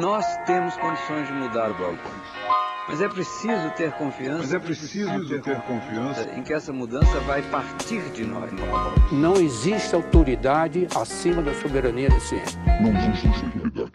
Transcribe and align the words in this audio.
Nós 0.00 0.26
temos 0.38 0.76
condições 0.76 1.28
de 1.28 1.32
mudar 1.34 1.70
o 1.70 1.74
balcão. 1.74 2.10
Mas 2.88 3.00
é 3.00 3.08
preciso 3.08 3.70
ter 3.76 3.92
confiança. 3.92 4.38
Mas 4.38 4.52
é 4.52 4.58
preciso 4.58 5.28
ter, 5.28 5.40
ter 5.40 5.60
confiança 5.62 6.28
em 6.36 6.42
que 6.42 6.52
essa 6.52 6.72
mudança 6.72 7.20
vai 7.20 7.42
partir 7.42 8.02
de 8.10 8.24
nós. 8.24 8.50
Não 9.12 9.34
existe 9.34 9.94
autoridade 9.94 10.88
acima 10.96 11.40
da 11.42 11.54
soberania 11.54 12.08
da 12.08 12.18
ciência. 12.18 12.58
Não 12.82 12.90
existe 12.90 13.44
autoridade. 13.44 13.92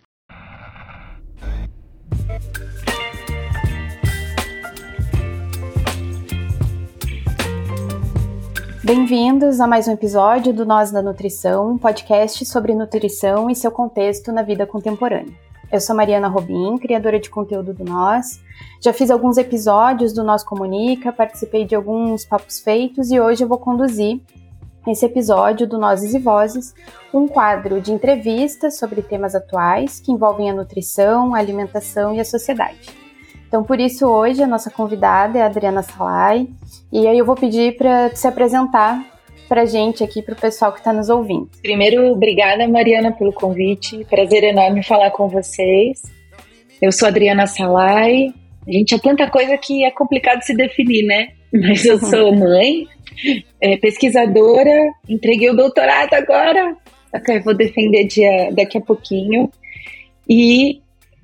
Bem-vindos 8.86 9.60
a 9.60 9.68
mais 9.68 9.90
um 9.90 9.92
episódio 9.92 10.54
do 10.54 10.66
Nós 10.66 10.92
da 10.92 11.02
Nutrição, 11.02 11.74
um 11.74 11.78
podcast 11.78 12.46
sobre 12.46 12.74
nutrição 12.74 13.50
e 13.50 13.56
seu 13.56 13.70
contexto 13.70 14.32
na 14.32 14.44
vida 14.44 14.66
contemporânea. 14.66 15.49
Eu 15.72 15.80
sou 15.80 15.96
Mariana 15.96 16.28
Robin, 16.28 16.80
criadora 16.80 17.20
de 17.20 17.30
conteúdo 17.30 17.76
do 17.76 17.86
Nós. 17.86 18.42
Já 18.82 18.92
fiz 18.92 19.12
alguns 19.12 19.38
episódios 19.38 20.12
do 20.12 20.24
Nós 20.24 20.44
Comunica, 20.44 21.14
participei 21.14 21.64
de 21.64 21.76
alguns 21.76 22.26
papos 22.26 22.60
feitos 22.60 23.12
e 23.12 23.20
hoje 23.20 23.44
eu 23.44 23.48
vou 23.48 23.60
conduzir 23.60 24.20
esse 24.88 25.06
episódio 25.06 25.68
do 25.68 25.78
Nozes 25.78 26.16
e 26.16 26.20
Vozes, 26.20 26.74
um 27.14 27.28
quadro 27.28 27.80
de 27.80 27.92
entrevistas 27.92 28.80
sobre 28.80 29.04
temas 29.04 29.36
atuais 29.36 30.00
que 30.00 30.12
envolvem 30.12 30.50
a 30.50 30.54
nutrição, 30.54 31.36
a 31.36 31.38
alimentação 31.38 32.16
e 32.16 32.20
a 32.20 32.26
sociedade. 32.26 32.90
Então, 33.48 33.64
por 33.64 33.80
isso, 33.80 34.08
hoje 34.08 34.42
a 34.42 34.48
nossa 34.48 34.72
convidada 34.72 35.38
é 35.38 35.44
a 35.44 35.46
Adriana 35.46 35.84
Salai, 35.84 36.48
e 36.92 37.08
aí 37.08 37.18
eu 37.20 37.26
vou 37.26 37.36
pedir 37.36 37.78
para 37.78 38.16
se 38.16 38.28
apresentar 38.28 39.06
para 39.50 39.64
a 39.64 39.66
gente 39.66 40.04
aqui, 40.04 40.22
para 40.22 40.36
o 40.36 40.40
pessoal 40.40 40.72
que 40.72 40.78
está 40.78 40.94
nos 40.94 41.10
ouvindo. 41.10 41.50
Primeiro, 41.64 42.12
obrigada, 42.12 42.68
Mariana, 42.68 43.12
pelo 43.12 43.34
convite. 43.34 44.06
Prazer 44.08 44.44
enorme 44.44 44.84
falar 44.84 45.10
com 45.10 45.28
vocês. 45.28 46.04
Eu 46.80 46.92
sou 46.92 47.08
Adriana 47.08 47.48
Salai. 47.48 48.32
A 48.68 48.72
gente 48.72 48.94
é 48.94 49.00
tanta 49.00 49.28
coisa 49.28 49.58
que 49.58 49.84
é 49.84 49.90
complicado 49.90 50.44
se 50.44 50.56
definir, 50.56 51.04
né? 51.04 51.30
Mas 51.52 51.84
eu 51.84 51.98
sou 51.98 52.32
mãe, 52.38 52.86
é, 53.60 53.76
pesquisadora, 53.78 54.94
entreguei 55.10 55.50
o 55.50 55.56
doutorado 55.56 56.14
agora, 56.14 56.78
okay, 57.12 57.40
vou 57.40 57.56
defender 57.56 58.06
dia, 58.06 58.52
daqui 58.52 58.78
a 58.78 58.82
pouquinho. 58.82 59.52
E 60.30 60.80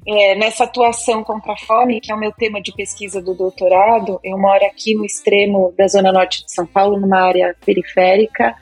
é, 0.07 0.35
nessa 0.35 0.65
atuação 0.65 1.23
contra 1.23 1.53
a 1.53 1.57
fome, 1.57 1.99
que 1.99 2.11
é 2.11 2.15
o 2.15 2.19
meu 2.19 2.31
tema 2.31 2.61
de 2.61 2.71
pesquisa 2.73 3.21
do 3.21 3.33
doutorado, 3.33 4.19
eu 4.23 4.37
moro 4.37 4.63
aqui 4.65 4.95
no 4.95 5.05
extremo 5.05 5.73
da 5.77 5.87
zona 5.87 6.11
norte 6.11 6.45
de 6.45 6.53
São 6.53 6.65
Paulo, 6.65 6.99
numa 6.99 7.21
área 7.21 7.55
periférica. 7.65 8.55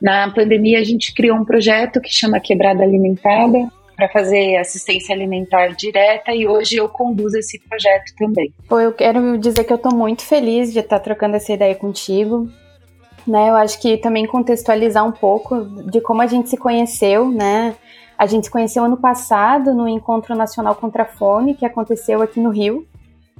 Na 0.00 0.30
pandemia, 0.30 0.78
a 0.78 0.84
gente 0.84 1.14
criou 1.14 1.36
um 1.36 1.44
projeto 1.44 2.00
que 2.00 2.10
chama 2.10 2.40
Quebrada 2.40 2.82
Alimentada, 2.82 3.70
para 3.96 4.08
fazer 4.08 4.56
assistência 4.56 5.14
alimentar 5.14 5.68
direta 5.68 6.34
e 6.34 6.46
hoje 6.46 6.76
eu 6.76 6.88
conduzo 6.88 7.38
esse 7.38 7.58
projeto 7.60 8.12
também. 8.16 8.52
Pô, 8.68 8.80
eu 8.80 8.92
quero 8.92 9.38
dizer 9.38 9.64
que 9.64 9.72
eu 9.72 9.76
estou 9.76 9.94
muito 9.94 10.22
feliz 10.22 10.72
de 10.72 10.80
estar 10.80 10.98
trocando 10.98 11.36
essa 11.36 11.52
ideia 11.52 11.74
contigo. 11.74 12.48
Né, 13.24 13.50
eu 13.50 13.54
acho 13.54 13.80
que 13.80 13.96
também 13.98 14.26
contextualizar 14.26 15.06
um 15.06 15.12
pouco 15.12 15.64
de 15.88 16.00
como 16.00 16.22
a 16.22 16.26
gente 16.26 16.50
se 16.50 16.56
conheceu, 16.56 17.30
né? 17.30 17.76
A 18.22 18.26
gente 18.26 18.44
se 18.44 18.50
conheceu 18.52 18.84
ano 18.84 18.96
passado 18.96 19.74
no 19.74 19.88
Encontro 19.88 20.36
Nacional 20.36 20.76
contra 20.76 21.02
a 21.02 21.06
Fome, 21.06 21.56
que 21.56 21.66
aconteceu 21.66 22.22
aqui 22.22 22.38
no 22.38 22.50
Rio, 22.50 22.86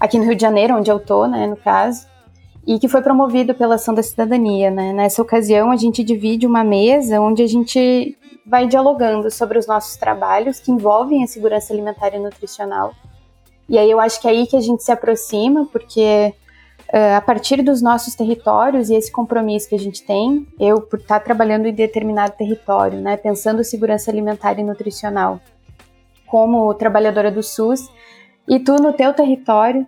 aqui 0.01 0.19
no 0.19 0.25
Rio 0.25 0.35
de 0.35 0.43
Janeiro, 0.43 0.75
onde 0.75 0.91
eu 0.91 0.99
tô, 0.99 1.29
né, 1.29 1.47
no 1.47 1.55
caso, 1.55 2.05
e 2.67 2.81
que 2.81 2.89
foi 2.89 3.01
promovido 3.01 3.55
pela 3.55 3.77
Ação 3.77 3.95
da 3.95 4.03
Cidadania, 4.03 4.73
né? 4.73 4.93
Nessa 4.93 5.23
ocasião, 5.23 5.71
a 5.71 5.77
gente 5.77 6.03
divide 6.03 6.49
uma 6.49 6.65
mesa 6.65 7.21
onde 7.21 7.45
a 7.45 7.47
gente 7.47 8.19
vai 8.45 8.67
dialogando 8.67 9.31
sobre 9.31 9.57
os 9.57 9.69
nossos 9.69 9.97
trabalhos 9.97 10.59
que 10.59 10.73
envolvem 10.73 11.23
a 11.23 11.29
segurança 11.29 11.73
alimentar 11.73 12.13
e 12.13 12.19
nutricional. 12.19 12.93
E 13.69 13.79
aí 13.79 13.89
eu 13.89 14.01
acho 14.01 14.21
que 14.21 14.27
é 14.27 14.33
aí 14.33 14.49
que 14.49 14.57
a 14.57 14.61
gente 14.61 14.83
se 14.83 14.91
aproxima, 14.91 15.65
porque 15.67 16.35
a 17.17 17.21
partir 17.23 17.63
dos 17.63 17.81
nossos 17.81 18.15
territórios 18.15 18.91
e 18.91 18.95
esse 18.95 19.11
compromisso 19.11 19.69
que 19.69 19.75
a 19.75 19.79
gente 19.79 20.05
tem, 20.05 20.47
eu 20.61 20.81
por 20.83 20.99
estar 20.99 21.21
trabalhando 21.21 21.67
em 21.67 21.73
determinado 21.73 22.35
território, 22.37 23.01
né, 23.01 23.17
pensando 23.17 23.65
segurança 23.65 24.11
alimentar 24.11 24.59
e 24.59 24.63
nutricional, 24.63 25.41
como 26.27 26.73
trabalhadora 26.75 27.31
do 27.31 27.43
SUS, 27.43 27.89
e 28.47 28.59
tu 28.59 28.77
no 28.77 28.93
teu 28.93 29.15
território 29.15 29.87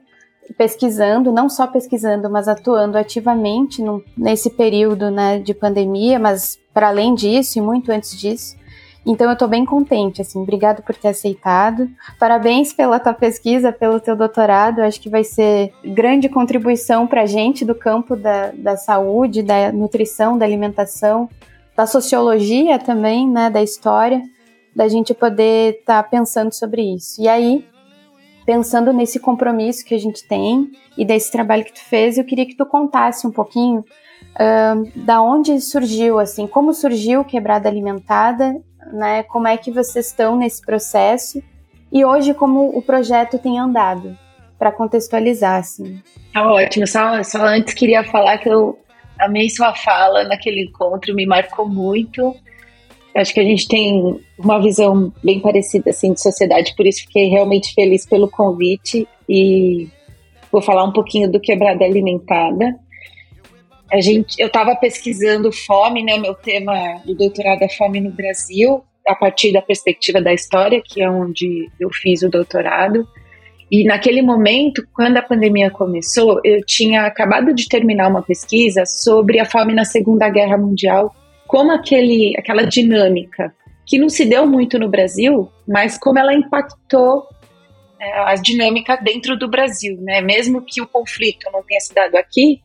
pesquisando, 0.57 1.33
não 1.33 1.49
só 1.49 1.67
pesquisando, 1.67 2.31
mas 2.31 2.49
atuando 2.49 2.97
ativamente 2.97 3.83
no, 3.83 4.03
nesse 4.17 4.51
período 4.51 5.11
né, 5.11 5.39
de 5.39 5.53
pandemia, 5.55 6.19
mas 6.19 6.59
para 6.73 6.89
além 6.89 7.15
disso 7.15 7.59
e 7.59 7.63
muito 7.63 7.91
antes 7.91 8.19
disso, 8.19 8.57
então 9.07 9.27
eu 9.27 9.35
estou 9.35 9.47
bem 9.47 9.65
contente, 9.67 10.23
assim, 10.23 10.41
obrigado 10.41 10.83
por 10.83 10.95
ter 10.95 11.09
aceitado. 11.09 11.91
Parabéns 12.19 12.73
pela 12.73 12.99
tua 12.99 13.13
pesquisa, 13.13 13.71
pelo 13.71 14.01
teu 14.01 14.17
doutorado. 14.17 14.81
acho 14.81 15.01
que 15.01 15.11
vai 15.11 15.23
ser 15.23 15.73
grande 15.85 16.29
contribuição 16.29 17.07
para 17.07 17.23
a 17.23 17.27
gente 17.27 17.65
do 17.65 17.75
campo 17.75 18.17
da, 18.17 18.51
da 18.53 18.77
saúde, 18.77 19.43
da 19.43 19.71
nutrição, 19.71 20.39
da 20.39 20.47
alimentação, 20.47 21.29
da 21.77 21.87
sociologia 21.87 22.79
também, 22.79 23.29
né, 23.29 23.51
da 23.51 23.63
história, 23.63 24.23
da 24.75 24.89
gente 24.89 25.13
poder 25.13 25.81
estar 25.81 26.03
tá 26.03 26.09
pensando 26.09 26.53
sobre 26.55 26.83
isso. 26.83 27.21
E 27.21 27.29
aí, 27.29 27.67
pensando 28.47 28.91
nesse 28.91 29.21
compromisso 29.21 29.85
que 29.85 29.95
a 29.95 30.01
gente 30.01 30.27
tem 30.27 30.71
e 30.97 31.05
desse 31.05 31.31
trabalho 31.31 31.65
que 31.65 31.75
tu 31.75 31.85
fez, 31.85 32.17
eu 32.17 32.25
queria 32.25 32.47
que 32.47 32.57
tu 32.57 32.65
contasse 32.65 33.27
um 33.27 33.31
pouquinho 33.31 33.81
uh, 33.81 35.05
da 35.05 35.21
onde 35.21 35.61
surgiu, 35.61 36.19
assim, 36.19 36.47
como 36.47 36.73
surgiu 36.73 37.25
Quebrada 37.25 37.69
Alimentada 37.69 38.57
né? 38.93 39.23
Como 39.25 39.47
é 39.47 39.57
que 39.57 39.71
vocês 39.71 40.07
estão 40.07 40.37
nesse 40.37 40.61
processo 40.61 41.43
e 41.93 42.05
hoje 42.05 42.35
como 42.35 42.77
o 42.77 42.83
projeto 42.83 43.39
tem 43.39 43.59
andado 43.59 44.17
para 44.59 44.73
contextualizar, 44.73 45.61
assim. 45.61 46.01
Tá 46.33 46.51
ótimo. 46.51 46.87
Só, 46.87 47.23
só 47.23 47.45
antes 47.45 47.75
queria 47.75 48.03
falar 48.05 48.39
que 48.39 48.49
eu 48.49 48.79
amei 49.19 49.49
sua 49.51 49.75
fala 49.75 50.25
naquele 50.25 50.65
encontro, 50.65 51.15
me 51.15 51.27
marcou 51.27 51.69
muito. 51.69 52.35
Acho 53.15 53.33
que 53.33 53.41
a 53.41 53.45
gente 53.45 53.69
tem 53.69 54.21
uma 54.39 54.61
visão 54.61 55.13
bem 55.23 55.39
parecida 55.39 55.91
assim 55.91 56.13
de 56.13 56.21
sociedade, 56.21 56.75
por 56.77 56.87
isso 56.87 57.03
fiquei 57.03 57.29
realmente 57.29 57.73
feliz 57.75 58.05
pelo 58.05 58.29
convite 58.29 59.07
e 59.29 59.87
vou 60.51 60.61
falar 60.61 60.85
um 60.85 60.93
pouquinho 60.93 61.31
do 61.31 61.39
quebrada 61.39 61.85
alimentada. 61.85 62.75
A 63.95 64.01
gente, 64.01 64.35
eu 64.41 64.49
estava 64.49 64.75
pesquisando 64.75 65.53
fome, 65.53 66.03
né? 66.03 66.19
Meu 66.19 66.35
tema 66.35 67.01
do 67.05 67.15
doutorado 67.15 67.63
é 67.63 67.69
fome 67.69 68.01
no 68.01 68.11
Brasil, 68.11 68.83
a 69.07 69.15
partir 69.15 69.53
da 69.53 69.63
perspectiva 69.63 70.21
da 70.21 70.35
história, 70.35 70.83
que 70.85 71.01
é 71.01 71.09
onde 71.09 71.71
eu 71.79 71.89
fiz 71.93 72.25
o 72.25 72.29
doutorado. 72.29 73.07
E 73.71 73.85
naquele 73.85 74.21
momento, 74.21 74.85
quando 74.93 75.19
a 75.19 75.23
pandemia 75.23 75.71
começou, 75.71 76.41
eu 76.43 76.61
tinha 76.67 77.03
acabado 77.03 77.55
de 77.55 77.69
terminar 77.69 78.09
uma 78.09 78.21
pesquisa 78.21 78.85
sobre 78.85 79.39
a 79.39 79.45
fome 79.45 79.73
na 79.73 79.85
Segunda 79.85 80.29
Guerra 80.29 80.59
Mundial, 80.59 81.15
como 81.47 81.71
aquele, 81.71 82.35
aquela 82.37 82.65
dinâmica 82.65 83.55
que 83.87 83.97
não 83.97 84.09
se 84.09 84.25
deu 84.25 84.45
muito 84.45 84.77
no 84.77 84.89
Brasil, 84.89 85.49
mas 85.69 85.97
como 85.97 86.19
ela 86.19 86.35
impactou 86.35 87.29
é, 88.01 88.19
a 88.25 88.35
dinâmica 88.35 88.97
dentro 88.97 89.39
do 89.39 89.49
Brasil, 89.49 89.97
né? 90.01 90.21
Mesmo 90.21 90.63
que 90.63 90.83
o 90.83 90.89
conflito 90.89 91.49
não 91.53 91.63
tenha 91.63 91.79
se 91.79 91.95
dado 91.95 92.17
aqui, 92.17 92.61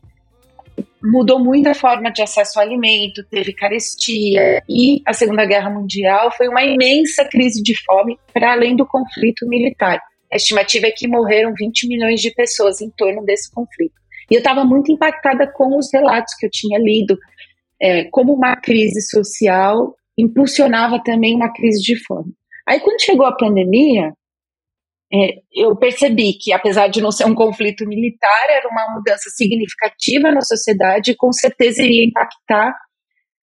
mudou 1.02 1.38
muito 1.38 1.68
a 1.68 1.74
forma 1.74 2.10
de 2.10 2.22
acesso 2.22 2.58
ao 2.58 2.66
alimento, 2.66 3.24
teve 3.30 3.52
carestia 3.52 4.62
e 4.68 5.00
a 5.06 5.12
Segunda 5.12 5.44
Guerra 5.46 5.70
Mundial 5.70 6.30
foi 6.36 6.48
uma 6.48 6.62
imensa 6.62 7.24
crise 7.24 7.62
de 7.62 7.74
fome 7.84 8.18
para 8.32 8.52
além 8.52 8.76
do 8.76 8.86
conflito 8.86 9.46
militar. 9.48 10.00
A 10.32 10.36
estimativa 10.36 10.86
é 10.86 10.90
que 10.90 11.08
morreram 11.08 11.52
20 11.58 11.88
milhões 11.88 12.20
de 12.20 12.30
pessoas 12.32 12.80
em 12.80 12.90
torno 12.90 13.24
desse 13.24 13.50
conflito. 13.52 13.94
E 14.30 14.34
eu 14.34 14.38
estava 14.38 14.64
muito 14.64 14.92
impactada 14.92 15.50
com 15.50 15.76
os 15.76 15.88
relatos 15.92 16.34
que 16.34 16.46
eu 16.46 16.50
tinha 16.50 16.78
lido, 16.78 17.18
é, 17.80 18.04
como 18.04 18.32
uma 18.32 18.54
crise 18.56 19.00
social 19.02 19.94
impulsionava 20.16 21.02
também 21.02 21.34
uma 21.34 21.52
crise 21.52 21.80
de 21.82 21.96
fome. 22.04 22.32
Aí, 22.68 22.78
quando 22.80 23.02
chegou 23.02 23.26
a 23.26 23.36
pandemia, 23.36 24.12
é, 25.12 25.40
eu 25.52 25.76
percebi 25.76 26.34
que, 26.34 26.52
apesar 26.52 26.86
de 26.88 27.00
não 27.00 27.10
ser 27.10 27.24
um 27.24 27.34
conflito 27.34 27.84
militar, 27.86 28.46
era 28.48 28.68
uma 28.68 28.94
mudança 28.94 29.28
significativa 29.30 30.30
na 30.30 30.40
sociedade 30.40 31.10
e 31.10 31.16
com 31.16 31.32
certeza 31.32 31.82
iria 31.82 32.04
impactar 32.04 32.72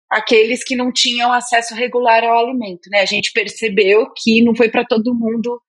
aqueles 0.10 0.64
que 0.64 0.76
não 0.76 0.92
tinham 0.92 1.32
acesso 1.32 1.74
regular 1.74 2.24
ao 2.24 2.38
alimento. 2.38 2.90
Né? 2.92 3.00
A 3.00 3.06
gente 3.06 3.32
percebeu 3.32 4.12
que 4.16 4.44
não 4.44 4.54
foi 4.54 4.70
para 4.70 4.86
todo 4.86 5.16
mundo 5.16 5.62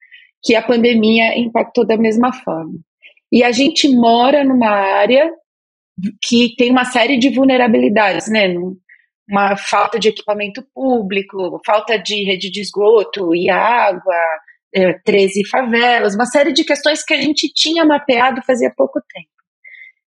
que 0.43 0.55
a 0.55 0.63
pandemia 0.63 1.39
impactou 1.39 1.87
da 1.87 1.97
mesma 1.97 2.33
forma. 2.33 2.79
E 3.33 3.43
a 3.43 3.53
gente 3.53 3.89
mora 3.89 4.45
numa 4.45 4.71
área 4.71 5.31
que 6.23 6.55
tem 6.57 6.71
uma 6.71 6.85
série 6.85 7.17
de 7.19 7.31
vulnerabilidades, 7.31 8.29
né? 8.29 8.55
Uma 9.29 9.57
falta 9.57 9.99
de 9.99 10.09
equipamento 10.09 10.65
público, 10.73 11.61
falta 11.67 11.99
de 11.99 12.25
rede 12.25 12.51
de 12.51 12.61
esgoto 12.61 13.35
e 13.35 13.51
água, 13.51 14.15
é, 14.77 14.93
13 15.05 15.49
favelas, 15.49 16.15
uma 16.15 16.27
série 16.27 16.53
de 16.53 16.63
questões 16.63 17.03
que 17.03 17.15
a 17.15 17.21
gente 17.21 17.51
tinha 17.55 17.83
mapeado 17.83 18.43
fazia 18.47 18.71
pouco 18.77 19.01
tempo. 19.13 19.31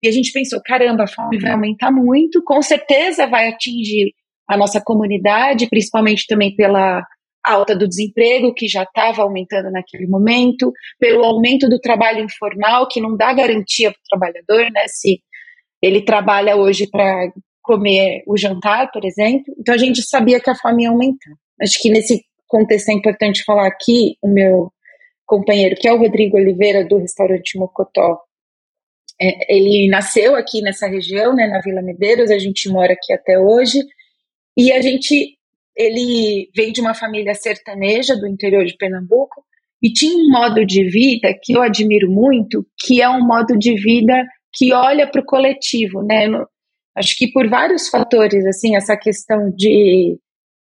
E 0.02 0.08
a 0.08 0.12
gente 0.12 0.32
pensou, 0.32 0.62
caramba, 0.64 1.04
a 1.04 1.08
fome 1.08 1.38
vai 1.38 1.52
aumentar 1.52 1.92
muito, 1.92 2.42
com 2.44 2.62
certeza 2.62 3.28
vai 3.28 3.50
atingir 3.50 4.14
a 4.48 4.56
nossa 4.56 4.82
comunidade, 4.82 5.68
principalmente 5.68 6.26
também 6.28 6.56
pela 6.56 7.06
alta 7.46 7.76
do 7.76 7.88
desemprego, 7.88 8.54
que 8.54 8.68
já 8.70 8.84
estava 8.84 9.22
aumentando 9.22 9.70
naquele 9.70 10.08
momento, 10.08 10.72
pelo 10.98 11.26
aumento 11.26 11.68
do 11.68 11.80
trabalho 11.80 12.24
informal, 12.24 12.88
que 12.88 13.02
não 13.02 13.18
dá 13.18 13.34
garantia 13.34 13.92
para 13.92 14.00
o 14.00 14.10
trabalhador, 14.10 14.72
né? 14.72 14.86
Se 14.88 15.20
ele 15.82 16.02
trabalha 16.02 16.56
hoje 16.56 16.88
para 16.90 17.32
comer 17.62 18.24
o 18.28 18.38
jantar, 18.38 18.90
por 18.92 19.04
exemplo. 19.04 19.54
Então 19.60 19.76
a 19.76 19.78
gente 19.78 20.02
sabia 20.04 20.40
que 20.40 20.50
a 20.50 20.56
fome 20.56 20.84
ia 20.84 20.90
aumentar. 20.90 21.32
Acho 21.62 21.82
que 21.82 21.90
nesse 21.90 22.24
contexto 22.54 22.90
é 22.90 22.94
importante 22.94 23.44
falar 23.44 23.68
aqui 23.68 24.16
o 24.22 24.28
meu 24.28 24.72
companheiro, 25.26 25.76
que 25.76 25.88
é 25.88 25.94
o 25.94 25.98
Rodrigo 25.98 26.38
Oliveira, 26.38 26.86
do 26.86 26.98
restaurante 26.98 27.58
Mocotó. 27.58 28.20
É, 29.20 29.56
ele 29.56 29.90
nasceu 29.90 30.36
aqui 30.36 30.62
nessa 30.62 30.88
região, 30.88 31.36
né, 31.36 31.48
na 31.48 31.60
Vila 31.62 31.82
Medeiros, 31.82 32.30
a 32.30 32.38
gente 32.38 32.70
mora 32.70 32.94
aqui 32.94 33.12
até 33.12 33.40
hoje, 33.40 33.80
e 34.56 34.72
a 34.72 34.82
gente 34.82 35.36
ele 35.76 36.52
vem 36.56 36.72
de 36.72 36.80
uma 36.80 36.94
família 36.94 37.34
sertaneja 37.34 38.16
do 38.16 38.28
interior 38.28 38.64
de 38.64 38.78
Pernambuco 38.78 39.44
e 39.82 39.92
tinha 39.92 40.16
um 40.16 40.30
modo 40.30 40.64
de 40.64 40.84
vida 40.88 41.34
que 41.42 41.54
eu 41.54 41.64
admiro 41.64 42.12
muito, 42.12 42.64
que 42.80 43.02
é 43.02 43.10
um 43.10 43.26
modo 43.26 43.58
de 43.58 43.74
vida 43.74 44.14
que 44.54 44.72
olha 44.72 45.10
para 45.10 45.22
o 45.22 45.26
coletivo, 45.26 46.04
né? 46.04 46.28
acho 46.96 47.18
que 47.18 47.32
por 47.32 47.50
vários 47.50 47.90
fatores, 47.90 48.46
assim, 48.46 48.76
essa 48.76 48.96
questão 48.96 49.50
de, 49.56 50.16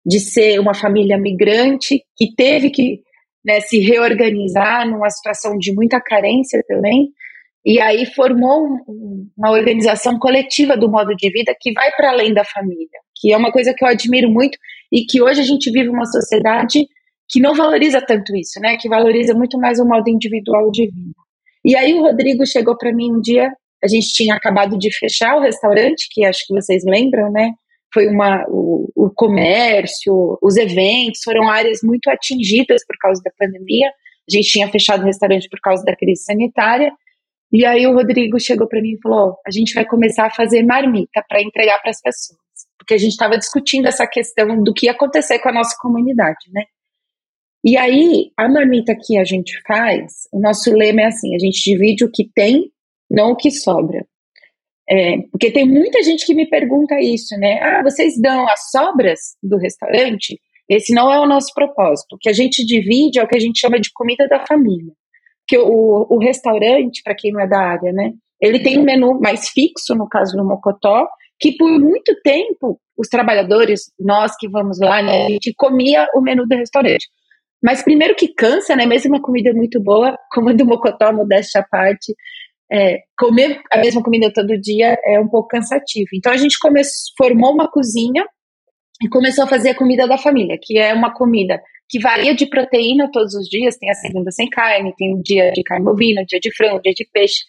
de 0.08 0.20
ser 0.20 0.58
uma 0.58 0.72
família 0.72 1.18
migrante 1.18 2.02
que 2.16 2.34
teve 2.34 2.70
que 2.70 3.02
né, 3.44 3.60
se 3.60 3.78
reorganizar 3.78 4.88
numa 4.88 5.10
situação 5.10 5.58
de 5.58 5.70
muita 5.74 6.00
carência 6.00 6.64
também, 6.66 7.10
e 7.62 7.78
aí 7.78 8.06
formou 8.06 8.66
um, 8.88 9.28
uma 9.36 9.50
organização 9.50 10.18
coletiva 10.18 10.78
do 10.78 10.90
modo 10.90 11.14
de 11.14 11.30
vida 11.30 11.54
que 11.60 11.72
vai 11.72 11.90
para 11.92 12.10
além 12.12 12.32
da 12.32 12.42
família, 12.42 12.98
que 13.20 13.30
é 13.30 13.36
uma 13.36 13.52
coisa 13.52 13.74
que 13.76 13.84
eu 13.84 13.88
admiro 13.88 14.30
muito 14.30 14.56
e 14.90 15.04
que 15.04 15.20
hoje 15.20 15.42
a 15.42 15.44
gente 15.44 15.70
vive 15.70 15.90
uma 15.90 16.06
sociedade 16.06 16.86
que 17.28 17.38
não 17.38 17.54
valoriza 17.54 18.00
tanto 18.00 18.34
isso, 18.34 18.58
né? 18.60 18.78
Que 18.80 18.88
valoriza 18.88 19.34
muito 19.34 19.58
mais 19.58 19.78
o 19.78 19.84
modo 19.84 20.08
individual 20.08 20.70
de 20.70 20.86
vida. 20.86 21.20
E 21.62 21.76
aí 21.76 21.92
o 21.92 22.00
Rodrigo 22.00 22.46
chegou 22.46 22.78
para 22.78 22.94
mim 22.94 23.12
um 23.12 23.20
dia, 23.20 23.52
a 23.84 23.86
gente 23.86 24.10
tinha 24.14 24.34
acabado 24.34 24.78
de 24.78 24.90
fechar 24.90 25.36
o 25.36 25.40
restaurante, 25.40 26.08
que 26.10 26.24
acho 26.24 26.46
que 26.46 26.54
vocês 26.54 26.82
lembram, 26.86 27.30
né? 27.30 27.50
Foi 27.92 28.06
uma 28.06 28.44
o, 28.48 28.90
o 28.94 29.10
comércio, 29.10 30.38
os 30.42 30.56
eventos 30.56 31.22
foram 31.24 31.48
áreas 31.48 31.80
muito 31.82 32.08
atingidas 32.10 32.84
por 32.86 32.96
causa 32.98 33.22
da 33.22 33.30
pandemia. 33.38 33.88
A 33.88 34.36
gente 34.36 34.50
tinha 34.50 34.68
fechado 34.68 35.02
o 35.02 35.06
restaurante 35.06 35.48
por 35.48 35.60
causa 35.60 35.82
da 35.84 35.96
crise 35.96 36.22
sanitária. 36.24 36.92
E 37.50 37.64
aí 37.64 37.86
o 37.86 37.94
Rodrigo 37.94 38.38
chegou 38.38 38.68
para 38.68 38.82
mim 38.82 38.92
e 38.92 39.00
falou: 39.00 39.36
"A 39.46 39.50
gente 39.50 39.72
vai 39.74 39.86
começar 39.86 40.26
a 40.26 40.30
fazer 40.30 40.62
marmita 40.62 41.24
para 41.28 41.42
entregar 41.42 41.80
para 41.80 41.90
as 41.90 42.00
pessoas" 42.00 42.38
porque 42.88 42.94
a 42.94 42.98
gente 42.98 43.12
estava 43.12 43.36
discutindo 43.36 43.86
essa 43.86 44.06
questão 44.06 44.62
do 44.62 44.72
que 44.72 44.86
ia 44.86 44.92
acontecer 44.92 45.38
com 45.40 45.50
a 45.50 45.52
nossa 45.52 45.76
comunidade, 45.78 46.50
né? 46.50 46.62
E 47.62 47.76
aí, 47.76 48.30
a 48.34 48.48
marmita 48.48 48.96
que 48.96 49.18
a 49.18 49.24
gente 49.24 49.60
faz, 49.66 50.26
o 50.32 50.40
nosso 50.40 50.72
lema 50.72 51.02
é 51.02 51.06
assim: 51.06 51.34
a 51.34 51.38
gente 51.38 51.60
divide 51.62 52.04
o 52.04 52.10
que 52.10 52.30
tem, 52.34 52.72
não 53.10 53.32
o 53.32 53.36
que 53.36 53.50
sobra. 53.50 54.06
É, 54.90 55.18
porque 55.30 55.50
tem 55.50 55.66
muita 55.66 56.02
gente 56.02 56.24
que 56.24 56.34
me 56.34 56.48
pergunta 56.48 56.98
isso, 57.00 57.36
né? 57.38 57.60
Ah, 57.60 57.82
vocês 57.82 58.14
dão 58.20 58.48
as 58.48 58.70
sobras 58.70 59.18
do 59.42 59.58
restaurante? 59.58 60.40
Esse 60.68 60.94
não 60.94 61.12
é 61.12 61.20
o 61.20 61.26
nosso 61.26 61.52
propósito. 61.54 62.14
O 62.14 62.18
que 62.18 62.28
a 62.28 62.32
gente 62.32 62.64
divide 62.64 63.18
é 63.18 63.22
o 63.22 63.28
que 63.28 63.36
a 63.36 63.40
gente 63.40 63.60
chama 63.60 63.78
de 63.78 63.90
comida 63.92 64.26
da 64.28 64.46
família. 64.46 64.92
Que 65.46 65.58
o, 65.58 66.06
o 66.08 66.18
restaurante, 66.18 67.02
para 67.02 67.14
quem 67.14 67.32
não 67.32 67.40
é 67.40 67.46
da 67.46 67.58
área, 67.58 67.92
né? 67.92 68.12
Ele 68.40 68.60
tem 68.60 68.78
um 68.78 68.84
menu 68.84 69.18
mais 69.20 69.48
fixo, 69.48 69.94
no 69.94 70.08
caso 70.08 70.36
do 70.36 70.44
Mocotó, 70.44 71.06
que 71.40 71.56
por 71.56 71.70
muito 71.78 72.14
tempo 72.22 72.80
os 72.96 73.08
trabalhadores, 73.08 73.92
nós 73.98 74.36
que 74.36 74.48
vamos 74.48 74.78
lá, 74.80 75.02
né, 75.02 75.26
a 75.26 75.30
gente 75.30 75.54
comia 75.56 76.08
o 76.14 76.20
menu 76.20 76.46
do 76.46 76.56
restaurante. 76.56 77.06
Mas 77.62 77.82
primeiro 77.82 78.14
que 78.14 78.28
cansa, 78.28 78.76
né? 78.76 78.86
Mesmo 78.86 79.14
uma 79.14 79.22
comida 79.22 79.52
muito 79.52 79.80
boa, 79.82 80.16
como 80.30 80.50
a 80.50 80.52
do 80.52 80.64
Mocotó, 80.64 81.12
modéstia 81.12 81.60
à 81.60 81.64
parte, 81.64 82.14
é, 82.70 82.98
comer 83.18 83.60
a 83.72 83.78
mesma 83.78 84.02
comida 84.02 84.32
todo 84.32 84.60
dia 84.60 84.98
é 85.04 85.18
um 85.18 85.28
pouco 85.28 85.48
cansativo. 85.48 86.08
Então 86.14 86.32
a 86.32 86.36
gente 86.36 86.58
começou, 86.58 87.14
formou 87.16 87.52
uma 87.52 87.70
cozinha 87.70 88.24
e 89.02 89.08
começou 89.08 89.44
a 89.44 89.48
fazer 89.48 89.70
a 89.70 89.74
comida 89.76 90.06
da 90.06 90.18
família, 90.18 90.58
que 90.60 90.78
é 90.78 90.92
uma 90.92 91.12
comida 91.14 91.60
que 91.88 91.98
varia 91.98 92.34
de 92.34 92.46
proteína 92.46 93.10
todos 93.10 93.34
os 93.34 93.48
dias, 93.48 93.78
tem 93.78 93.90
a 93.90 93.94
segunda 93.94 94.30
sem 94.30 94.48
carne, 94.50 94.94
tem 94.96 95.14
o 95.14 95.22
dia 95.22 95.50
de 95.52 95.62
carne 95.62 95.84
bovina, 95.84 96.22
o 96.22 96.26
dia 96.26 96.38
de 96.38 96.54
frango, 96.54 96.76
o 96.76 96.82
dia 96.82 96.92
de 96.92 97.08
peixe 97.10 97.44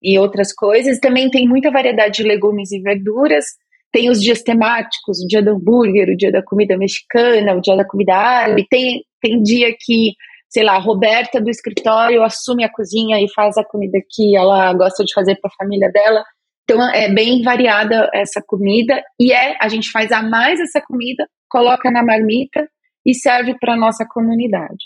e 0.00 0.18
outras 0.18 0.52
coisas. 0.52 1.00
Também 1.00 1.28
tem 1.28 1.48
muita 1.48 1.72
variedade 1.72 2.22
de 2.22 2.28
legumes 2.28 2.70
e 2.70 2.80
verduras. 2.80 3.46
Tem 3.90 4.10
os 4.10 4.20
dias 4.20 4.42
temáticos, 4.42 5.22
o 5.24 5.26
dia 5.26 5.42
do 5.42 5.52
hambúrguer, 5.52 6.08
o 6.08 6.16
dia 6.16 6.30
da 6.30 6.42
comida 6.42 6.76
mexicana, 6.76 7.54
o 7.54 7.60
dia 7.60 7.76
da 7.76 7.86
comida 7.86 8.14
árabe. 8.14 8.66
Tem, 8.68 9.02
tem 9.20 9.42
dia 9.42 9.74
que, 9.78 10.12
sei 10.54 10.62
lá, 10.62 10.78
Roberta 10.78 11.40
do 11.40 11.50
escritório 11.50 12.22
assume 12.22 12.64
a 12.64 12.70
cozinha 12.70 13.20
e 13.20 13.28
faz 13.34 13.58
a 13.58 13.64
comida 13.64 13.98
que 14.08 14.36
ela 14.36 14.72
gosta 14.72 15.02
de 15.04 15.12
fazer 15.12 15.34
para 15.40 15.50
a 15.52 15.56
família 15.58 15.90
dela. 15.90 16.24
Então 16.62 16.80
é 16.94 17.12
bem 17.12 17.42
variada 17.42 18.08
essa 18.14 18.40
comida 18.46 19.02
e 19.18 19.32
é 19.32 19.56
a 19.60 19.68
gente 19.68 19.90
faz 19.90 20.12
a 20.12 20.22
mais 20.22 20.60
essa 20.60 20.80
comida, 20.80 21.26
coloca 21.50 21.90
na 21.90 22.04
marmita 22.04 22.68
e 23.04 23.12
serve 23.12 23.58
para 23.58 23.76
nossa 23.76 24.06
comunidade. 24.08 24.84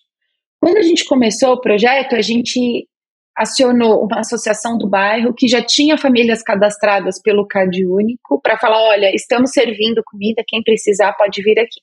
Quando 0.59 0.79
a 0.79 0.83
gente 0.83 1.05
começou 1.05 1.53
o 1.53 1.61
projeto, 1.61 2.17
a 2.17 2.23
gente 2.23 2.89
acionou 3.37 4.07
uma 4.07 4.21
associação 4.21 4.79
do 4.79 4.89
bairro 4.89 5.35
que 5.37 5.47
já 5.47 5.63
tinha 5.63 5.99
famílias 5.99 6.43
cadastradas 6.43 7.21
pelo 7.23 7.47
Cade 7.47 7.87
Único 7.87 8.41
para 8.41 8.59
falar: 8.59 8.83
olha, 8.89 9.15
estamos 9.15 9.51
servindo 9.51 10.03
comida, 10.05 10.43
quem 10.49 10.63
precisar 10.63 11.13
pode 11.13 11.43
vir 11.43 11.61
aqui. 11.61 11.81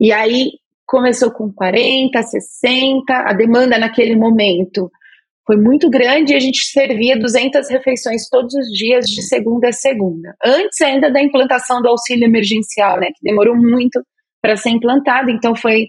E 0.00 0.12
aí 0.12 0.52
começou 0.92 1.30
com 1.30 1.50
40, 1.50 2.22
60, 2.22 3.14
a 3.14 3.32
demanda 3.32 3.78
naquele 3.78 4.14
momento 4.14 4.90
foi 5.46 5.56
muito 5.56 5.88
grande 5.88 6.34
e 6.34 6.36
a 6.36 6.38
gente 6.38 6.66
servia 6.66 7.18
200 7.18 7.66
refeições 7.70 8.28
todos 8.28 8.52
os 8.54 8.66
dias, 8.68 9.06
de 9.06 9.22
segunda 9.22 9.70
a 9.70 9.72
segunda. 9.72 10.36
Antes 10.44 10.78
ainda 10.82 11.10
da 11.10 11.22
implantação 11.22 11.80
do 11.80 11.88
auxílio 11.88 12.26
emergencial, 12.26 13.00
né, 13.00 13.06
que 13.06 13.22
demorou 13.22 13.56
muito 13.56 14.04
para 14.42 14.54
ser 14.54 14.68
implantado, 14.68 15.30
então 15.30 15.56
foi 15.56 15.86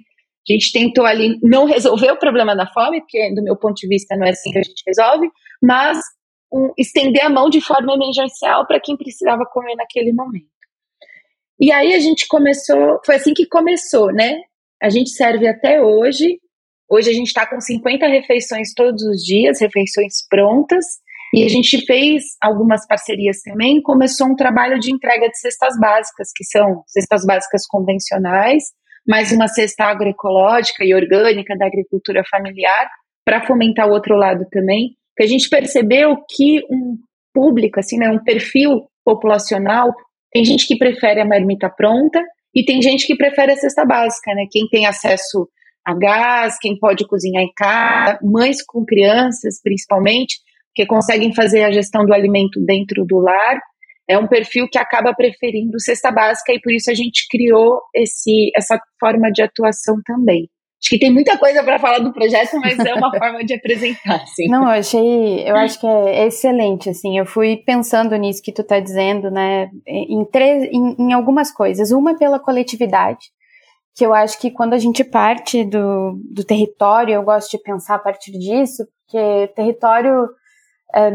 a 0.50 0.54
gente 0.54 0.72
tentou 0.72 1.06
ali 1.06 1.38
não 1.44 1.66
resolver 1.66 2.12
o 2.12 2.20
problema 2.20 2.56
da 2.56 2.66
fome, 2.68 3.02
porque 3.02 3.36
do 3.36 3.44
meu 3.44 3.58
ponto 3.58 3.76
de 3.76 3.88
vista 3.90 4.16
não 4.16 4.26
é 4.26 4.30
assim 4.30 4.52
que 4.52 4.60
a 4.60 4.64
gente 4.64 4.84
resolve, 4.88 5.30
mas 5.62 6.00
um, 6.52 6.72
estender 6.78 7.26
a 7.26 7.30
mão 7.30 7.50
de 7.50 7.60
forma 7.60 7.94
emergencial 7.94 8.66
para 8.66 8.80
quem 8.80 8.96
precisava 8.96 9.44
comer 9.52 9.76
naquele 9.76 10.14
momento. 10.14 10.48
E 11.60 11.74
aí 11.74 11.94
a 11.94 12.00
gente 12.00 12.26
começou, 12.26 13.02
foi 13.06 13.16
assim 13.16 13.34
que 13.34 13.46
começou, 13.46 14.12
né? 14.14 14.40
A 14.83 14.90
gente 14.90 15.11
serve 15.11 15.47
até 15.47 15.81
hoje. 15.81 16.40
Hoje 16.92 17.09
a 17.09 17.13
gente 17.13 17.28
está 17.28 17.47
com 17.47 17.59
50 17.59 18.06
refeições 18.06 18.73
todos 18.75 19.02
os 19.04 19.23
dias, 19.23 19.61
refeições 19.61 20.16
prontas. 20.30 20.85
E 21.33 21.45
a 21.45 21.47
gente 21.47 21.85
fez 21.85 22.23
algumas 22.42 22.85
parcerias 22.85 23.40
também. 23.42 23.81
Começou 23.81 24.28
um 24.28 24.35
trabalho 24.35 24.78
de 24.78 24.94
entrega 24.94 25.30
de 25.30 25.40
cestas 25.40 25.80
básicas, 25.80 26.31
que 26.35 26.44
são 26.44 26.83
cestas 26.85 27.25
básicas 27.25 27.66
convencionais, 27.66 28.66
mais 29.07 29.31
uma 29.31 29.47
cesta 29.47 29.85
agroecológica 29.85 30.83
e 30.83 30.94
orgânica 30.94 31.57
da 31.57 31.66
agricultura 31.66 32.21
familiar, 32.30 32.90
para 33.25 33.47
fomentar 33.47 33.87
o 33.87 33.94
outro 33.94 34.18
lado 34.18 34.45
também, 34.52 34.97
que 35.16 35.23
a 35.23 35.28
gente 35.28 35.47
percebeu 35.47 36.18
que 36.30 36.59
um 36.69 36.97
público, 37.33 37.80
assim, 37.80 37.97
né, 37.97 38.09
um 38.09 38.21
perfil 38.21 38.85
populacional, 39.06 39.94
tem 40.30 40.44
gente 40.44 40.68
que 40.68 40.78
prefere 40.78 41.21
a 41.21 41.25
marmita 41.25 41.69
pronta 41.69 42.21
e 42.54 42.64
tem 42.64 42.81
gente 42.81 43.07
que 43.07 43.16
prefere 43.16 43.54
a 43.54 43.57
cesta 43.57 43.86
básica, 43.86 44.33
né? 44.33 44.45
Quem 44.52 44.68
tem 44.68 44.86
acesso 44.86 45.48
a 45.86 45.94
gás, 45.94 46.57
quem 46.62 46.78
pode 46.78 47.06
cozinhar 47.07 47.44
em 47.44 47.52
casa, 47.56 48.19
mães 48.22 48.64
com 48.66 48.86
crianças, 48.86 49.62
principalmente, 49.62 50.38
que 50.74 50.86
conseguem 50.86 51.33
fazer 51.33 51.64
a 51.64 51.72
gestão 51.72 52.06
do 52.06 52.14
alimento 52.14 52.64
dentro 52.64 53.06
do 53.06 53.19
lar 53.19 53.60
é 54.07 54.18
um 54.18 54.28
perfil 54.28 54.68
que 54.69 54.78
acaba 54.78 55.14
preferindo 55.14 55.80
cesta 55.80 56.12
básica 56.12 56.54
e 56.54 56.60
por 56.60 56.72
isso 56.72 56.92
a 56.92 56.94
gente 56.94 57.26
criou 57.30 57.81
esse, 57.95 58.52
essa 58.56 58.80
forma 59.00 59.31
de 59.31 59.42
atuação 59.42 59.95
também. 60.06 60.50
Acho 60.83 60.90
que 60.90 60.99
tem 60.99 61.13
muita 61.13 61.37
coisa 61.37 61.63
para 61.63 61.80
falar 61.80 61.99
do 61.99 62.11
projeto, 62.11 62.59
mas 62.59 62.78
é 62.78 62.94
uma 62.94 63.09
forma 63.18 63.42
de 63.45 63.54
apresentar, 63.54 64.16
assim. 64.21 64.47
Não, 64.49 64.63
eu 64.63 64.80
achei, 64.80 65.49
eu 65.49 65.56
acho 65.56 65.80
que 65.80 65.87
é 65.87 66.28
excelente, 66.28 66.90
assim, 66.90 67.18
eu 67.18 67.25
fui 67.25 67.56
pensando 67.56 68.13
nisso 68.18 68.44
que 68.44 68.52
tu 68.52 68.63
está 68.63 68.81
dizendo, 68.81 69.31
né, 69.31 69.69
em, 69.87 70.25
três, 70.25 70.63
em, 70.73 70.95
em 70.99 71.13
algumas 71.13 71.52
coisas. 71.52 71.92
Uma 71.92 72.18
pela 72.18 72.37
coletividade, 72.37 73.28
que 73.95 74.06
eu 74.06 74.13
acho 74.13 74.37
que 74.37 74.52
quando 74.52 74.73
a 74.73 74.78
gente 74.78 75.06
parte 75.06 75.63
do, 75.63 76.19
do 76.30 76.44
território, 76.44 77.13
eu 77.13 77.23
gosto 77.23 77.52
de 77.52 77.63
pensar 77.63 77.95
a 77.95 77.99
partir 77.99 78.33
disso, 78.33 78.85
porque 79.06 79.47
território 79.56 80.11
é, 80.13 80.28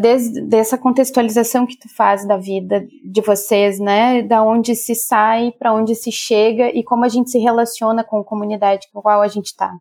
desde 0.01 0.41
dessa 0.41 0.77
contextualização 0.77 1.65
que 1.65 1.79
tu 1.79 1.89
faz 1.95 2.27
da 2.27 2.37
vida 2.37 2.85
de 3.05 3.21
vocês, 3.21 3.79
né, 3.79 4.23
da 4.23 4.43
onde 4.43 4.75
se 4.75 4.95
sai, 4.95 5.53
para 5.53 5.73
onde 5.73 5.95
se 5.95 6.11
chega 6.11 6.69
e 6.77 6.83
como 6.83 7.05
a 7.05 7.09
gente 7.09 7.31
se 7.31 7.39
relaciona 7.39 8.03
com 8.03 8.19
a 8.19 8.25
comunidade 8.25 8.89
com 8.93 8.99
a 8.99 9.03
qual 9.03 9.23
a 9.23 9.29
gente 9.29 9.47
está. 9.47 9.73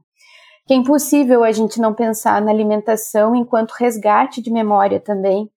Que 0.67 0.73
é 0.73 0.77
impossível 0.77 1.43
a 1.43 1.51
gente 1.51 1.81
não 1.81 1.95
pensar 1.95 2.39
na 2.41 2.51
alimentação 2.51 3.35
enquanto 3.35 3.71
resgate 3.71 4.39
de 4.39 4.51
memória 4.51 4.99
também, 4.99 5.49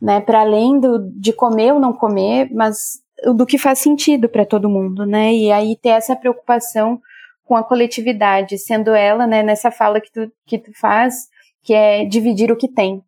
né, 0.00 0.20
para 0.20 0.42
além 0.42 0.78
do, 0.78 1.10
de 1.18 1.32
comer 1.32 1.72
ou 1.72 1.80
não 1.80 1.92
comer, 1.92 2.48
mas 2.52 3.00
do 3.34 3.44
que 3.44 3.58
faz 3.58 3.80
sentido 3.80 4.28
para 4.28 4.46
todo 4.46 4.70
mundo, 4.70 5.04
né, 5.04 5.34
e 5.34 5.50
aí 5.50 5.76
ter 5.76 5.88
essa 5.88 6.14
preocupação 6.14 7.00
com 7.44 7.56
a 7.56 7.64
coletividade, 7.64 8.58
sendo 8.58 8.94
ela, 8.94 9.26
né, 9.26 9.42
nessa 9.42 9.72
fala 9.72 10.00
que 10.00 10.12
tu, 10.12 10.30
que 10.46 10.56
tu 10.56 10.70
faz, 10.78 11.26
que 11.64 11.74
é 11.74 12.04
dividir 12.04 12.52
o 12.52 12.56
que 12.56 12.68
tem. 12.68 13.02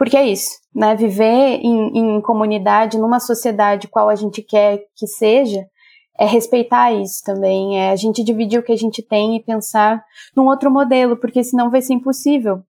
Porque 0.00 0.16
é 0.16 0.26
isso, 0.26 0.52
né? 0.74 0.96
Viver 0.96 1.60
em, 1.60 1.98
em 1.98 2.20
comunidade, 2.22 2.96
numa 2.96 3.20
sociedade 3.20 3.86
qual 3.86 4.08
a 4.08 4.14
gente 4.14 4.40
quer 4.40 4.80
que 4.96 5.06
seja, 5.06 5.62
é 6.18 6.24
respeitar 6.24 6.90
isso 6.90 7.22
também, 7.22 7.78
é 7.78 7.90
a 7.90 7.96
gente 7.96 8.24
dividir 8.24 8.58
o 8.58 8.62
que 8.62 8.72
a 8.72 8.76
gente 8.78 9.02
tem 9.02 9.36
e 9.36 9.44
pensar 9.44 10.02
num 10.34 10.46
outro 10.46 10.70
modelo, 10.70 11.18
porque 11.18 11.44
senão 11.44 11.70
vai 11.70 11.82
ser 11.82 11.92
impossível. 11.92 12.62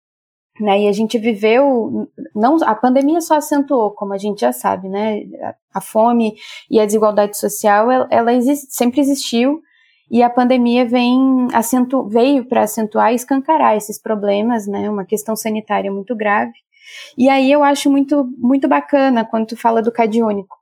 Né? 0.59 0.81
E 0.81 0.87
a 0.87 0.91
gente 0.91 1.19
viveu, 1.19 2.09
não, 2.33 2.57
a 2.63 2.73
pandemia 2.73 3.21
só 3.21 3.35
acentuou, 3.35 3.91
como 3.91 4.11
a 4.11 4.17
gente 4.17 4.41
já 4.41 4.51
sabe, 4.51 4.89
né? 4.89 5.21
A, 5.71 5.81
fome 5.81 6.33
e 6.67 6.79
a 6.79 6.85
desigualdade 6.87 7.37
social, 7.37 7.91
ela, 7.91 8.07
ela 8.09 8.33
existe, 8.33 8.73
sempre 8.73 9.01
existiu, 9.01 9.61
e 10.09 10.23
a 10.23 10.31
pandemia 10.31 10.83
vem 10.83 11.47
acentu, 11.53 12.07
veio 12.07 12.43
para 12.45 12.63
acentuar 12.63 13.11
e 13.11 13.15
escancarar 13.15 13.77
esses 13.77 14.01
problemas, 14.01 14.65
né? 14.65 14.89
Uma 14.89 15.05
questão 15.05 15.35
sanitária 15.35 15.91
muito 15.91 16.15
grave. 16.15 16.53
E 17.17 17.29
aí 17.29 17.51
eu 17.51 17.63
acho 17.63 17.89
muito, 17.89 18.29
muito 18.37 18.67
bacana 18.67 19.25
quando 19.25 19.47
tu 19.47 19.57
fala 19.57 19.81
do 19.81 19.91
CAD 19.91 20.23
único, 20.23 20.55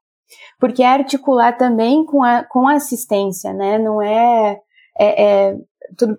porque 0.60 0.84
é 0.84 0.88
articular 0.88 1.53
também 1.57 2.05
com 2.05 2.24
a, 2.24 2.43
com 2.43 2.67
a 2.67 2.74
assistência, 2.74 3.53
né? 3.53 3.77
Não 3.77 4.01
é, 4.01 4.60
é, 5.00 5.24
é 5.24 5.55
tudo, 5.98 6.17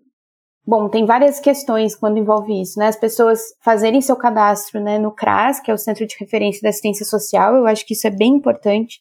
Bom, 0.67 0.87
tem 0.91 1.07
várias 1.07 1.41
questões 1.41 1.97
quando 1.97 2.19
envolve 2.19 2.61
isso, 2.61 2.79
né? 2.79 2.89
As 2.89 2.97
pessoas 2.97 3.41
fazerem 3.63 4.03
seu 4.03 4.15
cadastro 4.15 4.79
né, 4.79 4.99
no 4.99 5.11
CRAS, 5.11 5.61
que 5.61 5.71
é 5.71 5.75
o 5.75 5.79
Centro 5.79 6.07
de 6.07 6.15
Referência 6.21 6.61
da 6.61 6.69
Assistência 6.69 7.07
Social, 7.07 7.57
eu 7.57 7.67
acho 7.67 7.87
que 7.87 7.95
isso 7.95 8.07
é 8.07 8.11
bem 8.11 8.35
importante 8.35 9.01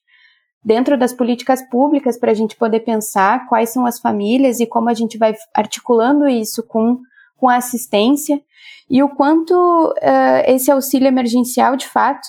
dentro 0.64 0.98
das 0.98 1.12
políticas 1.12 1.62
públicas 1.70 2.18
para 2.18 2.32
a 2.32 2.34
gente 2.34 2.56
poder 2.56 2.82
pensar 2.82 3.48
quais 3.48 3.70
são 3.70 3.86
as 3.86 4.00
famílias 4.00 4.62
e 4.62 4.66
como 4.66 4.90
a 4.90 4.94
gente 4.94 5.18
vai 5.18 5.36
articulando 5.54 6.26
isso 6.26 6.64
com, 6.64 7.00
com 7.38 7.48
a 7.48 7.58
assistência 7.58 8.42
e 8.90 9.02
o 9.04 9.10
quanto 9.10 9.54
uh, 9.54 10.44
esse 10.46 10.72
auxílio 10.72 11.08
emergencial, 11.08 11.76
de 11.76 11.88
fato, 11.88 12.28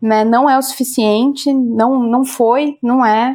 né, 0.00 0.24
não 0.24 0.48
é 0.48 0.56
o 0.58 0.62
suficiente, 0.62 1.52
não, 1.52 2.02
não 2.02 2.24
foi, 2.24 2.78
não 2.82 3.04
é, 3.04 3.34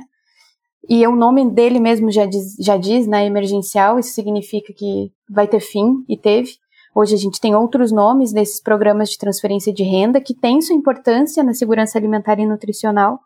e 0.90 1.06
o 1.06 1.16
nome 1.16 1.50
dele 1.50 1.80
mesmo 1.80 2.12
já 2.12 2.26
diz, 2.26 2.56
já 2.60 2.78
diz, 2.78 3.08
né, 3.08 3.26
emergencial, 3.26 4.00
isso 4.00 4.14
significa 4.14 4.74
que 4.74 5.12
vai 5.30 5.48
ter 5.48 5.60
fim, 5.60 6.04
e 6.10 6.18
teve. 6.18 6.52
Hoje 6.94 7.16
a 7.16 7.18
gente 7.18 7.40
tem 7.40 7.56
outros 7.56 7.92
nomes 7.92 8.34
desses 8.34 8.62
programas 8.62 9.10
de 9.10 9.18
transferência 9.18 9.72
de 9.72 9.84
renda 9.84 10.20
que 10.20 10.34
têm 10.34 10.60
sua 10.62 10.76
importância 10.76 11.44
na 11.44 11.54
segurança 11.54 11.98
alimentar 11.98 12.40
e 12.40 12.46
nutricional, 12.46 13.20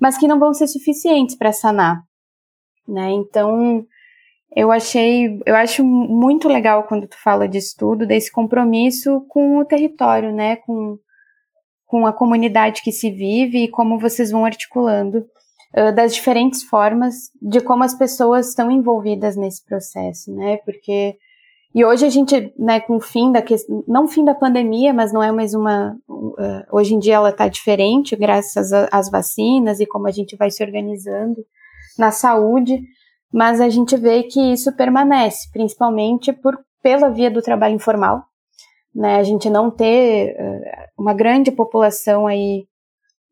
mas 0.00 0.16
que 0.16 0.26
não 0.26 0.38
vão 0.38 0.54
ser 0.54 0.66
suficientes 0.66 1.36
para 1.36 1.52
sanar, 1.52 2.02
né? 2.88 3.10
Então, 3.10 3.84
eu 4.54 4.72
achei, 4.72 5.40
eu 5.46 5.54
acho 5.54 5.84
muito 5.84 6.48
legal 6.48 6.84
quando 6.84 7.06
tu 7.06 7.16
fala 7.22 7.48
disso 7.48 7.74
tudo, 7.78 8.06
desse 8.06 8.32
compromisso 8.32 9.24
com 9.28 9.58
o 9.58 9.64
território, 9.64 10.32
né, 10.32 10.56
com 10.56 10.98
com 11.90 12.06
a 12.06 12.12
comunidade 12.12 12.82
que 12.82 12.92
se 12.92 13.10
vive 13.10 13.64
e 13.64 13.68
como 13.68 13.98
vocês 13.98 14.30
vão 14.30 14.44
articulando 14.44 15.26
uh, 15.76 15.92
das 15.92 16.14
diferentes 16.14 16.62
formas 16.62 17.32
de 17.42 17.60
como 17.60 17.82
as 17.82 17.98
pessoas 17.98 18.50
estão 18.50 18.70
envolvidas 18.70 19.36
nesse 19.36 19.66
processo, 19.66 20.32
né? 20.32 20.58
Porque 20.58 21.16
e 21.74 21.84
hoje 21.84 22.04
a 22.04 22.08
gente, 22.08 22.52
né, 22.58 22.80
com 22.80 22.96
o 22.96 23.00
fim 23.00 23.30
da 23.30 23.40
questão, 23.40 23.84
não 23.86 24.08
fim 24.08 24.24
da 24.24 24.34
pandemia, 24.34 24.92
mas 24.92 25.12
não 25.12 25.22
é 25.22 25.30
mais 25.30 25.52
uma. 25.52 25.96
Uh, 26.08 26.64
hoje 26.72 26.94
em 26.94 26.98
dia 26.98 27.14
ela 27.14 27.30
está 27.30 27.48
diferente, 27.48 28.16
graças 28.16 28.72
às 28.72 29.10
vacinas 29.10 29.80
e 29.80 29.86
como 29.86 30.06
a 30.06 30.10
gente 30.12 30.36
vai 30.36 30.50
se 30.50 30.62
organizando 30.64 31.44
na 31.98 32.12
saúde, 32.12 32.80
mas 33.32 33.60
a 33.60 33.68
gente 33.68 33.96
vê 33.96 34.24
que 34.24 34.52
isso 34.52 34.74
permanece, 34.76 35.48
principalmente 35.52 36.32
por, 36.32 36.58
pela 36.82 37.08
via 37.10 37.30
do 37.30 37.42
trabalho 37.42 37.74
informal, 37.74 38.24
né, 38.94 39.16
a 39.16 39.22
gente 39.22 39.48
não 39.48 39.70
ter 39.70 40.34
uh, 40.34 41.02
uma 41.02 41.14
grande 41.14 41.52
população 41.52 42.26
aí 42.26 42.64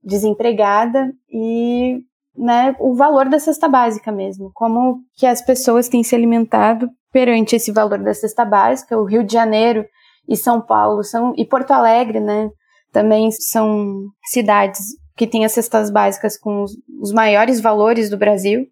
desempregada 0.02 1.12
e 1.28 1.98
né, 2.36 2.76
o 2.78 2.94
valor 2.94 3.28
da 3.28 3.40
cesta 3.40 3.68
básica 3.68 4.12
mesmo, 4.12 4.52
como 4.54 5.00
que 5.16 5.26
as 5.26 5.42
pessoas 5.42 5.88
têm 5.88 6.04
se 6.04 6.14
alimentado 6.14 6.88
perante 7.12 7.56
esse 7.56 7.72
valor 7.72 7.98
da 7.98 8.14
cesta 8.14 8.44
básica. 8.44 8.96
O 8.96 9.04
Rio 9.04 9.24
de 9.24 9.32
Janeiro 9.32 9.84
e 10.28 10.36
São 10.36 10.60
Paulo 10.60 11.02
são 11.02 11.34
e 11.36 11.44
Porto 11.44 11.72
Alegre, 11.72 12.20
né, 12.20 12.50
também 12.92 13.30
são 13.32 14.04
cidades 14.26 14.80
que 15.16 15.26
têm 15.26 15.44
as 15.44 15.52
cestas 15.52 15.90
básicas 15.90 16.38
com 16.38 16.62
os, 16.62 16.72
os 17.00 17.12
maiores 17.12 17.60
valores 17.60 18.08
do 18.08 18.16
Brasil. 18.16 18.66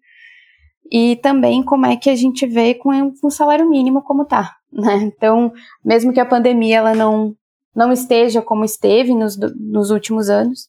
E 0.91 1.15
também 1.17 1.63
como 1.63 1.85
é 1.85 1.95
que 1.95 2.09
a 2.09 2.15
gente 2.15 2.45
vê 2.45 2.73
com 2.73 2.89
o 3.23 3.29
salário 3.29 3.69
mínimo 3.69 4.01
como 4.01 4.25
tá, 4.25 4.55
né? 4.71 4.95
Então, 5.03 5.51
mesmo 5.83 6.13
que 6.13 6.19
a 6.19 6.25
pandemia 6.25 6.77
ela 6.77 6.95
não 6.95 7.35
não 7.75 7.91
esteja 7.91 8.41
como 8.41 8.65
esteve 8.65 9.13
nos, 9.13 9.37
nos 9.55 9.91
últimos 9.91 10.31
anos, 10.31 10.67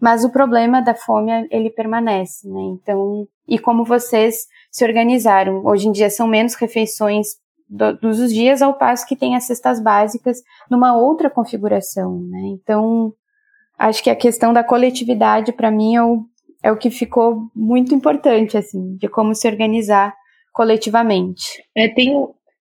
mas 0.00 0.24
o 0.24 0.30
problema 0.30 0.80
da 0.80 0.94
fome 0.94 1.32
ele 1.50 1.68
permanece, 1.68 2.48
né? 2.48 2.60
Então, 2.60 3.26
e 3.48 3.58
como 3.58 3.84
vocês 3.84 4.46
se 4.70 4.84
organizaram? 4.84 5.64
Hoje 5.66 5.88
em 5.88 5.92
dia 5.92 6.08
são 6.08 6.28
menos 6.28 6.54
refeições 6.54 7.26
do, 7.68 7.96
dos 7.98 8.20
os 8.20 8.32
dias, 8.32 8.62
ao 8.62 8.74
passo 8.74 9.06
que 9.06 9.16
tem 9.16 9.34
as 9.34 9.44
cestas 9.44 9.80
básicas 9.80 10.38
numa 10.70 10.96
outra 10.96 11.28
configuração, 11.28 12.20
né? 12.20 12.40
Então, 12.52 13.12
acho 13.78 14.02
que 14.02 14.10
a 14.10 14.16
questão 14.16 14.52
da 14.52 14.62
coletividade 14.62 15.52
para 15.52 15.70
mim 15.70 15.96
é 15.96 16.02
o, 16.02 16.24
é 16.64 16.72
o 16.72 16.78
que 16.78 16.90
ficou 16.90 17.50
muito 17.54 17.94
importante, 17.94 18.56
assim, 18.56 18.96
de 18.96 19.06
como 19.06 19.34
se 19.34 19.46
organizar 19.46 20.14
coletivamente. 20.50 21.62
É, 21.76 21.88
tem, 21.88 22.14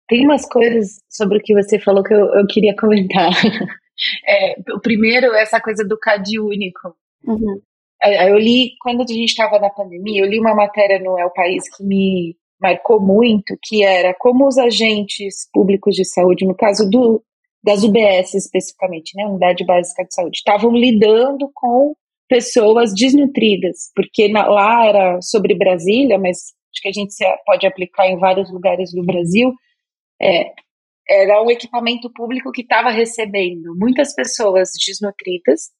tem 0.09 0.25
umas 0.25 0.49
coisas 0.49 1.03
sobre 1.07 1.37
o 1.37 1.41
que 1.43 1.53
você 1.53 1.79
falou 1.79 2.03
que 2.03 2.15
eu, 2.15 2.35
eu 2.35 2.47
queria 2.49 2.75
comentar. 2.75 3.31
É, 4.27 4.55
o 4.75 4.81
primeiro, 4.81 5.27
essa 5.35 5.61
coisa 5.61 5.85
do 5.87 5.99
CAD 5.99 6.41
único. 6.41 6.97
Uhum. 7.23 7.61
Eu 8.03 8.39
li, 8.39 8.71
quando 8.81 9.03
a 9.03 9.07
gente 9.07 9.29
estava 9.29 9.59
na 9.59 9.69
pandemia, 9.69 10.23
eu 10.23 10.27
li 10.27 10.41
uma 10.41 10.55
matéria 10.55 10.99
no 10.99 11.19
El 11.19 11.29
País 11.35 11.65
que 11.77 11.85
me 11.85 12.35
marcou 12.59 12.99
muito, 12.99 13.59
que 13.63 13.85
era 13.85 14.15
como 14.19 14.49
os 14.49 14.57
agentes 14.57 15.51
públicos 15.53 15.95
de 15.95 16.07
saúde, 16.07 16.47
no 16.47 16.55
caso 16.55 16.89
do, 16.89 17.23
das 17.63 17.85
UBS 17.85 18.33
especificamente, 18.33 19.15
né, 19.15 19.27
Unidade 19.27 19.67
Básica 19.67 20.03
de 20.03 20.15
Saúde, 20.15 20.39
estavam 20.39 20.73
lidando 20.73 21.51
com 21.53 21.95
pessoas 22.31 22.95
desnutridas, 22.95 23.91
porque 23.93 24.29
na, 24.29 24.47
lá 24.47 24.87
era 24.87 25.21
sobre 25.21 25.53
Brasília, 25.53 26.17
mas 26.17 26.55
acho 26.73 26.81
que 26.81 26.89
a 26.89 26.93
gente 26.93 27.13
pode 27.45 27.67
aplicar 27.67 28.07
em 28.07 28.19
vários 28.19 28.53
lugares 28.53 28.93
do 28.93 29.05
Brasil, 29.05 29.53
é, 30.23 30.53
era 31.09 31.43
um 31.43 31.51
equipamento 31.51 32.09
público 32.13 32.53
que 32.53 32.63
estava 32.63 32.91
recebendo 32.91 33.75
muitas 33.77 34.15
pessoas 34.15 34.71
desnutridas 34.87 35.71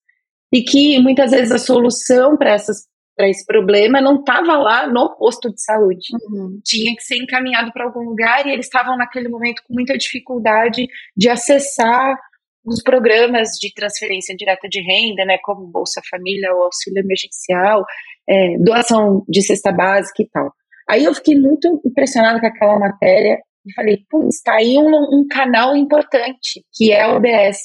e 0.53 0.63
que 0.63 0.99
muitas 0.99 1.31
vezes 1.31 1.53
a 1.53 1.59
solução 1.59 2.37
para 2.37 2.55
essas 2.55 2.91
para 3.17 3.29
esse 3.29 3.45
problema 3.45 4.01
não 4.01 4.21
estava 4.21 4.57
lá 4.57 4.87
no 4.87 5.15
posto 5.17 5.53
de 5.53 5.63
saúde. 5.63 6.09
Uhum. 6.25 6.59
Tinha 6.65 6.97
que 6.97 7.03
ser 7.03 7.17
encaminhado 7.17 7.71
para 7.71 7.85
algum 7.85 8.01
lugar 8.01 8.47
e 8.47 8.51
eles 8.51 8.65
estavam 8.65 8.97
naquele 8.97 9.29
momento 9.29 9.63
com 9.67 9.75
muita 9.75 9.97
dificuldade 9.99 10.87
de 11.15 11.29
acessar 11.29 12.17
os 12.65 12.83
programas 12.83 13.51
de 13.61 13.73
transferência 13.75 14.35
direta 14.37 14.69
de 14.69 14.81
renda, 14.81 15.25
né, 15.25 15.39
como 15.43 15.67
Bolsa 15.67 16.01
Família 16.11 16.53
ou 16.55 16.65
auxílio 16.65 17.01
emergencial, 17.01 17.85
é, 18.29 18.59
doação 18.59 19.25
de 19.29 19.43
cesta 19.43 19.73
básica 19.73 20.23
e 20.23 20.29
tal. 20.29 20.53
Aí 20.89 21.05
eu 21.05 21.15
fiquei 21.15 21.37
muito 21.37 21.81
impressionada 21.85 22.41
com 22.41 22.47
aquela 22.47 22.79
matéria 22.79 23.39
e 23.67 23.73
falei, 23.75 23.99
pô, 24.11 24.27
está 24.29 24.55
aí 24.55 24.77
um, 24.77 24.89
um 24.89 25.27
canal 25.31 25.77
importante, 25.77 26.65
que 26.75 26.93
é 26.93 27.03
a 27.03 27.15
OBS. 27.15 27.59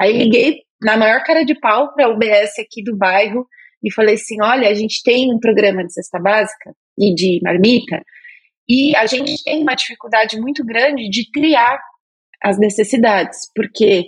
Aí 0.00 0.12
liguei 0.12 0.60
na 0.82 0.96
maior 0.96 1.22
cara 1.22 1.44
de 1.44 1.54
pau 1.54 1.92
para 1.94 2.06
a 2.06 2.10
UBS 2.10 2.58
aqui 2.58 2.82
do 2.82 2.96
bairro 2.96 3.46
e 3.82 3.92
falei 3.92 4.14
assim: 4.14 4.36
olha, 4.42 4.68
a 4.68 4.74
gente 4.74 5.02
tem 5.02 5.32
um 5.32 5.38
programa 5.38 5.84
de 5.84 5.92
cesta 5.92 6.18
básica 6.18 6.74
e 6.98 7.14
de 7.14 7.40
marmita, 7.42 8.02
e 8.68 8.94
a 8.96 9.06
gente 9.06 9.42
tem 9.44 9.62
uma 9.62 9.74
dificuldade 9.74 10.40
muito 10.40 10.64
grande 10.64 11.08
de 11.08 11.30
triar 11.30 11.78
as 12.42 12.58
necessidades, 12.58 13.38
porque 13.54 14.04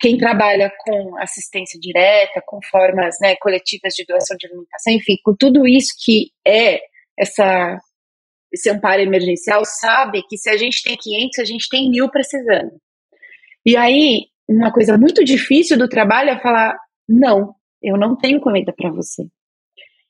quem 0.00 0.16
trabalha 0.16 0.72
com 0.78 1.18
assistência 1.18 1.78
direta, 1.80 2.42
com 2.46 2.60
formas 2.70 3.16
né, 3.20 3.34
coletivas 3.36 3.94
de 3.94 4.04
doação 4.04 4.36
de 4.36 4.46
alimentação, 4.46 4.92
enfim, 4.92 5.16
com 5.24 5.34
tudo 5.34 5.66
isso 5.66 5.94
que 6.04 6.30
é 6.46 6.80
essa, 7.18 7.78
esse 8.52 8.70
amparo 8.70 9.02
emergencial, 9.02 9.62
sabe 9.64 10.22
que 10.28 10.36
se 10.36 10.48
a 10.48 10.56
gente 10.56 10.82
tem 10.82 10.96
500, 10.96 11.38
a 11.38 11.44
gente 11.44 11.68
tem 11.68 11.90
mil 11.90 12.08
precisando. 12.10 12.72
E 13.66 13.76
aí, 13.76 14.26
uma 14.48 14.72
coisa 14.72 14.96
muito 14.96 15.24
difícil 15.24 15.76
do 15.76 15.88
trabalho 15.88 16.30
é 16.30 16.40
falar: 16.40 16.76
não, 17.08 17.54
eu 17.82 17.96
não 17.96 18.16
tenho 18.16 18.40
comida 18.40 18.72
para 18.72 18.90
você. 18.90 19.24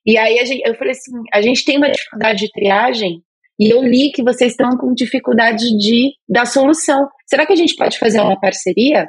E 0.06 0.16
aí 0.16 0.44
gente, 0.46 0.62
eu 0.66 0.74
falei 0.74 0.92
assim: 0.92 1.12
a 1.32 1.42
gente 1.42 1.64
tem 1.64 1.76
uma 1.76 1.90
dificuldade 1.90 2.38
de 2.38 2.50
triagem 2.52 3.22
e 3.58 3.70
eu 3.70 3.82
li 3.82 4.12
que 4.12 4.22
vocês 4.22 4.52
estão 4.52 4.76
com 4.76 4.94
dificuldade 4.94 5.64
de 5.76 6.12
dar 6.28 6.46
solução. 6.46 7.08
Será 7.26 7.44
que 7.44 7.52
a 7.52 7.56
gente 7.56 7.74
pode 7.74 7.98
fazer 7.98 8.20
uma 8.20 8.38
parceria? 8.38 9.08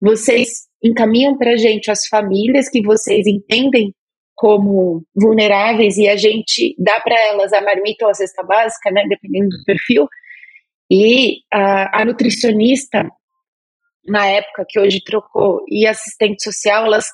Vocês 0.00 0.66
encaminham 0.82 1.36
para 1.36 1.52
a 1.52 1.56
gente 1.56 1.90
as 1.90 2.06
famílias 2.06 2.68
que 2.68 2.82
vocês 2.82 3.26
entendem 3.26 3.92
como 4.34 5.02
vulneráveis 5.14 5.96
e 5.96 6.06
a 6.08 6.16
gente 6.16 6.74
dá 6.78 7.00
para 7.00 7.18
elas 7.28 7.52
a 7.52 7.62
marmita 7.62 8.04
ou 8.04 8.10
a 8.10 8.14
cesta 8.14 8.42
básica, 8.42 8.90
né, 8.90 9.04
dependendo 9.08 9.48
do 9.48 9.64
perfil, 9.64 10.06
E 10.90 11.38
a, 11.52 12.02
a 12.02 12.04
nutricionista, 12.04 13.08
na 14.06 14.26
época 14.26 14.64
que 14.68 14.78
hoje 14.78 15.02
trocou, 15.02 15.60
e 15.68 15.86
assistente 15.86 16.42
social, 16.42 16.84
elas 16.84 17.06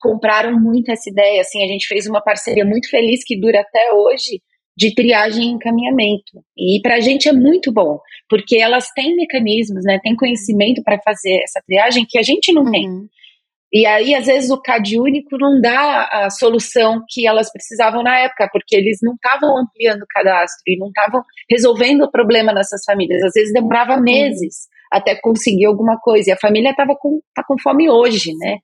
compraram 0.00 0.58
muito 0.58 0.90
essa 0.90 1.08
ideia. 1.08 1.40
Assim, 1.40 1.62
a 1.62 1.66
gente 1.66 1.86
fez 1.86 2.06
uma 2.06 2.22
parceria 2.22 2.64
muito 2.64 2.88
feliz 2.88 3.22
que 3.24 3.38
dura 3.38 3.60
até 3.60 3.92
hoje 3.92 4.40
de 4.80 4.94
triagem 4.94 5.44
e 5.44 5.52
encaminhamento. 5.52 6.42
E 6.56 6.80
para 6.82 6.94
a 6.94 7.00
gente 7.00 7.28
é 7.28 7.32
muito 7.34 7.70
bom, 7.70 7.98
porque 8.30 8.56
elas 8.56 8.90
têm 8.94 9.14
mecanismos, 9.14 9.84
né, 9.84 10.00
têm 10.02 10.16
conhecimento 10.16 10.82
para 10.82 10.98
fazer 11.02 11.38
essa 11.42 11.60
triagem 11.66 12.06
que 12.08 12.18
a 12.18 12.22
gente 12.22 12.50
não 12.50 12.62
uhum. 12.62 12.70
tem. 12.70 12.88
E 13.70 13.86
aí, 13.86 14.14
às 14.14 14.24
vezes, 14.24 14.50
o 14.50 14.60
CAD 14.60 14.98
único 14.98 15.36
não 15.38 15.60
dá 15.60 16.08
a 16.10 16.30
solução 16.30 17.04
que 17.08 17.26
elas 17.26 17.52
precisavam 17.52 18.02
na 18.02 18.20
época, 18.20 18.48
porque 18.50 18.74
eles 18.74 18.98
não 19.02 19.12
estavam 19.14 19.58
ampliando 19.58 20.02
o 20.02 20.06
cadastro 20.08 20.62
e 20.66 20.78
não 20.78 20.88
estavam 20.88 21.22
resolvendo 21.48 22.02
o 22.02 22.10
problema 22.10 22.52
nessas 22.52 22.80
famílias. 22.84 23.22
Às 23.22 23.32
vezes 23.34 23.52
demorava 23.52 23.96
uhum. 23.96 24.02
meses 24.02 24.66
até 24.90 25.14
conseguir 25.14 25.66
alguma 25.66 26.00
coisa. 26.00 26.30
E 26.30 26.32
a 26.32 26.38
família 26.38 26.70
estava 26.70 26.96
com, 26.98 27.20
tá 27.34 27.44
com 27.46 27.56
fome 27.60 27.88
hoje, 27.88 28.32
né? 28.38 28.56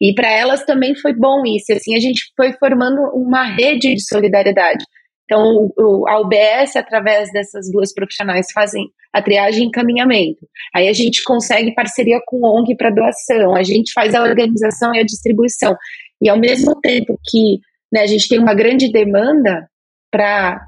E 0.00 0.12
para 0.12 0.30
elas 0.30 0.64
também 0.64 0.94
foi 0.96 1.14
bom 1.14 1.44
isso. 1.46 1.72
Assim, 1.72 1.94
a 1.94 2.00
gente 2.00 2.32
foi 2.36 2.52
formando 2.54 3.00
uma 3.14 3.44
rede 3.44 3.94
de 3.94 4.04
solidariedade. 4.04 4.84
Então, 5.32 5.72
o, 5.78 6.06
a 6.06 6.20
UBS, 6.20 6.76
através 6.76 7.32
dessas 7.32 7.72
duas 7.72 7.90
profissionais, 7.94 8.48
fazem 8.52 8.84
a 9.10 9.22
triagem 9.22 9.64
e 9.64 9.66
encaminhamento. 9.66 10.46
Aí 10.74 10.88
a 10.88 10.92
gente 10.92 11.24
consegue 11.24 11.74
parceria 11.74 12.20
com 12.26 12.44
ONG 12.44 12.76
para 12.76 12.90
doação, 12.90 13.56
a 13.56 13.62
gente 13.62 13.92
faz 13.94 14.14
a 14.14 14.22
organização 14.22 14.94
e 14.94 15.00
a 15.00 15.04
distribuição. 15.04 15.74
E 16.20 16.28
ao 16.28 16.38
mesmo 16.38 16.78
tempo 16.82 17.18
que 17.30 17.60
né, 17.90 18.02
a 18.02 18.06
gente 18.06 18.28
tem 18.28 18.38
uma 18.38 18.54
grande 18.54 18.92
demanda 18.92 19.66
para 20.10 20.60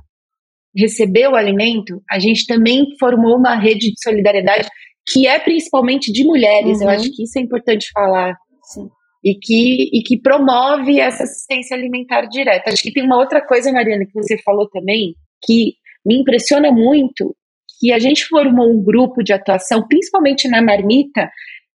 receber 0.74 1.28
o 1.28 1.36
alimento, 1.36 2.02
a 2.10 2.18
gente 2.18 2.46
também 2.46 2.86
formou 2.98 3.36
uma 3.36 3.54
rede 3.56 3.90
de 3.90 4.02
solidariedade 4.02 4.66
que 5.06 5.26
é 5.26 5.38
principalmente 5.38 6.10
de 6.10 6.24
mulheres. 6.24 6.78
Uhum. 6.78 6.84
Eu 6.84 6.88
acho 6.88 7.10
que 7.14 7.24
isso 7.24 7.38
é 7.38 7.42
importante 7.42 7.90
falar. 7.92 8.34
Sim 8.62 8.88
e 9.24 9.34
que, 9.34 9.88
e 9.90 10.02
que 10.02 10.20
promove 10.20 11.00
essa 11.00 11.22
assistência 11.22 11.74
alimentar 11.74 12.26
direta. 12.26 12.70
Acho 12.70 12.82
que 12.82 12.92
tem 12.92 13.02
uma 13.02 13.16
outra 13.16 13.40
coisa, 13.40 13.72
Mariana, 13.72 14.04
que 14.04 14.12
você 14.12 14.36
falou 14.42 14.68
também, 14.68 15.14
que 15.42 15.74
me 16.04 16.20
impressiona 16.20 16.70
muito, 16.70 17.34
que 17.80 17.90
a 17.90 17.98
gente 17.98 18.26
formou 18.26 18.70
um 18.70 18.84
grupo 18.84 19.22
de 19.22 19.32
atuação, 19.32 19.86
principalmente 19.88 20.46
na 20.46 20.60
marmita, 20.60 21.30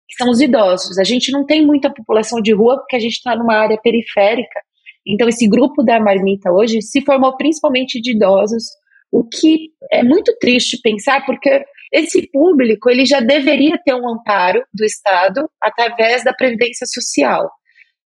que 0.09 0.17
são 0.17 0.29
os 0.29 0.41
idosos. 0.41 0.99
A 0.99 1.05
gente 1.05 1.31
não 1.31 1.47
tem 1.47 1.65
muita 1.65 1.93
população 1.93 2.43
de 2.43 2.53
rua 2.53 2.79
porque 2.79 2.97
a 2.97 3.01
gente 3.01 3.15
está 3.15 3.37
numa 3.37 3.55
área 3.55 3.79
periférica. 3.81 4.61
Então, 5.07 5.29
esse 5.29 5.49
grupo 5.49 5.85
da 5.85 6.01
marmita 6.01 6.51
hoje 6.51 6.83
se 6.83 7.01
formou 7.03 7.37
principalmente 7.37 8.01
de 8.01 8.11
idosos, 8.11 8.65
o 9.13 9.23
que 9.23 9.71
é 9.93 10.03
muito 10.03 10.37
triste 10.41 10.81
pensar, 10.83 11.25
porque 11.25 11.65
esse 11.93 12.29
público 12.31 12.91
ele 12.91 13.05
já 13.05 13.21
deveria 13.21 13.79
ter 13.85 13.95
um 13.95 14.09
amparo 14.09 14.63
do 14.73 14.85
Estado 14.85 15.49
através 15.63 16.25
da 16.25 16.33
Previdência 16.33 16.87
Social. 16.87 17.51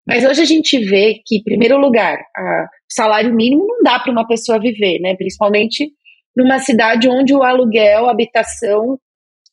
Mas 0.07 0.25
hoje 0.25 0.41
a 0.41 0.45
gente 0.45 0.79
vê 0.79 1.21
que, 1.25 1.37
em 1.37 1.43
primeiro 1.43 1.77
lugar, 1.77 2.17
o 2.17 2.93
salário 2.93 3.33
mínimo 3.33 3.65
não 3.67 3.83
dá 3.83 3.99
para 3.99 4.11
uma 4.11 4.27
pessoa 4.27 4.59
viver, 4.59 4.99
né? 4.99 5.15
principalmente 5.15 5.91
numa 6.35 6.59
cidade 6.59 7.07
onde 7.07 7.33
o 7.33 7.43
aluguel, 7.43 8.07
a 8.07 8.11
habitação 8.11 8.97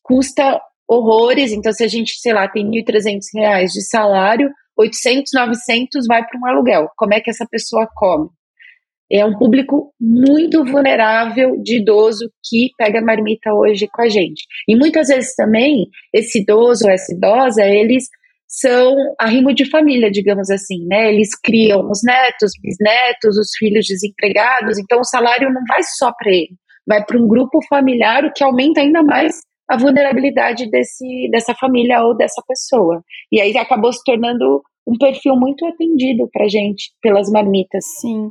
custa 0.03 0.61
horrores. 0.89 1.53
Então, 1.53 1.73
se 1.73 1.85
a 1.85 1.89
gente, 1.89 2.15
sei 2.19 2.33
lá, 2.33 2.49
tem 2.49 2.65
R$ 2.65 2.85
1.300 2.85 3.67
de 3.67 3.83
salário, 3.83 4.51
800, 4.79 5.31
900 5.35 6.07
vai 6.07 6.25
para 6.25 6.39
um 6.39 6.47
aluguel. 6.47 6.89
Como 6.97 7.13
é 7.13 7.21
que 7.21 7.31
essa 7.31 7.47
pessoa 7.51 7.89
come? 7.95 8.29
É 9.11 9.25
um 9.25 9.37
público 9.37 9.93
muito 10.01 10.65
vulnerável 10.65 11.57
de 11.63 11.77
idoso 11.77 12.31
que 12.49 12.71
pega 12.77 13.01
marmita 13.01 13.53
hoje 13.53 13.87
com 13.93 14.03
a 14.03 14.09
gente. 14.09 14.45
E 14.69 14.75
muitas 14.77 15.09
vezes 15.09 15.35
também, 15.35 15.87
esse 16.13 16.41
idoso 16.41 16.87
ou 16.87 16.91
essa 16.91 17.15
idosa, 17.15 17.65
eles 17.65 18.09
são 18.49 18.95
arrimo 19.21 19.53
de 19.53 19.69
família, 19.69 20.11
digamos 20.11 20.51
assim, 20.51 20.87
né? 20.87 21.13
Eles 21.13 21.31
criam 21.43 21.89
os 21.91 22.01
netos, 22.05 22.53
bisnetos, 22.63 23.37
os 23.37 23.51
filhos 23.59 23.87
desempregados, 23.87 24.79
então 24.79 25.01
o 25.01 25.05
salário 25.05 25.53
não 25.53 25.63
vai 25.69 25.83
só 25.83 26.13
para 26.13 26.31
ele, 26.31 26.55
vai 26.87 27.05
para 27.05 27.19
um 27.19 27.27
grupo 27.27 27.59
familiar, 27.69 28.25
o 28.25 28.33
que 28.33 28.45
aumenta 28.45 28.81
ainda 28.81 29.03
mais 29.03 29.41
a 29.69 29.77
vulnerabilidade 29.77 30.71
desse, 30.71 31.29
dessa 31.31 31.55
família 31.55 32.03
ou 32.03 32.17
dessa 32.17 32.41
pessoa. 32.47 33.03
E 33.33 33.41
aí 33.41 33.57
acabou 33.57 33.93
se 33.93 34.03
tornando 34.05 34.63
um 34.87 34.97
perfil 34.97 35.35
muito 35.35 35.67
atendido 35.67 36.29
para 36.33 36.49
gente 36.49 36.93
pelas 37.03 37.29
marmitas. 37.31 37.85
Sim, 38.01 38.31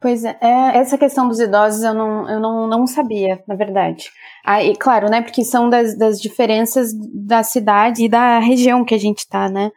pois 0.00 0.24
é, 0.24 0.36
é, 0.40 0.78
essa 0.78 0.96
questão 0.96 1.28
dos 1.28 1.38
idosos 1.38 1.82
eu 1.82 1.92
não, 1.92 2.28
eu 2.28 2.40
não, 2.40 2.66
não 2.66 2.86
sabia, 2.86 3.42
na 3.46 3.54
verdade. 3.54 4.10
Ah, 4.44 4.64
e 4.64 4.74
claro, 4.74 5.10
né, 5.10 5.20
porque 5.20 5.44
são 5.44 5.68
das, 5.68 5.96
das 5.96 6.20
diferenças 6.20 6.92
da 7.12 7.42
cidade 7.42 8.04
e 8.04 8.08
da 8.08 8.38
região 8.38 8.84
que 8.84 8.94
a 8.94 8.98
gente 8.98 9.28
tá, 9.28 9.48
né. 9.48 9.70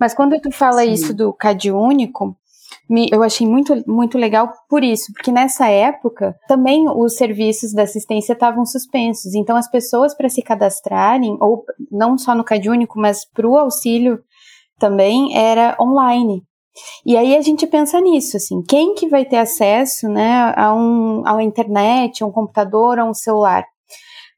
Mas 0.00 0.14
quando 0.14 0.40
tu 0.40 0.50
fala 0.50 0.82
Sim. 0.82 0.92
isso 0.92 1.14
do 1.14 1.32
CAD 1.32 1.70
único, 1.70 2.36
me, 2.88 3.08
eu 3.12 3.22
achei 3.22 3.46
muito, 3.46 3.74
muito 3.86 4.16
legal 4.16 4.50
por 4.68 4.82
isso, 4.82 5.12
porque 5.12 5.30
nessa 5.30 5.68
época 5.68 6.34
também 6.48 6.88
os 6.88 7.16
serviços 7.16 7.72
da 7.72 7.82
assistência 7.82 8.32
estavam 8.32 8.64
suspensos. 8.64 9.34
Então 9.34 9.56
as 9.56 9.70
pessoas 9.70 10.14
para 10.14 10.28
se 10.28 10.42
cadastrarem, 10.42 11.36
ou 11.40 11.64
não 11.90 12.16
só 12.16 12.34
no 12.34 12.44
CAD 12.44 12.68
único, 12.70 12.98
mas 12.98 13.24
para 13.24 13.46
o 13.46 13.56
auxílio 13.56 14.20
também 14.78 15.36
era 15.36 15.76
online. 15.80 16.42
E 17.04 17.16
aí 17.16 17.36
a 17.36 17.40
gente 17.40 17.66
pensa 17.66 18.00
nisso, 18.00 18.36
assim, 18.36 18.62
quem 18.62 18.94
que 18.94 19.08
vai 19.08 19.24
ter 19.24 19.38
acesso, 19.38 20.08
né, 20.08 20.52
a 20.56 20.72
um, 20.72 21.26
a 21.26 21.32
uma 21.32 21.42
internet, 21.42 22.22
a 22.22 22.26
um 22.26 22.30
computador, 22.30 22.98
a 22.98 23.04
um 23.04 23.14
celular? 23.14 23.64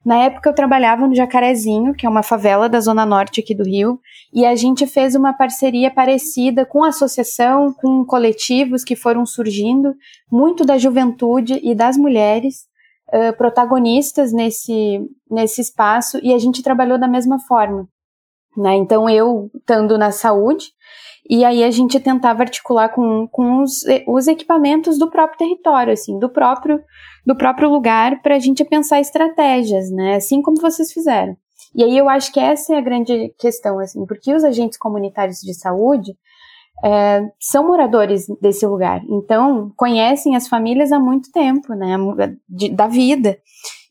Na 0.03 0.17
época 0.23 0.49
eu 0.49 0.55
trabalhava 0.55 1.07
no 1.07 1.13
Jacarezinho, 1.13 1.93
que 1.93 2.07
é 2.07 2.09
uma 2.09 2.23
favela 2.23 2.67
da 2.67 2.79
zona 2.79 3.05
norte 3.05 3.39
aqui 3.39 3.53
do 3.53 3.63
Rio, 3.63 3.99
e 4.33 4.45
a 4.45 4.55
gente 4.55 4.87
fez 4.87 5.13
uma 5.13 5.31
parceria 5.31 5.91
parecida 5.91 6.65
com 6.65 6.83
associação, 6.83 7.71
com 7.71 8.03
coletivos 8.03 8.83
que 8.83 8.95
foram 8.95 9.25
surgindo, 9.25 9.93
muito 10.31 10.65
da 10.65 10.77
juventude 10.77 11.59
e 11.61 11.75
das 11.75 11.97
mulheres, 11.97 12.65
uh, 13.13 13.37
protagonistas 13.37 14.33
nesse, 14.33 15.07
nesse 15.29 15.61
espaço, 15.61 16.19
e 16.23 16.33
a 16.33 16.39
gente 16.39 16.63
trabalhou 16.63 16.97
da 16.97 17.07
mesma 17.07 17.37
forma. 17.39 17.87
Né? 18.57 18.75
Então, 18.75 19.09
eu 19.09 19.49
estando 19.55 19.97
na 19.97 20.11
saúde, 20.11 20.67
e 21.29 21.45
aí 21.45 21.63
a 21.63 21.71
gente 21.71 21.99
tentava 21.99 22.41
articular 22.41 22.89
com, 22.89 23.27
com 23.31 23.61
os, 23.61 23.83
os 24.07 24.27
equipamentos 24.27 24.97
do 24.97 25.09
próprio 25.09 25.37
território, 25.37 25.93
assim, 25.93 26.19
do 26.19 26.29
próprio, 26.29 26.81
do 27.25 27.35
próprio 27.35 27.69
lugar, 27.69 28.21
para 28.21 28.35
a 28.35 28.39
gente 28.39 28.65
pensar 28.65 28.99
estratégias, 28.99 29.89
né? 29.91 30.15
Assim 30.15 30.41
como 30.41 30.59
vocês 30.59 30.91
fizeram. 30.91 31.35
E 31.73 31.83
aí 31.83 31.97
eu 31.97 32.09
acho 32.09 32.33
que 32.33 32.39
essa 32.39 32.73
é 32.73 32.77
a 32.77 32.81
grande 32.81 33.33
questão, 33.39 33.79
assim, 33.79 34.05
porque 34.05 34.33
os 34.33 34.43
agentes 34.43 34.77
comunitários 34.77 35.37
de 35.37 35.53
saúde 35.53 36.11
é, 36.83 37.21
são 37.39 37.65
moradores 37.65 38.25
desse 38.41 38.65
lugar, 38.65 39.01
então 39.07 39.71
conhecem 39.77 40.35
as 40.35 40.47
famílias 40.47 40.91
há 40.91 40.99
muito 40.99 41.31
tempo, 41.31 41.75
né, 41.75 41.95
de, 42.49 42.69
da 42.69 42.87
vida 42.87 43.37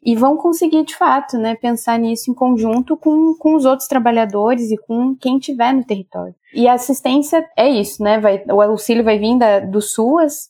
e 0.02 0.16
vão 0.16 0.36
conseguir 0.36 0.84
de 0.84 0.96
fato, 0.96 1.36
né, 1.36 1.54
pensar 1.54 1.98
nisso 1.98 2.30
em 2.30 2.34
conjunto 2.34 2.96
com, 2.96 3.34
com 3.38 3.54
os 3.54 3.64
outros 3.64 3.88
trabalhadores 3.88 4.70
e 4.70 4.76
com 4.76 5.14
quem 5.14 5.38
tiver 5.38 5.72
no 5.74 5.84
território. 5.84 6.34
E 6.54 6.66
a 6.66 6.74
assistência 6.74 7.46
é 7.56 7.68
isso, 7.68 8.02
né, 8.02 8.18
vai, 8.18 8.42
o 8.50 8.60
auxílio 8.60 9.04
vai 9.04 9.18
vir 9.18 9.38
da, 9.38 9.60
do 9.60 9.80
SUAS, 9.80 10.48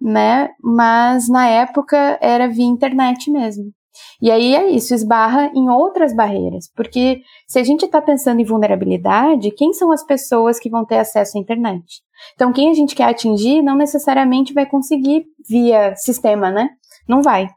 né, 0.00 0.50
mas 0.62 1.28
na 1.28 1.48
época 1.48 2.18
era 2.20 2.48
via 2.48 2.64
internet 2.64 3.30
mesmo. 3.30 3.72
E 4.20 4.30
aí 4.30 4.54
é 4.54 4.70
isso, 4.70 4.94
esbarra 4.94 5.50
em 5.54 5.68
outras 5.68 6.14
barreiras, 6.14 6.70
porque 6.74 7.22
se 7.46 7.58
a 7.58 7.64
gente 7.64 7.84
está 7.84 8.00
pensando 8.00 8.40
em 8.40 8.44
vulnerabilidade, 8.44 9.50
quem 9.50 9.72
são 9.72 9.92
as 9.92 10.04
pessoas 10.04 10.58
que 10.58 10.70
vão 10.70 10.84
ter 10.84 10.98
acesso 10.98 11.36
à 11.36 11.40
internet? 11.40 12.02
Então, 12.34 12.52
quem 12.52 12.70
a 12.70 12.74
gente 12.74 12.94
quer 12.94 13.04
atingir 13.04 13.62
não 13.62 13.76
necessariamente 13.76 14.54
vai 14.54 14.64
conseguir 14.64 15.24
via 15.48 15.94
sistema, 15.96 16.50
né? 16.50 16.70
Não 17.08 17.20
vai. 17.20 17.48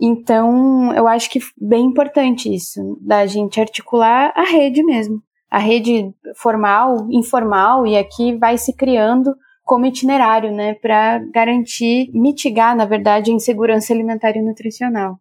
Então, 0.00 0.92
eu 0.94 1.06
acho 1.06 1.30
que 1.30 1.38
bem 1.60 1.84
importante 1.86 2.52
isso, 2.52 2.98
da 3.00 3.26
gente 3.26 3.60
articular 3.60 4.32
a 4.34 4.44
rede 4.44 4.82
mesmo. 4.82 5.22
A 5.50 5.58
rede 5.58 6.10
formal, 6.36 7.06
informal, 7.10 7.86
e 7.86 7.96
aqui 7.96 8.36
vai 8.36 8.56
se 8.56 8.74
criando 8.74 9.34
como 9.64 9.86
itinerário, 9.86 10.50
né, 10.50 10.74
para 10.74 11.18
garantir, 11.32 12.10
mitigar, 12.12 12.74
na 12.74 12.84
verdade, 12.84 13.30
a 13.30 13.34
insegurança 13.34 13.92
alimentar 13.92 14.36
e 14.36 14.42
nutricional. 14.42 15.18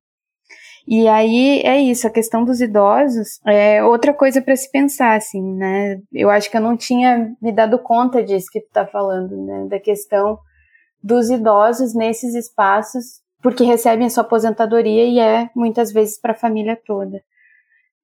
E 0.87 1.07
aí 1.07 1.61
é 1.61 1.79
isso, 1.79 2.07
a 2.07 2.09
questão 2.09 2.43
dos 2.43 2.59
idosos 2.59 3.39
é 3.45 3.83
outra 3.83 4.13
coisa 4.13 4.41
para 4.41 4.55
se 4.55 4.71
pensar, 4.71 5.15
assim, 5.15 5.41
né? 5.53 5.99
Eu 6.11 6.29
acho 6.29 6.49
que 6.49 6.57
eu 6.57 6.61
não 6.61 6.75
tinha 6.75 7.35
me 7.39 7.51
dado 7.51 7.77
conta 7.77 8.23
disso 8.23 8.47
que 8.51 8.61
tu 8.61 8.69
tá 8.73 8.87
falando, 8.87 9.37
né? 9.45 9.67
Da 9.69 9.79
questão 9.79 10.39
dos 11.03 11.29
idosos 11.29 11.93
nesses 11.93 12.33
espaços 12.33 13.21
porque 13.41 13.63
recebem 13.63 14.07
a 14.07 14.09
sua 14.09 14.23
aposentadoria 14.23 15.05
e 15.05 15.19
é 15.19 15.49
muitas 15.55 15.91
vezes 15.91 16.19
para 16.19 16.31
a 16.31 16.37
família 16.37 16.79
toda. 16.85 17.21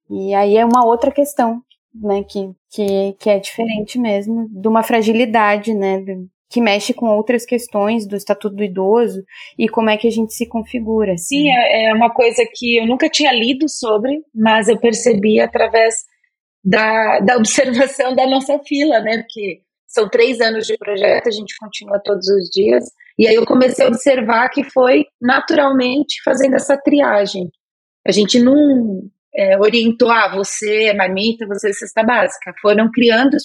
E 0.09 0.33
aí 0.33 0.57
é 0.57 0.65
uma 0.65 0.85
outra 0.85 1.11
questão, 1.11 1.61
né, 1.93 2.23
que, 2.23 2.51
que, 2.69 3.13
que 3.19 3.29
é 3.29 3.39
diferente 3.39 3.99
mesmo, 3.99 4.47
de 4.49 4.67
uma 4.67 4.83
fragilidade, 4.83 5.73
né, 5.73 6.03
que 6.49 6.61
mexe 6.61 6.93
com 6.93 7.07
outras 7.07 7.45
questões 7.45 8.07
do 8.07 8.15
Estatuto 8.15 8.55
do 8.55 8.63
Idoso 8.63 9.23
e 9.57 9.67
como 9.67 9.89
é 9.89 9.97
que 9.97 10.07
a 10.07 10.11
gente 10.11 10.33
se 10.33 10.47
configura. 10.47 11.13
Assim. 11.13 11.43
Sim, 11.43 11.49
é, 11.49 11.89
é 11.89 11.93
uma 11.93 12.09
coisa 12.09 12.43
que 12.53 12.77
eu 12.77 12.87
nunca 12.87 13.09
tinha 13.09 13.33
lido 13.33 13.67
sobre, 13.67 14.21
mas 14.33 14.69
eu 14.69 14.79
percebi 14.79 15.41
através 15.41 16.05
da, 16.63 17.19
da 17.19 17.35
observação 17.37 18.15
da 18.15 18.25
nossa 18.25 18.57
fila, 18.59 18.99
né? 19.01 19.17
Porque 19.19 19.61
são 19.87 20.09
três 20.09 20.39
anos 20.39 20.65
de 20.65 20.77
projeto, 20.77 21.27
a 21.27 21.31
gente 21.31 21.57
continua 21.57 21.99
todos 21.99 22.27
os 22.27 22.49
dias. 22.49 22.85
E 23.17 23.27
aí 23.27 23.35
eu 23.35 23.45
comecei 23.45 23.85
a 23.85 23.87
observar 23.87 24.49
que 24.49 24.63
foi 24.63 25.05
naturalmente 25.19 26.21
fazendo 26.23 26.55
essa 26.55 26.77
triagem. 26.77 27.49
A 28.07 28.11
gente 28.11 28.39
não 28.39 29.09
é, 29.35 29.57
orientou, 29.57 30.11
ah, 30.11 30.33
você 30.35 30.85
é 30.85 30.93
marmita, 30.93 31.47
você 31.47 31.69
é 31.69 31.73
cesta 31.73 32.03
básica. 32.03 32.53
Foram 32.61 32.89
criando, 32.91 33.35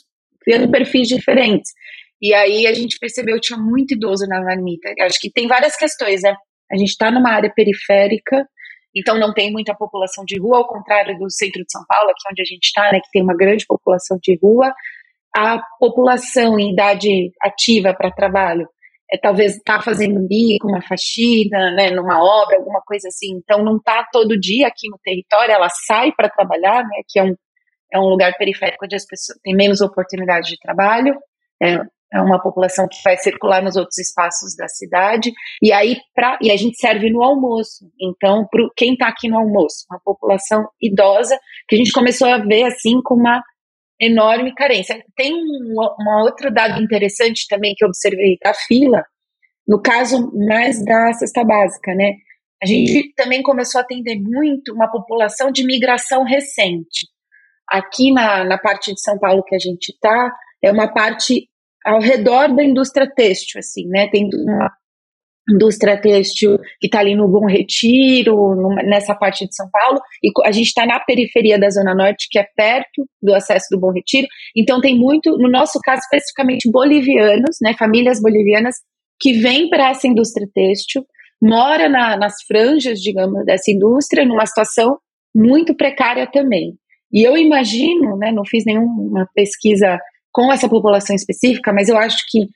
criando 0.42 0.70
perfis 0.70 1.08
diferentes. 1.08 1.72
E 2.20 2.34
aí 2.34 2.66
a 2.66 2.74
gente 2.74 2.98
percebeu 2.98 3.36
que 3.36 3.48
tinha 3.48 3.58
muito 3.58 3.94
idoso 3.94 4.26
na 4.26 4.40
marmita. 4.42 4.92
Acho 5.00 5.18
que 5.20 5.30
tem 5.30 5.48
várias 5.48 5.74
questões, 5.76 6.22
né? 6.22 6.34
A 6.70 6.76
gente 6.76 6.90
está 6.90 7.10
numa 7.10 7.30
área 7.30 7.52
periférica, 7.52 8.46
então 8.94 9.18
não 9.18 9.32
tem 9.32 9.50
muita 9.50 9.74
população 9.74 10.24
de 10.24 10.38
rua, 10.38 10.58
ao 10.58 10.68
contrário 10.68 11.18
do 11.18 11.30
centro 11.30 11.62
de 11.62 11.70
São 11.70 11.82
Paulo, 11.88 12.10
aqui 12.10 12.22
onde 12.30 12.42
a 12.42 12.44
gente 12.44 12.64
está, 12.64 12.92
né, 12.92 13.00
que 13.00 13.10
tem 13.10 13.22
uma 13.22 13.36
grande 13.36 13.66
população 13.66 14.18
de 14.22 14.38
rua. 14.40 14.72
A 15.34 15.60
população 15.80 16.60
em 16.60 16.72
idade 16.72 17.32
ativa 17.42 17.94
para 17.94 18.10
trabalho 18.10 18.68
é, 19.12 19.18
talvez 19.18 19.56
está 19.56 19.80
fazendo 19.80 20.26
bico, 20.26 20.68
uma 20.68 20.80
faxina, 20.80 21.70
né, 21.72 21.90
numa 21.90 22.18
obra, 22.18 22.56
alguma 22.56 22.80
coisa 22.80 23.08
assim. 23.08 23.36
Então 23.36 23.62
não 23.62 23.76
está 23.76 24.06
todo 24.10 24.40
dia 24.40 24.66
aqui 24.66 24.88
no 24.88 24.98
território, 25.02 25.52
ela 25.52 25.68
sai 25.86 26.12
para 26.12 26.30
trabalhar, 26.30 26.82
né, 26.82 27.02
que 27.08 27.18
é 27.18 27.24
um, 27.24 27.34
é 27.92 27.98
um 27.98 28.08
lugar 28.08 28.32
periférico 28.38 28.84
onde 28.84 28.96
as 28.96 29.04
pessoas 29.04 29.38
têm 29.42 29.54
menos 29.54 29.80
oportunidade 29.80 30.48
de 30.48 30.58
trabalho. 30.58 31.14
É, 31.62 31.78
é 32.14 32.20
uma 32.20 32.40
população 32.40 32.86
que 32.88 32.98
vai 33.02 33.16
circular 33.16 33.62
nos 33.62 33.74
outros 33.74 33.96
espaços 33.98 34.54
da 34.54 34.68
cidade, 34.68 35.32
e 35.62 35.72
aí 35.72 35.96
pra, 36.14 36.38
e 36.42 36.50
a 36.50 36.56
gente 36.56 36.76
serve 36.76 37.10
no 37.10 37.22
almoço. 37.22 37.86
Então, 37.98 38.46
pro, 38.50 38.70
quem 38.76 38.92
está 38.92 39.08
aqui 39.08 39.28
no 39.28 39.38
almoço? 39.38 39.86
Uma 39.90 39.98
população 40.04 40.68
idosa, 40.80 41.38
que 41.66 41.74
a 41.74 41.78
gente 41.78 41.92
começou 41.92 42.28
a 42.28 42.38
ver 42.38 42.64
assim 42.64 43.00
com 43.02 43.14
uma 43.14 43.42
enorme 44.02 44.52
carência. 44.54 45.02
Tem 45.14 45.32
um, 45.32 45.74
um 45.78 46.22
outro 46.24 46.52
dado 46.52 46.82
interessante 46.82 47.46
também 47.48 47.72
que 47.76 47.84
eu 47.84 47.88
observei 47.88 48.36
da 48.42 48.52
fila, 48.52 49.04
no 49.66 49.80
caso 49.80 50.32
mais 50.46 50.84
da 50.84 51.12
cesta 51.12 51.44
básica, 51.44 51.94
né? 51.94 52.14
A 52.60 52.66
gente 52.66 53.12
também 53.14 53.42
começou 53.42 53.80
a 53.80 53.82
atender 53.82 54.20
muito 54.20 54.72
uma 54.72 54.90
população 54.90 55.50
de 55.50 55.64
migração 55.64 56.24
recente. 56.24 57.08
Aqui 57.68 58.12
na, 58.12 58.44
na 58.44 58.58
parte 58.58 58.92
de 58.92 59.00
São 59.00 59.18
Paulo 59.18 59.42
que 59.44 59.54
a 59.54 59.58
gente 59.58 59.90
está, 59.90 60.32
é 60.62 60.70
uma 60.70 60.92
parte 60.92 61.48
ao 61.84 62.00
redor 62.00 62.54
da 62.54 62.62
indústria 62.62 63.08
têxtil, 63.12 63.58
assim, 63.58 63.86
né? 63.88 64.08
Tem 64.08 64.28
uma 64.32 64.70
indústria 65.50 66.00
têxtil 66.00 66.58
que 66.80 66.86
está 66.86 67.00
ali 67.00 67.14
no 67.16 67.28
Bom 67.28 67.46
Retiro, 67.46 68.68
nessa 68.84 69.14
parte 69.14 69.46
de 69.46 69.54
São 69.54 69.68
Paulo, 69.70 70.00
e 70.22 70.30
a 70.44 70.52
gente 70.52 70.68
está 70.68 70.86
na 70.86 71.00
periferia 71.00 71.58
da 71.58 71.68
Zona 71.70 71.94
Norte, 71.94 72.28
que 72.30 72.38
é 72.38 72.46
perto 72.56 73.06
do 73.20 73.34
acesso 73.34 73.66
do 73.70 73.80
Bom 73.80 73.92
Retiro, 73.92 74.26
então 74.56 74.80
tem 74.80 74.96
muito, 74.96 75.36
no 75.38 75.50
nosso 75.50 75.80
caso 75.80 76.00
especificamente, 76.00 76.70
bolivianos, 76.70 77.56
né, 77.60 77.74
famílias 77.78 78.20
bolivianas, 78.20 78.76
que 79.20 79.34
vêm 79.34 79.68
para 79.68 79.90
essa 79.90 80.06
indústria 80.06 80.48
têxtil, 80.52 81.04
mora 81.42 81.88
na, 81.88 82.16
nas 82.16 82.34
franjas, 82.46 83.00
digamos, 83.00 83.44
dessa 83.44 83.70
indústria, 83.70 84.24
numa 84.24 84.46
situação 84.46 84.96
muito 85.34 85.74
precária 85.74 86.28
também. 86.30 86.74
E 87.12 87.22
eu 87.22 87.36
imagino, 87.36 88.16
né, 88.16 88.32
não 88.32 88.44
fiz 88.44 88.64
nenhuma 88.64 89.28
pesquisa 89.34 89.98
com 90.32 90.52
essa 90.52 90.68
população 90.68 91.14
específica, 91.14 91.72
mas 91.72 91.88
eu 91.88 91.98
acho 91.98 92.18
que 92.28 92.46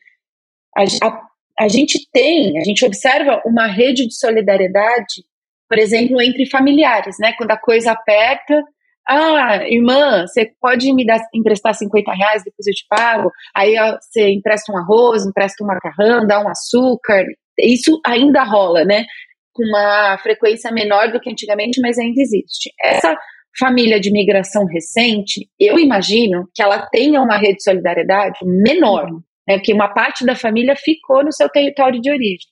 a, 0.77 1.07
a, 1.07 1.26
a 1.59 1.69
gente 1.69 2.09
tem, 2.13 2.59
a 2.59 2.65
gente 2.65 2.85
observa 2.85 3.43
uma 3.45 3.67
rede 3.67 4.07
de 4.07 4.15
solidariedade, 4.15 5.25
por 5.69 5.79
exemplo, 5.79 6.21
entre 6.21 6.49
familiares, 6.49 7.17
né? 7.19 7.33
Quando 7.37 7.51
a 7.51 7.59
coisa 7.59 7.93
aperta, 7.93 8.63
ah, 9.09 9.65
irmã, 9.69 10.27
você 10.27 10.51
pode 10.61 10.93
me 10.93 11.07
dar, 11.07 11.21
emprestar 11.33 11.75
50 11.75 12.13
reais, 12.13 12.43
depois 12.45 12.67
eu 12.67 12.75
te 12.75 12.85
pago. 12.89 13.31
Aí 13.55 13.75
você 14.01 14.31
empresta 14.31 14.73
um 14.73 14.77
arroz, 14.77 15.25
empresta 15.25 15.63
um 15.63 15.67
macarrão, 15.67 16.27
dá 16.27 16.43
um 16.43 16.49
açúcar. 16.49 17.25
Isso 17.59 18.01
ainda 18.05 18.43
rola, 18.43 18.85
né? 18.85 19.05
Com 19.55 19.63
uma 19.65 20.19
frequência 20.19 20.71
menor 20.73 21.13
do 21.13 21.21
que 21.21 21.31
antigamente, 21.31 21.81
mas 21.81 21.99
ainda 21.99 22.21
existe. 22.21 22.73
Essa 22.83 23.17
família 23.59 23.99
de 24.01 24.11
migração 24.11 24.67
recente, 24.67 25.49
eu 25.59 25.79
imagino 25.79 26.49
que 26.55 26.63
ela 26.63 26.87
tenha 26.91 27.23
uma 27.23 27.39
rede 27.39 27.57
de 27.57 27.63
solidariedade 27.63 28.39
menor, 28.45 29.07
né, 29.47 29.57
porque 29.57 29.73
uma 29.73 29.93
parte 29.93 30.25
da 30.25 30.35
família 30.35 30.75
ficou 30.77 31.25
no 31.25 31.33
seu 31.33 31.49
território 31.49 32.01
de 32.01 32.11
origem. 32.11 32.49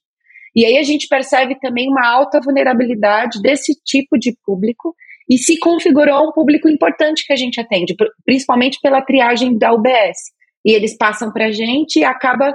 E 0.54 0.64
aí 0.64 0.78
a 0.78 0.83
gente 0.83 1.09
percebe 1.09 1.59
também 1.59 1.88
uma 1.88 2.07
alta 2.07 2.40
vulnerabilidade 2.40 3.40
desse 3.42 3.74
tipo 3.85 4.16
de 4.18 4.37
público 4.44 4.94
e 5.28 5.37
se 5.37 5.59
configurou 5.59 6.28
um 6.28 6.33
público 6.33 6.68
importante 6.68 7.26
que 7.26 7.33
a 7.33 7.37
gente 7.37 7.61
atende, 7.61 7.94
principalmente 8.24 8.78
pela 8.80 9.02
triagem 9.02 9.59
da 9.59 9.72
UBS. 9.72 10.33
E 10.64 10.72
eles 10.72 10.96
passam 10.96 11.33
para 11.33 11.46
a 11.46 11.50
gente 11.50 11.98
e 11.98 12.04
acaba, 12.04 12.54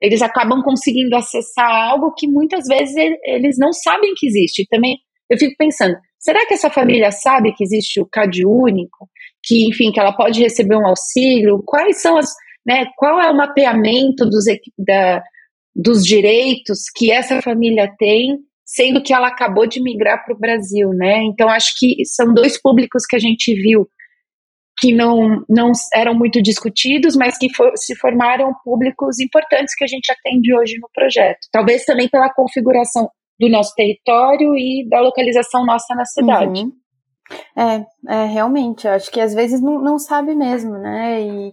eles 0.00 0.22
acabam 0.22 0.62
conseguindo 0.62 1.16
acessar 1.16 1.68
algo 1.68 2.14
que 2.14 2.28
muitas 2.28 2.66
vezes 2.66 2.94
eles 3.24 3.56
não 3.58 3.72
sabem 3.72 4.14
que 4.14 4.26
existe. 4.26 4.66
Também 4.68 4.98
eu 5.28 5.36
fico 5.36 5.56
pensando, 5.58 5.96
Será 6.22 6.46
que 6.46 6.54
essa 6.54 6.70
família 6.70 7.10
sabe 7.10 7.52
que 7.52 7.64
existe 7.64 8.00
o 8.00 8.06
CAD 8.06 8.46
único? 8.46 9.10
Que, 9.42 9.68
enfim, 9.68 9.90
que 9.90 9.98
ela 9.98 10.12
pode 10.12 10.40
receber 10.40 10.76
um 10.76 10.86
auxílio? 10.86 11.60
Quais 11.66 12.00
são 12.00 12.16
as, 12.16 12.28
né, 12.66 12.86
qual 12.96 13.20
é 13.20 13.30
o 13.30 13.36
mapeamento 13.36 14.24
dos, 14.24 14.44
da, 14.78 15.22
dos 15.74 16.04
direitos 16.04 16.84
que 16.94 17.10
essa 17.10 17.40
família 17.42 17.92
tem, 17.98 18.38
sendo 18.64 19.02
que 19.02 19.12
ela 19.12 19.28
acabou 19.28 19.66
de 19.66 19.82
migrar 19.82 20.24
para 20.24 20.34
o 20.34 20.38
Brasil, 20.38 20.90
né? 20.90 21.22
Então, 21.24 21.48
acho 21.48 21.72
que 21.78 22.04
são 22.06 22.32
dois 22.32 22.60
públicos 22.60 23.04
que 23.06 23.16
a 23.16 23.18
gente 23.18 23.54
viu 23.54 23.86
que 24.78 24.92
não, 24.92 25.44
não 25.48 25.72
eram 25.94 26.14
muito 26.14 26.42
discutidos, 26.42 27.14
mas 27.14 27.36
que 27.36 27.54
for, 27.54 27.72
se 27.76 27.94
formaram 27.96 28.54
públicos 28.64 29.20
importantes 29.20 29.74
que 29.74 29.84
a 29.84 29.86
gente 29.86 30.10
atende 30.10 30.54
hoje 30.54 30.78
no 30.80 30.88
projeto. 30.92 31.40
Talvez 31.52 31.84
também 31.84 32.08
pela 32.08 32.32
configuração 32.32 33.08
do 33.38 33.48
nosso 33.48 33.74
território 33.74 34.56
e 34.56 34.88
da 34.88 35.00
localização 35.00 35.66
nossa 35.66 35.94
na 35.94 36.04
cidade. 36.04 36.62
Uhum. 36.62 36.72
É, 37.56 38.14
é, 38.14 38.24
realmente, 38.26 38.86
eu 38.86 38.92
acho 38.92 39.10
que 39.10 39.20
às 39.20 39.34
vezes 39.34 39.60
não, 39.60 39.80
não 39.80 39.98
sabe 39.98 40.34
mesmo, 40.34 40.72
né? 40.78 41.20
E, 41.20 41.52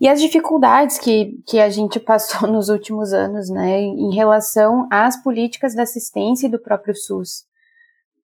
e 0.00 0.08
as 0.08 0.20
dificuldades 0.20 0.98
que, 0.98 1.38
que 1.46 1.60
a 1.60 1.68
gente 1.68 2.00
passou 2.00 2.48
nos 2.50 2.68
últimos 2.68 3.12
anos, 3.12 3.50
né, 3.50 3.80
em 3.80 4.14
relação 4.14 4.88
às 4.90 5.22
políticas 5.22 5.74
de 5.74 5.82
assistência 5.82 6.46
e 6.46 6.50
do 6.50 6.58
próprio 6.58 6.94
SUS. 6.94 7.48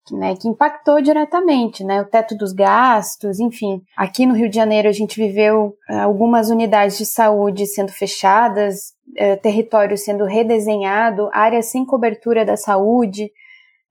Né, 0.08 0.36
que 0.36 0.46
impactou 0.46 1.02
diretamente, 1.02 1.82
né, 1.82 2.00
o 2.00 2.04
teto 2.04 2.36
dos 2.36 2.52
gastos, 2.52 3.40
enfim. 3.40 3.82
Aqui 3.96 4.24
no 4.24 4.34
Rio 4.34 4.48
de 4.48 4.54
Janeiro 4.54 4.88
a 4.88 4.92
gente 4.92 5.16
viveu 5.16 5.74
uh, 5.90 5.96
algumas 5.96 6.48
unidades 6.48 6.96
de 6.96 7.04
saúde 7.04 7.66
sendo 7.66 7.90
fechadas, 7.90 8.92
uh, 9.08 9.36
território 9.42 9.98
sendo 9.98 10.24
redesenhado, 10.24 11.28
áreas 11.32 11.66
sem 11.66 11.84
cobertura 11.84 12.44
da 12.44 12.56
saúde. 12.56 13.32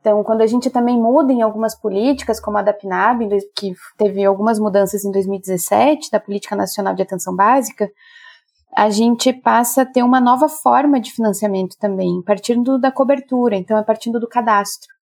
Então, 0.06 0.24
quando 0.24 0.42
a 0.42 0.46
gente 0.46 0.70
também 0.70 1.02
muda 1.02 1.34
em 1.34 1.42
algumas 1.42 1.74
políticas, 1.74 2.40
como 2.40 2.60
a 2.60 2.62
da 2.62 2.72
PNAB, 2.72 3.22
que 3.58 3.74
teve 3.98 4.24
algumas 4.24 4.60
mudanças 4.60 5.04
em 5.04 5.12
2017, 5.12 6.12
da 6.12 6.20
Política 6.20 6.56
Nacional 6.56 6.94
de 6.94 7.02
Atenção 7.02 7.36
Básica, 7.36 7.90
a 8.78 8.88
gente 8.92 9.34
passa 9.34 9.82
a 9.82 9.86
ter 9.86 10.04
uma 10.04 10.22
nova 10.22 10.48
forma 10.48 11.00
de 11.00 11.12
financiamento 11.12 11.76
também, 11.80 12.22
partindo 12.22 12.78
da 12.78 12.92
cobertura, 12.92 13.56
então 13.56 13.80
é 13.80 13.84
partindo 13.84 14.20
do 14.20 14.28
cadastro. 14.28 14.94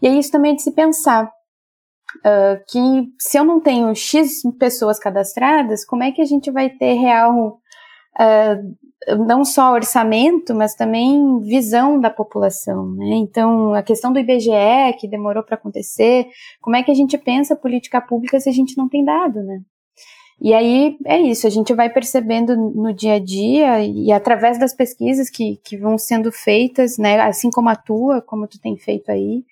E 0.00 0.06
é 0.06 0.14
isso 0.14 0.30
também 0.30 0.54
de 0.54 0.62
se 0.62 0.70
pensar, 0.70 1.24
uh, 1.24 2.64
que 2.68 3.08
se 3.18 3.36
eu 3.36 3.42
não 3.42 3.60
tenho 3.60 3.92
X 3.96 4.42
pessoas 4.60 4.96
cadastradas, 4.96 5.84
como 5.84 6.04
é 6.04 6.12
que 6.12 6.22
a 6.22 6.26
gente 6.26 6.52
vai 6.52 6.70
ter 6.70 6.92
real 6.92 7.58
uh, 8.14 8.76
não 9.26 9.44
só 9.44 9.72
orçamento, 9.72 10.54
mas 10.54 10.74
também 10.74 11.40
visão 11.40 12.00
da 12.00 12.10
população, 12.10 12.92
né? 12.92 13.14
Então, 13.16 13.74
a 13.74 13.82
questão 13.82 14.12
do 14.12 14.18
IBGE, 14.18 14.96
que 14.98 15.08
demorou 15.08 15.42
para 15.42 15.56
acontecer, 15.56 16.26
como 16.60 16.76
é 16.76 16.82
que 16.82 16.90
a 16.90 16.94
gente 16.94 17.18
pensa 17.18 17.56
política 17.56 18.00
pública 18.00 18.38
se 18.38 18.48
a 18.48 18.52
gente 18.52 18.76
não 18.76 18.88
tem 18.88 19.04
dado, 19.04 19.42
né? 19.42 19.60
E 20.40 20.52
aí 20.54 20.96
é 21.04 21.20
isso, 21.20 21.46
a 21.46 21.50
gente 21.50 21.72
vai 21.72 21.88
percebendo 21.88 22.56
no 22.56 22.92
dia 22.92 23.14
a 23.14 23.18
dia 23.20 23.84
e 23.84 24.10
através 24.10 24.58
das 24.58 24.74
pesquisas 24.74 25.30
que, 25.30 25.60
que 25.64 25.76
vão 25.76 25.96
sendo 25.96 26.32
feitas, 26.32 26.98
né, 26.98 27.20
assim 27.20 27.48
como 27.48 27.68
a 27.68 27.76
tua, 27.76 28.20
como 28.20 28.48
tu 28.48 28.60
tem 28.60 28.76
feito 28.76 29.12
aí, 29.12 29.44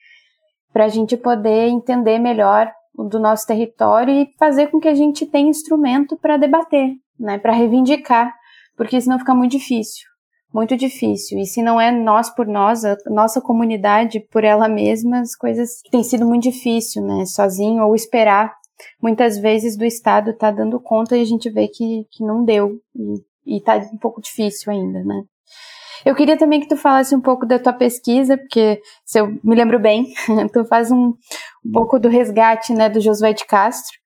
para 0.73 0.87
a 0.87 0.89
gente 0.89 1.17
poder 1.17 1.69
entender 1.69 2.19
melhor 2.19 2.73
do 2.93 3.21
nosso 3.21 3.47
território 3.47 4.13
e 4.13 4.35
fazer 4.37 4.67
com 4.67 4.81
que 4.81 4.89
a 4.89 4.95
gente 4.95 5.25
tenha 5.27 5.49
instrumento 5.49 6.17
para 6.17 6.37
debater, 6.37 6.95
né, 7.17 7.39
para 7.39 7.53
reivindicar 7.53 8.35
porque 8.81 8.99
senão 8.99 9.19
fica 9.19 9.35
muito 9.35 9.53
difícil, 9.53 10.07
muito 10.55 10.75
difícil. 10.75 11.39
E 11.39 11.45
se 11.45 11.61
não 11.61 11.79
é 11.79 11.93
nós 11.93 12.35
por 12.35 12.47
nós, 12.47 12.83
a 12.83 12.97
nossa 13.09 13.39
comunidade 13.39 14.21
por 14.33 14.43
ela 14.43 14.71
mesma, 14.71 15.21
as 15.21 15.37
coisas 15.37 15.83
têm 15.91 16.03
sido 16.03 16.25
muito 16.25 16.45
difícil, 16.45 17.03
né? 17.03 17.27
Sozinho 17.27 17.85
ou 17.85 17.95
esperar. 17.95 18.55
Muitas 19.03 19.37
vezes 19.37 19.77
do 19.77 19.85
Estado 19.85 20.35
tá 20.35 20.51
dando 20.51 20.81
conta 20.81 21.15
e 21.15 21.21
a 21.21 21.27
gente 21.27 21.51
vê 21.51 21.69
que, 21.69 22.07
que 22.11 22.25
não 22.25 22.43
deu 22.43 22.79
e, 23.45 23.59
e 23.59 23.61
tá 23.61 23.77
um 23.93 23.99
pouco 23.99 24.23
difícil 24.23 24.73
ainda, 24.73 25.05
né? 25.05 25.25
Eu 26.03 26.15
queria 26.15 26.39
também 26.39 26.59
que 26.59 26.69
tu 26.69 26.79
falasse 26.79 27.15
um 27.15 27.21
pouco 27.21 27.45
da 27.45 27.59
tua 27.59 27.75
pesquisa, 27.75 28.39
porque 28.39 28.81
se 29.05 29.21
eu 29.21 29.27
me 29.45 29.55
lembro 29.55 29.79
bem, 29.79 30.15
tu 30.55 30.65
faz 30.65 30.91
um, 30.91 31.13
um 31.67 31.71
pouco 31.71 31.99
do 31.99 32.09
resgate 32.09 32.73
né, 32.73 32.89
do 32.89 32.99
Josué 32.99 33.35
de 33.35 33.45
Castro 33.45 34.00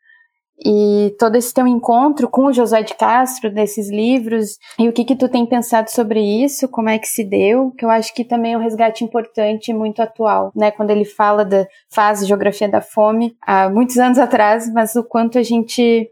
e 0.65 1.15
todo 1.19 1.37
esse 1.37 1.53
teu 1.53 1.67
encontro 1.67 2.29
com 2.29 2.47
o 2.47 2.53
Josué 2.53 2.83
de 2.83 2.95
Castro, 2.95 3.53
desses 3.53 3.91
livros, 3.91 4.59
e 4.79 4.89
o 4.89 4.93
que 4.93 5.05
que 5.05 5.15
tu 5.15 5.29
tem 5.29 5.45
pensado 5.45 5.91
sobre 5.91 6.21
isso, 6.21 6.69
como 6.69 6.89
é 6.89 6.99
que 6.99 7.07
se 7.07 7.23
deu, 7.23 7.71
que 7.73 7.85
eu 7.85 7.91
acho 7.91 8.15
que 8.15 8.25
também 8.25 8.55
é 8.55 8.57
um 8.57 8.63
resgate 8.63 9.05
importante 9.05 9.71
e 9.71 9.75
muito 9.75 10.01
atual, 10.01 10.51
né, 10.57 10.71
quando 10.71 10.91
ele 10.91 11.05
fala 11.05 11.45
da 11.45 11.67
fase 11.91 12.27
Geografia 12.27 12.69
da 12.69 12.81
Fome, 12.81 13.37
há 13.43 13.69
muitos 13.69 13.99
anos 13.99 14.19
atrás, 14.19 14.73
mas 14.73 14.97
o 14.97 15.05
quanto 15.05 15.39
a 15.39 15.43
gente 15.43 16.09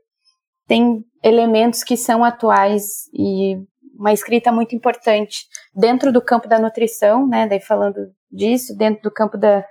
tem 0.69 1.03
elementos 1.25 1.83
que 1.83 1.97
são 1.97 2.23
atuais 2.23 3.09
e 3.15 3.57
uma 3.99 4.13
escrita 4.13 4.51
muito 4.51 4.75
importante 4.75 5.47
dentro 5.75 6.13
do 6.13 6.21
campo 6.21 6.49
da 6.49 6.59
nutrição, 6.59 7.27
né, 7.27 7.47
daí 7.47 7.61
falando 7.61 7.97
disso, 8.31 8.77
dentro 8.77 9.03
do 9.03 9.11
campo 9.11 9.39
da 9.39 9.65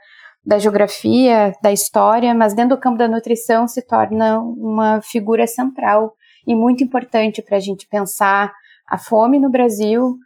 da 0.45 0.57
geografia, 0.57 1.53
da 1.61 1.71
história, 1.71 2.33
mas 2.33 2.53
dentro 2.53 2.75
do 2.75 2.81
campo 2.81 2.97
da 2.97 3.07
nutrição 3.07 3.67
se 3.67 3.85
torna 3.85 4.39
uma 4.39 5.01
figura 5.01 5.45
central 5.45 6.15
e 6.47 6.55
muito 6.55 6.83
importante 6.83 7.41
para 7.41 7.57
a 7.57 7.59
gente 7.59 7.87
pensar 7.87 8.51
a 8.89 8.97
fome 8.97 9.39
no 9.39 9.49
Brasil 9.49 10.17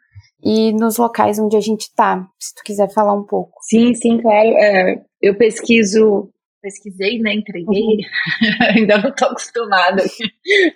e 0.44 0.72
nos 0.74 0.98
locais 0.98 1.38
onde 1.38 1.58
a 1.58 1.60
gente 1.60 1.82
está. 1.82 2.26
Se 2.40 2.56
tu 2.56 2.64
quiser 2.64 2.92
falar 2.94 3.14
um 3.14 3.24
pouco. 3.24 3.54
Sim, 3.62 3.94
sim, 3.94 4.22
claro. 4.22 4.48
É, 4.50 5.04
eu 5.22 5.36
pesquiso, 5.36 6.30
pesquisei, 6.62 7.20
né? 7.20 7.34
Entreguei. 7.34 7.98
Uhum. 7.98 8.68
Ainda 8.76 8.98
não 8.98 9.10
estou 9.10 9.30
acostumada, 9.30 10.04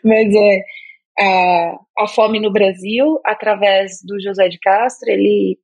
mas 0.04 0.34
é 0.36 0.62
a, 1.20 1.80
a 2.00 2.08
fome 2.08 2.40
no 2.40 2.52
Brasil 2.52 3.20
através 3.26 4.00
do 4.04 4.20
José 4.22 4.50
de 4.50 4.60
Castro. 4.60 5.10
Ele 5.10 5.58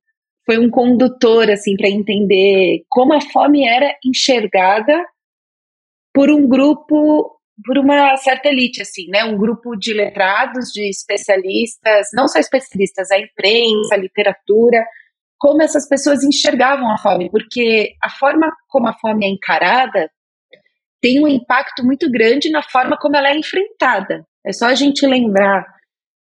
foi 0.46 0.58
um 0.58 0.70
condutor 0.70 1.50
assim 1.50 1.76
para 1.76 1.88
entender 1.88 2.84
como 2.88 3.12
a 3.12 3.20
fome 3.20 3.66
era 3.66 3.92
enxergada 4.04 5.04
por 6.14 6.30
um 6.30 6.48
grupo, 6.48 7.38
por 7.64 7.76
uma 7.76 8.16
certa 8.16 8.48
elite 8.48 8.80
assim, 8.80 9.08
né? 9.08 9.24
Um 9.24 9.36
grupo 9.36 9.76
de 9.76 9.92
letrados, 9.92 10.70
de 10.72 10.88
especialistas, 10.88 12.06
não 12.14 12.28
só 12.28 12.38
especialistas, 12.38 13.10
a 13.10 13.18
imprensa, 13.18 13.94
a 13.94 13.98
literatura, 13.98 14.82
como 15.38 15.62
essas 15.62 15.86
pessoas 15.88 16.22
enxergavam 16.22 16.90
a 16.90 16.96
fome, 16.96 17.28
porque 17.30 17.92
a 18.02 18.08
forma 18.08 18.50
como 18.68 18.88
a 18.88 18.94
fome 18.94 19.26
é 19.26 19.28
encarada 19.28 20.08
tem 21.02 21.22
um 21.22 21.28
impacto 21.28 21.84
muito 21.84 22.10
grande 22.10 22.50
na 22.50 22.62
forma 22.62 22.96
como 22.98 23.16
ela 23.16 23.28
é 23.28 23.36
enfrentada. 23.36 24.26
É 24.44 24.52
só 24.52 24.66
a 24.66 24.74
gente 24.74 25.06
lembrar 25.06 25.64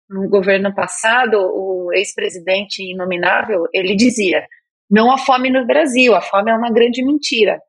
no 0.09 0.29
governo 0.29 0.75
passado, 0.75 1.37
o 1.37 1.93
ex-presidente 1.93 2.83
inominável, 2.83 3.65
ele 3.73 3.95
dizia: 3.95 4.47
não 4.91 5.13
há 5.13 5.19
fome 5.19 5.51
no 5.51 5.67
Brasil, 5.67 6.15
a 6.15 6.21
fome 6.21 6.51
é 6.51 6.55
uma 6.55 6.71
grande 6.71 7.05
mentira. 7.05 7.61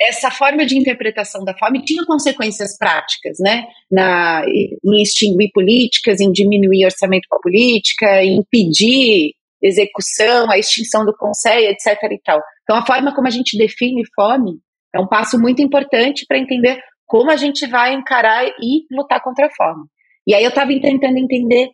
Essa 0.00 0.30
forma 0.30 0.64
de 0.64 0.78
interpretação 0.78 1.44
da 1.44 1.56
fome 1.56 1.82
tinha 1.82 2.04
consequências 2.06 2.76
práticas, 2.78 3.38
né? 3.40 3.66
Na, 3.90 4.44
em 4.46 5.02
extinguir 5.02 5.50
políticas, 5.52 6.20
em 6.20 6.30
diminuir 6.30 6.84
orçamento 6.84 7.26
para 7.28 7.40
política, 7.40 8.22
em 8.22 8.38
impedir 8.38 9.32
execução, 9.60 10.48
a 10.50 10.58
extinção 10.58 11.04
do 11.04 11.16
conselho, 11.16 11.70
etc. 11.70 12.00
E 12.12 12.20
tal. 12.22 12.40
Então, 12.62 12.76
a 12.76 12.86
forma 12.86 13.12
como 13.14 13.26
a 13.26 13.30
gente 13.30 13.58
define 13.58 14.02
fome 14.14 14.60
é 14.94 15.00
um 15.00 15.08
passo 15.08 15.38
muito 15.38 15.60
importante 15.60 16.24
para 16.28 16.38
entender 16.38 16.80
como 17.04 17.30
a 17.30 17.36
gente 17.36 17.66
vai 17.66 17.94
encarar 17.94 18.46
e 18.46 18.84
lutar 18.94 19.20
contra 19.22 19.46
a 19.46 19.50
fome. 19.50 19.86
E 20.26 20.34
aí 20.34 20.44
eu 20.44 20.50
estava 20.50 20.70
tentando 20.78 21.18
entender 21.18 21.70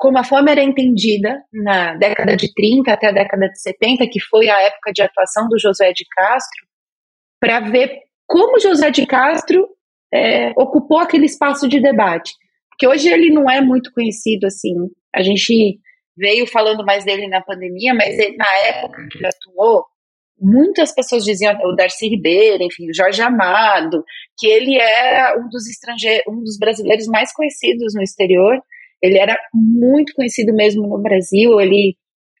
como 0.00 0.16
a 0.16 0.24
fome 0.24 0.50
era 0.50 0.62
entendida 0.62 1.44
na 1.52 1.94
década 1.94 2.34
de 2.34 2.50
30 2.54 2.90
até 2.90 3.08
a 3.08 3.12
década 3.12 3.50
de 3.50 3.60
70, 3.60 4.08
que 4.10 4.18
foi 4.18 4.48
a 4.48 4.62
época 4.62 4.92
de 4.94 5.02
atuação 5.02 5.46
do 5.46 5.58
José 5.58 5.92
de 5.92 6.06
Castro, 6.16 6.66
para 7.38 7.60
ver 7.60 7.98
como 8.26 8.58
José 8.58 8.90
de 8.90 9.06
Castro 9.06 9.68
é, 10.10 10.52
ocupou 10.56 11.00
aquele 11.00 11.26
espaço 11.26 11.68
de 11.68 11.82
debate. 11.82 12.32
Porque 12.70 12.88
hoje 12.88 13.10
ele 13.10 13.28
não 13.28 13.48
é 13.50 13.60
muito 13.60 13.92
conhecido 13.92 14.46
assim. 14.46 14.74
A 15.14 15.22
gente 15.22 15.78
veio 16.16 16.46
falando 16.46 16.82
mais 16.82 17.04
dele 17.04 17.28
na 17.28 17.42
pandemia, 17.42 17.92
mas 17.92 18.18
ele, 18.18 18.38
na 18.38 18.56
época 18.68 19.06
que 19.10 19.18
ele 19.18 19.26
atuou, 19.26 19.84
muitas 20.40 20.94
pessoas 20.94 21.26
diziam, 21.26 21.54
o 21.62 21.76
Darcy 21.76 22.08
Ribeiro, 22.08 22.62
enfim, 22.62 22.88
o 22.88 22.94
Jorge 22.94 23.20
Amado, 23.20 24.02
que 24.38 24.46
ele 24.46 24.80
era 24.80 25.38
um 25.38 25.46
dos 25.50 25.68
estrangeiros, 25.68 26.24
um 26.26 26.42
dos 26.42 26.58
brasileiros 26.58 27.06
mais 27.06 27.34
conhecidos 27.34 27.92
no 27.94 28.02
exterior 28.02 28.62
ele 29.02 29.18
era 29.18 29.36
muito 29.52 30.12
conhecido 30.14 30.54
mesmo 30.54 30.86
no 30.86 31.00
Brasil, 31.00 31.60
ele 31.60 31.96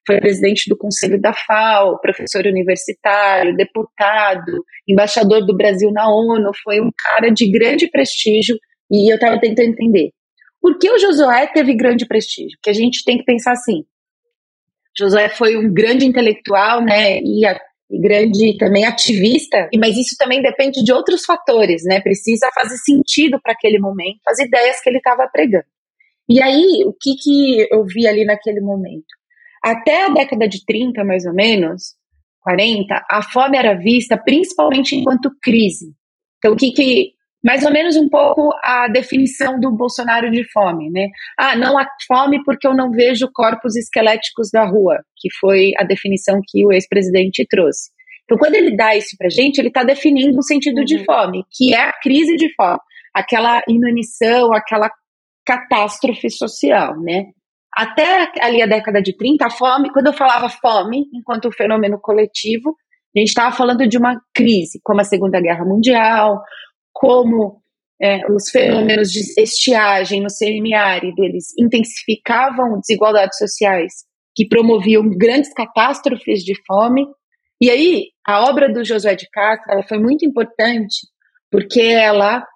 foi 0.06 0.20
presidente 0.20 0.68
do 0.68 0.76
Conselho 0.76 1.20
da 1.20 1.32
FAO, 1.32 2.00
professor 2.00 2.46
universitário, 2.46 3.56
deputado, 3.56 4.64
embaixador 4.88 5.44
do 5.44 5.56
Brasil 5.56 5.90
na 5.92 6.08
ONU, 6.08 6.50
foi 6.64 6.80
um 6.80 6.90
cara 6.96 7.30
de 7.30 7.50
grande 7.50 7.88
prestígio 7.88 8.56
e 8.90 9.10
eu 9.10 9.16
estava 9.16 9.38
tentando 9.38 9.70
entender. 9.70 10.10
Por 10.60 10.78
que 10.78 10.90
o 10.90 10.98
Josué 10.98 11.46
teve 11.46 11.74
grande 11.74 12.06
prestígio? 12.06 12.58
Porque 12.58 12.70
a 12.70 12.74
gente 12.74 13.04
tem 13.04 13.18
que 13.18 13.24
pensar 13.24 13.52
assim, 13.52 13.84
Josué 14.98 15.28
foi 15.28 15.56
um 15.56 15.72
grande 15.72 16.06
intelectual, 16.06 16.84
né, 16.84 17.20
e, 17.20 17.46
a, 17.46 17.58
e 17.90 18.00
grande 18.00 18.56
também 18.58 18.84
ativista, 18.84 19.68
mas 19.78 19.96
isso 19.96 20.16
também 20.18 20.42
depende 20.42 20.82
de 20.82 20.92
outros 20.92 21.24
fatores, 21.24 21.82
né, 21.84 22.00
precisa 22.00 22.48
fazer 22.54 22.76
sentido 22.78 23.40
para 23.40 23.52
aquele 23.52 23.78
momento, 23.78 24.20
as 24.28 24.38
ideias 24.38 24.80
que 24.80 24.90
ele 24.90 24.98
estava 24.98 25.28
pregando. 25.32 25.64
E 26.30 26.40
aí, 26.40 26.84
o 26.86 26.92
que, 26.92 27.16
que 27.16 27.66
eu 27.72 27.84
vi 27.84 28.06
ali 28.06 28.24
naquele 28.24 28.60
momento? 28.60 29.04
Até 29.64 30.04
a 30.04 30.10
década 30.10 30.48
de 30.48 30.64
30, 30.64 31.02
mais 31.04 31.26
ou 31.26 31.34
menos, 31.34 31.96
40, 32.42 33.04
a 33.10 33.20
fome 33.20 33.58
era 33.58 33.74
vista 33.74 34.16
principalmente 34.16 34.94
enquanto 34.94 35.32
crise. 35.42 35.92
Então, 36.38 36.52
o 36.52 36.56
que, 36.56 36.70
que 36.70 37.14
mais 37.44 37.64
ou 37.64 37.72
menos 37.72 37.96
um 37.96 38.08
pouco 38.08 38.48
a 38.62 38.86
definição 38.86 39.58
do 39.58 39.74
Bolsonaro 39.74 40.30
de 40.30 40.44
fome, 40.52 40.88
né? 40.88 41.08
Ah, 41.36 41.56
não 41.56 41.76
há 41.76 41.84
fome 42.06 42.40
porque 42.44 42.64
eu 42.64 42.76
não 42.76 42.92
vejo 42.92 43.28
corpos 43.34 43.74
esqueléticos 43.74 44.50
da 44.52 44.64
rua, 44.64 44.98
que 45.16 45.28
foi 45.40 45.72
a 45.78 45.84
definição 45.84 46.40
que 46.46 46.64
o 46.64 46.70
ex-presidente 46.70 47.44
trouxe. 47.50 47.90
Então, 48.22 48.38
quando 48.38 48.54
ele 48.54 48.76
dá 48.76 48.94
isso 48.94 49.16
pra 49.18 49.28
gente, 49.28 49.58
ele 49.58 49.66
está 49.66 49.82
definindo 49.82 50.38
um 50.38 50.42
sentido 50.42 50.78
uhum. 50.78 50.84
de 50.84 51.04
fome, 51.04 51.44
que 51.50 51.74
é 51.74 51.80
a 51.80 51.92
crise 52.00 52.36
de 52.36 52.54
fome, 52.54 52.78
aquela 53.12 53.60
inanição, 53.66 54.52
aquela 54.54 54.88
catástrofe 55.50 56.30
social, 56.30 57.00
né? 57.00 57.26
Até 57.72 58.30
ali 58.40 58.62
a 58.62 58.66
década 58.66 59.02
de 59.02 59.16
30, 59.16 59.46
a 59.46 59.50
fome, 59.50 59.92
quando 59.92 60.06
eu 60.06 60.12
falava 60.12 60.48
fome, 60.48 61.06
enquanto 61.12 61.50
fenômeno 61.50 61.98
coletivo, 62.00 62.76
a 63.16 63.18
gente 63.18 63.28
estava 63.28 63.54
falando 63.54 63.86
de 63.88 63.98
uma 63.98 64.20
crise, 64.32 64.80
como 64.84 65.00
a 65.00 65.04
Segunda 65.04 65.40
Guerra 65.40 65.64
Mundial, 65.64 66.40
como 66.92 67.60
é, 68.00 68.20
os 68.30 68.48
fenômenos 68.50 69.10
de 69.10 69.20
estiagem 69.40 70.22
no 70.22 70.30
semiárido, 70.30 71.24
eles 71.24 71.46
intensificavam 71.58 72.78
desigualdades 72.80 73.36
sociais 73.36 73.92
que 74.34 74.46
promoviam 74.46 75.08
grandes 75.10 75.52
catástrofes 75.52 76.44
de 76.44 76.54
fome. 76.66 77.04
E 77.60 77.68
aí, 77.68 78.06
a 78.26 78.48
obra 78.48 78.72
do 78.72 78.84
Josué 78.84 79.16
de 79.16 79.28
Castro 79.30 79.72
ela 79.72 79.82
foi 79.82 79.98
muito 79.98 80.24
importante 80.24 81.08
porque 81.50 81.80
ela 81.80 82.46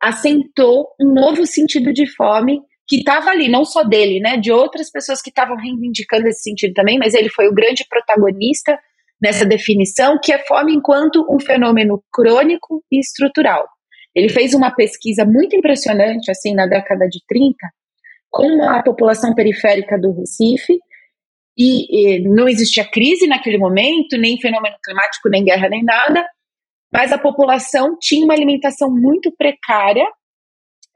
assentou 0.00 0.88
um 1.00 1.12
novo 1.12 1.46
sentido 1.46 1.92
de 1.92 2.06
fome 2.14 2.60
que 2.88 2.96
estava 2.96 3.30
ali, 3.30 3.48
não 3.48 3.64
só 3.64 3.84
dele, 3.84 4.18
né, 4.18 4.36
de 4.36 4.50
outras 4.50 4.90
pessoas 4.90 5.22
que 5.22 5.30
estavam 5.30 5.56
reivindicando 5.56 6.26
esse 6.26 6.42
sentido 6.42 6.72
também, 6.74 6.98
mas 6.98 7.14
ele 7.14 7.28
foi 7.28 7.46
o 7.46 7.54
grande 7.54 7.86
protagonista 7.88 8.76
nessa 9.22 9.44
definição, 9.44 10.18
que 10.20 10.32
é 10.32 10.38
fome 10.46 10.74
enquanto 10.74 11.24
um 11.30 11.38
fenômeno 11.38 12.02
crônico 12.12 12.82
e 12.90 12.98
estrutural. 12.98 13.68
Ele 14.14 14.28
fez 14.28 14.54
uma 14.54 14.74
pesquisa 14.74 15.24
muito 15.24 15.54
impressionante, 15.54 16.30
assim, 16.30 16.54
na 16.54 16.66
década 16.66 17.06
de 17.06 17.20
30, 17.28 17.54
com 18.28 18.64
a 18.64 18.82
população 18.82 19.34
periférica 19.34 19.96
do 19.98 20.12
Recife, 20.12 20.78
e, 21.56 22.16
e 22.16 22.28
não 22.28 22.48
existia 22.48 22.84
crise 22.84 23.26
naquele 23.26 23.58
momento, 23.58 24.16
nem 24.16 24.40
fenômeno 24.40 24.76
climático, 24.82 25.28
nem 25.28 25.44
guerra, 25.44 25.68
nem 25.68 25.84
nada, 25.84 26.26
mas 26.92 27.12
a 27.12 27.18
população 27.18 27.96
tinha 28.00 28.24
uma 28.24 28.34
alimentação 28.34 28.90
muito 28.90 29.32
precária. 29.36 30.04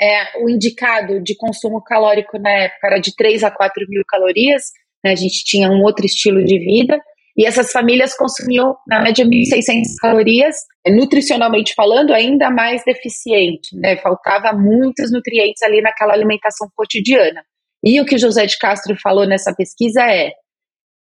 É, 0.00 0.42
o 0.42 0.50
indicado 0.50 1.22
de 1.22 1.36
consumo 1.36 1.82
calórico 1.82 2.38
na 2.38 2.50
época 2.50 2.86
era 2.88 2.98
de 2.98 3.14
3 3.14 3.44
a 3.44 3.50
4 3.50 3.86
mil 3.88 4.02
calorias, 4.06 4.62
né, 5.04 5.12
a 5.12 5.16
gente 5.16 5.44
tinha 5.44 5.70
um 5.70 5.82
outro 5.82 6.04
estilo 6.04 6.44
de 6.44 6.58
vida, 6.58 7.00
e 7.36 7.44
essas 7.46 7.72
famílias 7.72 8.16
consumiam, 8.16 8.76
na 8.88 9.02
média, 9.02 9.24
1.600 9.24 9.82
calorias, 10.00 10.56
nutricionalmente 10.86 11.74
falando, 11.74 12.12
ainda 12.12 12.50
mais 12.50 12.82
deficiente, 12.84 13.76
né, 13.76 13.96
faltava 13.96 14.52
muitos 14.52 15.12
nutrientes 15.12 15.62
ali 15.62 15.80
naquela 15.80 16.12
alimentação 16.12 16.68
cotidiana. 16.74 17.42
E 17.84 18.00
o 18.00 18.06
que 18.06 18.18
José 18.18 18.46
de 18.46 18.56
Castro 18.56 18.96
falou 19.00 19.26
nessa 19.26 19.54
pesquisa 19.54 20.02
é: 20.02 20.30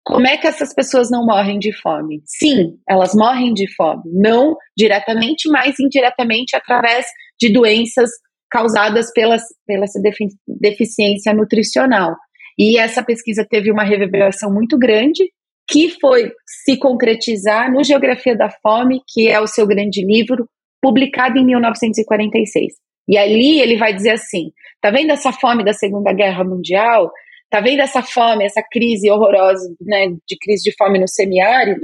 como 0.05 0.27
é 0.27 0.37
que 0.37 0.47
essas 0.47 0.75
pessoas 0.75 1.11
não 1.11 1.25
morrem 1.25 1.59
de 1.59 1.73
fome? 1.73 2.23
Sim, 2.25 2.77
elas 2.89 3.15
morrem 3.15 3.55
de 3.55 3.73
fome, 3.75 4.03
não 4.07 4.57
diretamente, 4.77 5.49
mas 5.49 5.79
indiretamente 5.79 6.57
através 6.57 7.07
de 7.41 7.53
doenças 7.53 8.11
causadas 8.51 9.13
pela, 9.13 9.37
pela 9.67 9.85
essa 9.85 10.01
deficiência 10.47 11.33
nutricional. 11.33 12.15
E 12.59 12.79
essa 12.79 13.03
pesquisa 13.03 13.47
teve 13.49 13.71
uma 13.71 13.85
reverberação 13.85 14.53
muito 14.53 14.79
grande, 14.79 15.25
que 15.69 15.89
foi 16.01 16.31
se 16.65 16.77
concretizar 16.77 17.73
no 17.73 17.83
Geografia 17.83 18.37
da 18.37 18.51
Fome, 18.51 19.01
que 19.09 19.29
é 19.29 19.41
o 19.41 19.47
seu 19.47 19.67
grande 19.67 20.05
livro, 20.05 20.47
publicado 20.83 21.39
em 21.39 21.47
1946. 21.47 22.75
E 23.09 23.17
ali 23.17 23.61
ele 23.61 23.77
vai 23.77 23.95
dizer 23.95 24.11
assim: 24.11 24.51
tá 24.81 24.91
vendo 24.91 25.11
essa 25.11 25.33
fome 25.33 25.65
da 25.65 25.73
Segunda 25.73 26.13
Guerra 26.13 26.45
Mundial? 26.45 27.11
Tá 27.53 27.61
vendo 27.61 27.81
essa 27.81 28.03
fome, 28.03 28.47
essa 28.47 28.63
crise 28.63 29.11
horrorosa, 29.11 29.69
né, 29.83 30.09
de 30.27 30.39
crise 30.41 30.63
de 30.63 30.75
fome 30.75 30.99
no 30.99 31.07
semiárido? 31.07 31.83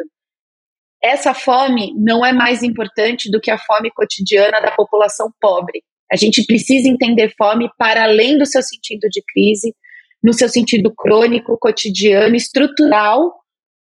Essa 1.04 1.34
fome 1.34 1.92
não 1.94 2.24
é 2.24 2.32
mais 2.32 2.62
importante 2.62 3.30
do 3.30 3.38
que 3.38 3.50
a 3.50 3.58
fome 3.58 3.90
cotidiana 3.90 4.62
da 4.62 4.70
população 4.74 5.30
pobre. 5.38 5.82
A 6.10 6.16
gente 6.16 6.42
precisa 6.46 6.88
entender 6.88 7.34
fome 7.36 7.68
para 7.76 8.04
além 8.04 8.38
do 8.38 8.46
seu 8.46 8.62
sentido 8.62 9.10
de 9.10 9.22
crise, 9.30 9.76
no 10.24 10.32
seu 10.32 10.48
sentido 10.48 10.90
crônico, 10.96 11.58
cotidiano, 11.60 12.34
estrutural, 12.34 13.30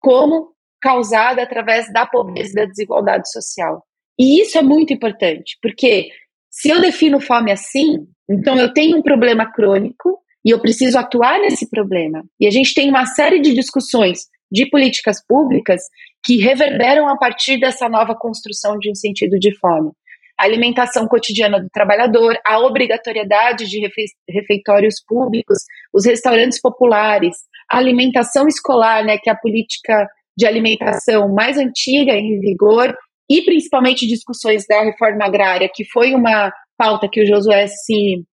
como 0.01 0.51
causada 0.81 1.41
através 1.41 1.89
da 1.93 2.05
pobreza 2.05 2.51
e 2.51 2.55
da 2.55 2.65
desigualdade 2.65 3.31
social. 3.31 3.81
E 4.19 4.41
isso 4.41 4.57
é 4.57 4.61
muito 4.61 4.91
importante, 4.91 5.57
porque 5.61 6.09
se 6.51 6.67
eu 6.67 6.81
defino 6.81 7.21
fome 7.21 7.49
assim, 7.49 8.05
então 8.29 8.59
eu 8.59 8.73
tenho 8.73 8.97
um 8.97 9.01
problema 9.01 9.49
crônico 9.49 10.19
e 10.47 10.49
eu 10.49 10.61
preciso 10.61 10.97
atuar 10.97 11.41
nesse 11.41 11.69
problema. 11.69 12.23
E 12.39 12.47
a 12.47 12.49
gente 12.49 12.73
tem 12.73 12.89
uma 12.89 13.05
série 13.05 13.41
de 13.41 13.53
discussões 13.53 14.19
de 14.49 14.65
políticas 14.69 15.17
públicas 15.27 15.81
que 16.23 16.37
reverberam 16.37 17.09
a 17.09 17.17
partir 17.17 17.59
dessa 17.59 17.89
nova 17.89 18.15
construção 18.15 18.79
de 18.79 18.89
um 18.89 18.95
sentido 18.95 19.37
de 19.37 19.53
fome. 19.59 19.91
A 20.39 20.45
alimentação 20.45 21.05
cotidiana 21.05 21.59
do 21.59 21.67
trabalhador, 21.69 22.39
a 22.45 22.59
obrigatoriedade 22.59 23.67
de 23.67 23.89
refeitórios 24.29 25.03
públicos, 25.05 25.57
os 25.93 26.05
restaurantes 26.05 26.61
populares, 26.61 27.35
a 27.69 27.77
alimentação 27.77 28.47
escolar, 28.47 29.03
né, 29.03 29.17
que 29.17 29.29
é 29.29 29.33
a 29.33 29.37
política 29.37 30.07
de 30.37 30.45
alimentação 30.45 31.27
mais 31.27 31.57
antiga 31.57 32.13
em 32.13 32.39
vigor, 32.39 32.95
e 33.29 33.41
principalmente 33.41 34.07
discussões 34.07 34.65
da 34.65 34.81
reforma 34.81 35.25
agrária, 35.25 35.69
que 35.73 35.83
foi 35.91 36.15
uma 36.15 36.53
pauta 36.77 37.09
que 37.11 37.21
o 37.21 37.25
Josué 37.25 37.67
se, 37.67 38.23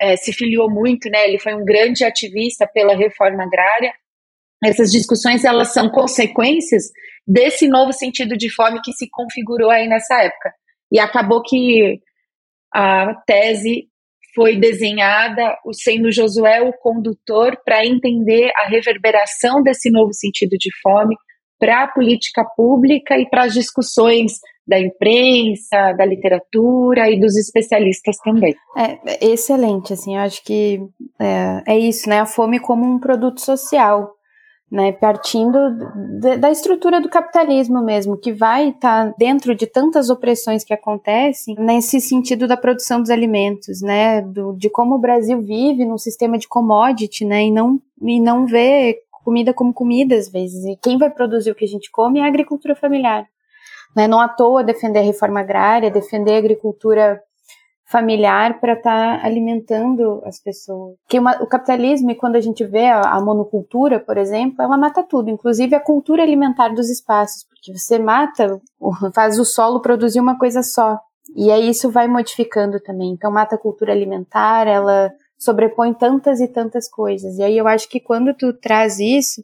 é, 0.00 0.16
se 0.16 0.32
filiou 0.32 0.70
muito, 0.70 1.08
né? 1.10 1.28
Ele 1.28 1.38
foi 1.38 1.54
um 1.54 1.64
grande 1.64 2.04
ativista 2.04 2.66
pela 2.66 2.96
reforma 2.96 3.44
agrária. 3.44 3.92
Essas 4.64 4.90
discussões 4.90 5.44
elas 5.44 5.72
são 5.72 5.88
consequências 5.90 6.84
desse 7.26 7.68
novo 7.68 7.92
sentido 7.92 8.36
de 8.36 8.52
fome 8.52 8.80
que 8.82 8.92
se 8.92 9.08
configurou 9.10 9.70
aí 9.70 9.86
nessa 9.86 10.22
época. 10.22 10.52
E 10.90 10.98
acabou 10.98 11.42
que 11.42 12.00
a 12.72 13.14
tese 13.26 13.88
foi 14.34 14.56
desenhada 14.56 15.56
sendo 15.72 16.12
Josué 16.12 16.62
o 16.62 16.72
condutor 16.72 17.56
para 17.64 17.84
entender 17.84 18.50
a 18.56 18.68
reverberação 18.68 19.62
desse 19.62 19.90
novo 19.90 20.12
sentido 20.12 20.56
de 20.58 20.70
fome 20.80 21.16
para 21.58 21.84
a 21.84 21.88
política 21.88 22.44
pública 22.56 23.18
e 23.18 23.28
para 23.28 23.44
as 23.44 23.52
discussões 23.52 24.32
da 24.70 24.78
imprensa, 24.78 25.92
da 25.98 26.04
literatura 26.04 27.10
e 27.10 27.18
dos 27.18 27.36
especialistas 27.36 28.16
também. 28.18 28.54
É, 28.76 29.26
excelente, 29.32 29.92
assim, 29.92 30.14
eu 30.14 30.22
acho 30.22 30.44
que 30.44 30.80
é, 31.18 31.62
é 31.66 31.78
isso, 31.78 32.08
né, 32.08 32.20
a 32.20 32.26
fome 32.26 32.60
como 32.60 32.86
um 32.86 33.00
produto 33.00 33.40
social, 33.40 34.14
né, 34.70 34.92
partindo 34.92 35.58
da 36.38 36.52
estrutura 36.52 37.00
do 37.00 37.08
capitalismo 37.08 37.82
mesmo, 37.82 38.16
que 38.16 38.32
vai 38.32 38.68
estar 38.68 39.06
tá 39.06 39.14
dentro 39.18 39.56
de 39.56 39.66
tantas 39.66 40.08
opressões 40.08 40.62
que 40.62 40.72
acontecem 40.72 41.56
nesse 41.58 42.00
sentido 42.00 42.46
da 42.46 42.56
produção 42.56 43.00
dos 43.00 43.10
alimentos, 43.10 43.82
né, 43.82 44.22
do, 44.22 44.52
de 44.52 44.70
como 44.70 44.94
o 44.94 45.00
Brasil 45.00 45.40
vive 45.42 45.84
num 45.84 45.98
sistema 45.98 46.38
de 46.38 46.46
commodity, 46.46 47.24
né, 47.24 47.46
e 47.46 47.50
não, 47.50 47.80
e 48.00 48.20
não 48.20 48.46
vê 48.46 49.00
comida 49.24 49.52
como 49.52 49.74
comida 49.74 50.14
às 50.14 50.30
vezes. 50.30 50.64
E 50.64 50.78
quem 50.80 50.96
vai 50.96 51.10
produzir 51.10 51.50
o 51.50 51.56
que 51.56 51.64
a 51.64 51.68
gente 51.68 51.90
come 51.90 52.20
é 52.20 52.22
a 52.22 52.28
agricultura 52.28 52.76
familiar. 52.76 53.26
Né? 53.94 54.06
Não 54.06 54.20
à 54.20 54.28
toa 54.28 54.64
defender 54.64 55.00
a 55.00 55.02
reforma 55.02 55.40
agrária, 55.40 55.90
defender 55.90 56.34
a 56.34 56.38
agricultura 56.38 57.20
familiar 57.90 58.60
para 58.60 58.74
estar 58.74 59.20
tá 59.20 59.26
alimentando 59.26 60.22
as 60.24 60.38
pessoas. 60.40 60.94
Que 61.08 61.18
uma, 61.18 61.42
o 61.42 61.46
capitalismo, 61.46 62.14
quando 62.14 62.36
a 62.36 62.40
gente 62.40 62.64
vê 62.64 62.86
a, 62.86 63.00
a, 63.00 63.20
monocultura, 63.20 63.98
por 63.98 64.16
exemplo, 64.16 64.62
ela 64.62 64.78
mata 64.78 65.02
tudo, 65.02 65.28
inclusive 65.28 65.74
a 65.74 65.80
cultura 65.80 66.22
alimentar 66.22 66.68
dos 66.68 66.88
espaços, 66.88 67.44
porque 67.44 67.76
você 67.76 67.98
mata, 67.98 68.60
faz 69.12 69.40
o 69.40 69.44
solo 69.44 69.80
produzir 69.80 70.20
uma 70.20 70.38
coisa 70.38 70.62
só. 70.62 71.00
E 71.34 71.50
aí 71.50 71.68
isso 71.68 71.90
vai 71.90 72.06
modificando 72.06 72.78
também. 72.80 73.12
Então 73.12 73.30
mata 73.30 73.56
a 73.56 73.58
cultura 73.58 73.92
alimentar, 73.92 74.68
ela 74.68 75.12
sobrepõe 75.36 75.92
tantas 75.92 76.40
e 76.40 76.46
tantas 76.46 76.88
coisas. 76.88 77.38
E 77.38 77.42
aí 77.42 77.58
eu 77.58 77.66
acho 77.66 77.88
que 77.88 77.98
quando 77.98 78.32
tu 78.34 78.52
traz 78.52 79.00
isso, 79.00 79.42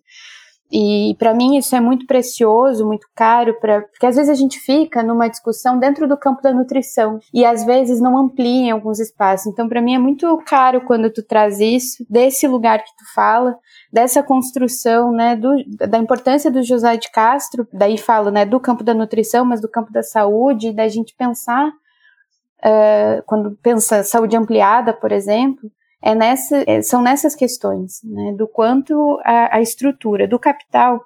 e 0.71 1.15
para 1.19 1.33
mim 1.33 1.57
isso 1.57 1.77
é 1.77 1.81
muito 1.81 2.07
precioso, 2.07 2.87
muito 2.87 3.07
caro, 3.15 3.55
pra, 3.61 3.83
porque 3.83 4.07
às 4.07 4.17
vezes 4.17 4.29
a 4.31 4.35
gente 4.35 4.59
fica 4.59 5.03
numa 5.03 5.29
discussão 5.29 5.79
dentro 5.79 6.09
do 6.09 6.17
campo 6.17 6.43
da 6.43 6.53
nutrição 6.53 7.21
e 7.33 7.45
às 7.45 7.65
vezes 7.65 8.01
não 8.01 8.19
amplia 8.19 8.67
em 8.67 8.71
alguns 8.71 8.99
espaços. 8.99 9.47
Então 9.47 9.69
para 9.69 9.81
mim 9.81 9.95
é 9.95 9.99
muito 9.99 10.37
caro 10.47 10.81
quando 10.81 11.11
tu 11.11 11.23
traz 11.23 11.61
isso, 11.61 12.05
desse 12.11 12.49
lugar 12.49 12.79
que 12.81 12.91
tu 12.97 13.15
fala, 13.15 13.57
dessa 13.93 14.23
construção, 14.23 15.13
né, 15.13 15.37
do, 15.37 15.55
da 15.89 15.99
importância 15.99 16.51
do 16.51 16.63
José 16.63 16.97
de 16.97 17.11
Castro, 17.13 17.67
daí 17.73 17.97
falo, 17.97 18.31
né, 18.31 18.45
do 18.45 18.59
campo 18.59 18.83
da 18.83 18.93
nutrição, 18.93 19.45
mas 19.45 19.61
do 19.61 19.69
campo 19.69 19.93
da 19.93 20.03
saúde, 20.03 20.73
da 20.73 20.89
gente 20.89 21.15
pensar, 21.17 21.69
uh, 21.69 23.23
quando 23.25 23.57
pensa 23.63 24.03
saúde 24.03 24.37
ampliada, 24.37 24.93
por 24.93 25.13
exemplo, 25.13 25.71
é 26.07 26.15
nessa, 26.15 26.63
é, 26.69 26.83
são 26.83 27.03
nessas 27.03 27.35
questões, 27.35 28.01
né, 28.05 28.33
do 28.33 28.47
quanto 28.47 29.19
a, 29.25 29.57
a 29.57 29.61
estrutura 29.61 30.29
do 30.29 30.39
capital 30.39 31.05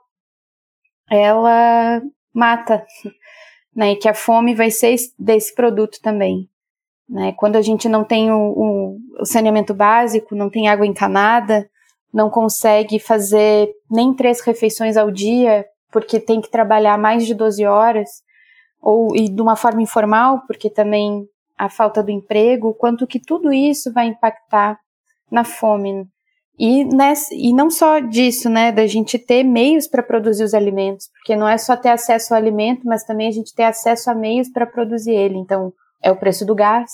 ela 1.10 2.02
mata, 2.34 2.84
né, 3.74 3.92
e 3.92 3.96
que 3.96 4.06
a 4.06 4.12
fome 4.12 4.54
vai 4.54 4.70
ser 4.70 4.94
desse 5.18 5.54
produto 5.54 5.98
também. 6.02 6.50
Né, 7.08 7.32
quando 7.32 7.56
a 7.56 7.62
gente 7.62 7.88
não 7.88 8.04
tem 8.04 8.30
o, 8.30 8.98
o, 9.18 9.24
saneamento 9.24 9.72
básico, 9.72 10.36
não 10.36 10.50
tem 10.50 10.68
água 10.68 10.86
encanada, 10.86 11.66
não 12.12 12.28
consegue 12.28 12.98
fazer 12.98 13.72
nem 13.90 14.12
três 14.12 14.42
refeições 14.42 14.98
ao 14.98 15.10
dia, 15.10 15.64
porque 15.90 16.20
tem 16.20 16.42
que 16.42 16.50
trabalhar 16.50 16.98
mais 16.98 17.24
de 17.24 17.34
12 17.34 17.64
horas, 17.64 18.10
ou 18.82 19.16
e 19.16 19.30
de 19.30 19.40
uma 19.40 19.56
forma 19.56 19.80
informal, 19.80 20.42
porque 20.46 20.68
também 20.68 21.26
a 21.56 21.70
falta 21.70 22.02
do 22.02 22.10
emprego, 22.10 22.74
quanto 22.74 23.06
que 23.06 23.18
tudo 23.18 23.50
isso 23.50 23.90
vai 23.94 24.06
impactar 24.06 24.78
na 25.30 25.44
fome. 25.44 26.06
E, 26.58 26.84
nessa, 26.84 27.34
e 27.34 27.54
não 27.54 27.70
só 27.70 28.00
disso, 28.00 28.50
né, 28.50 28.70
da 28.70 28.86
gente 28.86 29.18
ter 29.18 29.42
meios 29.42 29.88
para 29.88 30.02
produzir 30.02 30.44
os 30.44 30.52
alimentos, 30.52 31.08
porque 31.14 31.34
não 31.34 31.48
é 31.48 31.56
só 31.56 31.74
ter 31.74 31.88
acesso 31.88 32.34
ao 32.34 32.38
alimento, 32.38 32.82
mas 32.84 33.04
também 33.04 33.28
a 33.28 33.30
gente 33.30 33.54
ter 33.54 33.62
acesso 33.62 34.10
a 34.10 34.14
meios 34.14 34.50
para 34.50 34.66
produzir 34.66 35.12
ele. 35.12 35.38
Então, 35.38 35.72
é 36.02 36.10
o 36.10 36.16
preço 36.16 36.44
do 36.44 36.54
gás, 36.54 36.90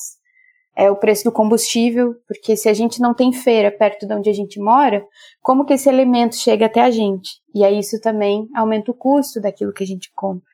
é 0.76 0.90
o 0.90 0.96
preço 0.96 1.24
do 1.24 1.32
combustível, 1.32 2.14
porque 2.28 2.54
se 2.54 2.68
a 2.68 2.74
gente 2.74 3.00
não 3.00 3.14
tem 3.14 3.32
feira 3.32 3.72
perto 3.72 4.06
de 4.06 4.14
onde 4.14 4.28
a 4.28 4.32
gente 4.32 4.60
mora, 4.60 5.04
como 5.42 5.64
que 5.64 5.72
esse 5.72 5.88
alimento 5.88 6.36
chega 6.36 6.66
até 6.66 6.82
a 6.82 6.90
gente? 6.90 7.40
E 7.54 7.64
aí 7.64 7.78
isso 7.78 7.98
também 8.00 8.46
aumenta 8.54 8.90
o 8.90 8.94
custo 8.94 9.40
daquilo 9.40 9.72
que 9.72 9.82
a 9.82 9.86
gente 9.86 10.12
compra. 10.14 10.46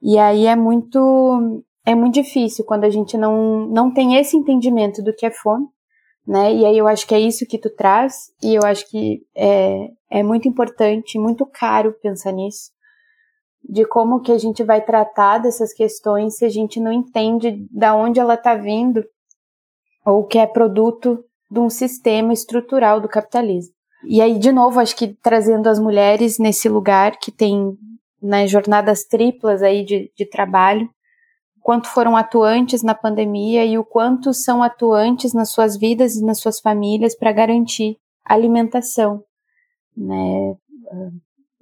E 0.00 0.18
aí 0.18 0.46
é 0.46 0.56
muito 0.56 1.62
é 1.84 1.94
muito 1.94 2.14
difícil 2.14 2.64
quando 2.64 2.84
a 2.84 2.90
gente 2.90 3.18
não, 3.18 3.66
não 3.66 3.92
tem 3.92 4.16
esse 4.16 4.36
entendimento 4.36 5.02
do 5.02 5.14
que 5.14 5.26
é 5.26 5.30
fome, 5.30 5.66
né? 6.26 6.54
E 6.54 6.64
aí 6.64 6.78
eu 6.78 6.86
acho 6.86 7.06
que 7.06 7.14
é 7.14 7.20
isso 7.20 7.46
que 7.46 7.58
tu 7.58 7.70
traz, 7.70 8.32
e 8.42 8.54
eu 8.54 8.62
acho 8.64 8.88
que 8.88 9.22
é, 9.34 9.88
é 10.10 10.22
muito 10.22 10.48
importante, 10.48 11.18
muito 11.18 11.44
caro 11.46 11.96
pensar 12.02 12.32
nisso, 12.32 12.70
de 13.62 13.84
como 13.84 14.20
que 14.20 14.32
a 14.32 14.38
gente 14.38 14.62
vai 14.62 14.84
tratar 14.84 15.38
dessas 15.38 15.72
questões 15.72 16.36
se 16.36 16.44
a 16.44 16.48
gente 16.48 16.80
não 16.80 16.92
entende 16.92 17.66
da 17.70 17.94
onde 17.94 18.20
ela 18.20 18.34
está 18.34 18.54
vindo, 18.54 19.04
ou 20.04 20.24
que 20.24 20.38
é 20.38 20.46
produto 20.46 21.24
de 21.50 21.60
um 21.60 21.68
sistema 21.68 22.32
estrutural 22.32 23.00
do 23.00 23.08
capitalismo. 23.08 23.74
E 24.04 24.20
aí, 24.20 24.38
de 24.38 24.50
novo, 24.50 24.80
acho 24.80 24.96
que 24.96 25.14
trazendo 25.22 25.68
as 25.68 25.78
mulheres 25.78 26.38
nesse 26.38 26.68
lugar 26.68 27.18
que 27.18 27.30
tem 27.30 27.76
né, 28.20 28.46
jornadas 28.46 29.04
triplas 29.04 29.62
aí 29.62 29.84
de, 29.84 30.10
de 30.16 30.26
trabalho, 30.26 30.88
quanto 31.62 31.88
foram 31.88 32.16
atuantes 32.16 32.82
na 32.82 32.94
pandemia 32.94 33.64
e 33.64 33.78
o 33.78 33.84
quanto 33.84 34.34
são 34.34 34.62
atuantes 34.62 35.32
nas 35.32 35.50
suas 35.50 35.76
vidas 35.76 36.16
e 36.16 36.24
nas 36.24 36.40
suas 36.40 36.60
famílias 36.60 37.14
para 37.14 37.32
garantir 37.32 37.96
alimentação, 38.24 39.22
né? 39.96 40.56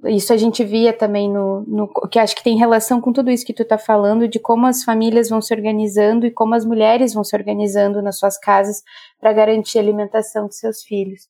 Isso 0.06 0.32
a 0.32 0.36
gente 0.36 0.64
via 0.64 0.94
também 0.94 1.30
no, 1.30 1.60
no, 1.66 1.88
que 2.08 2.18
acho 2.18 2.34
que 2.34 2.42
tem 2.42 2.56
relação 2.56 3.00
com 3.00 3.12
tudo 3.12 3.30
isso 3.30 3.44
que 3.44 3.52
tu 3.52 3.62
está 3.62 3.76
falando 3.76 4.26
de 4.26 4.38
como 4.38 4.66
as 4.66 4.82
famílias 4.82 5.28
vão 5.28 5.42
se 5.42 5.52
organizando 5.52 6.26
e 6.26 6.30
como 6.30 6.54
as 6.54 6.64
mulheres 6.64 7.12
vão 7.12 7.22
se 7.22 7.36
organizando 7.36 8.00
nas 8.00 8.18
suas 8.18 8.38
casas 8.38 8.82
para 9.20 9.32
garantir 9.32 9.78
a 9.78 9.82
alimentação 9.82 10.46
dos 10.46 10.58
seus 10.58 10.82
filhos, 10.82 11.28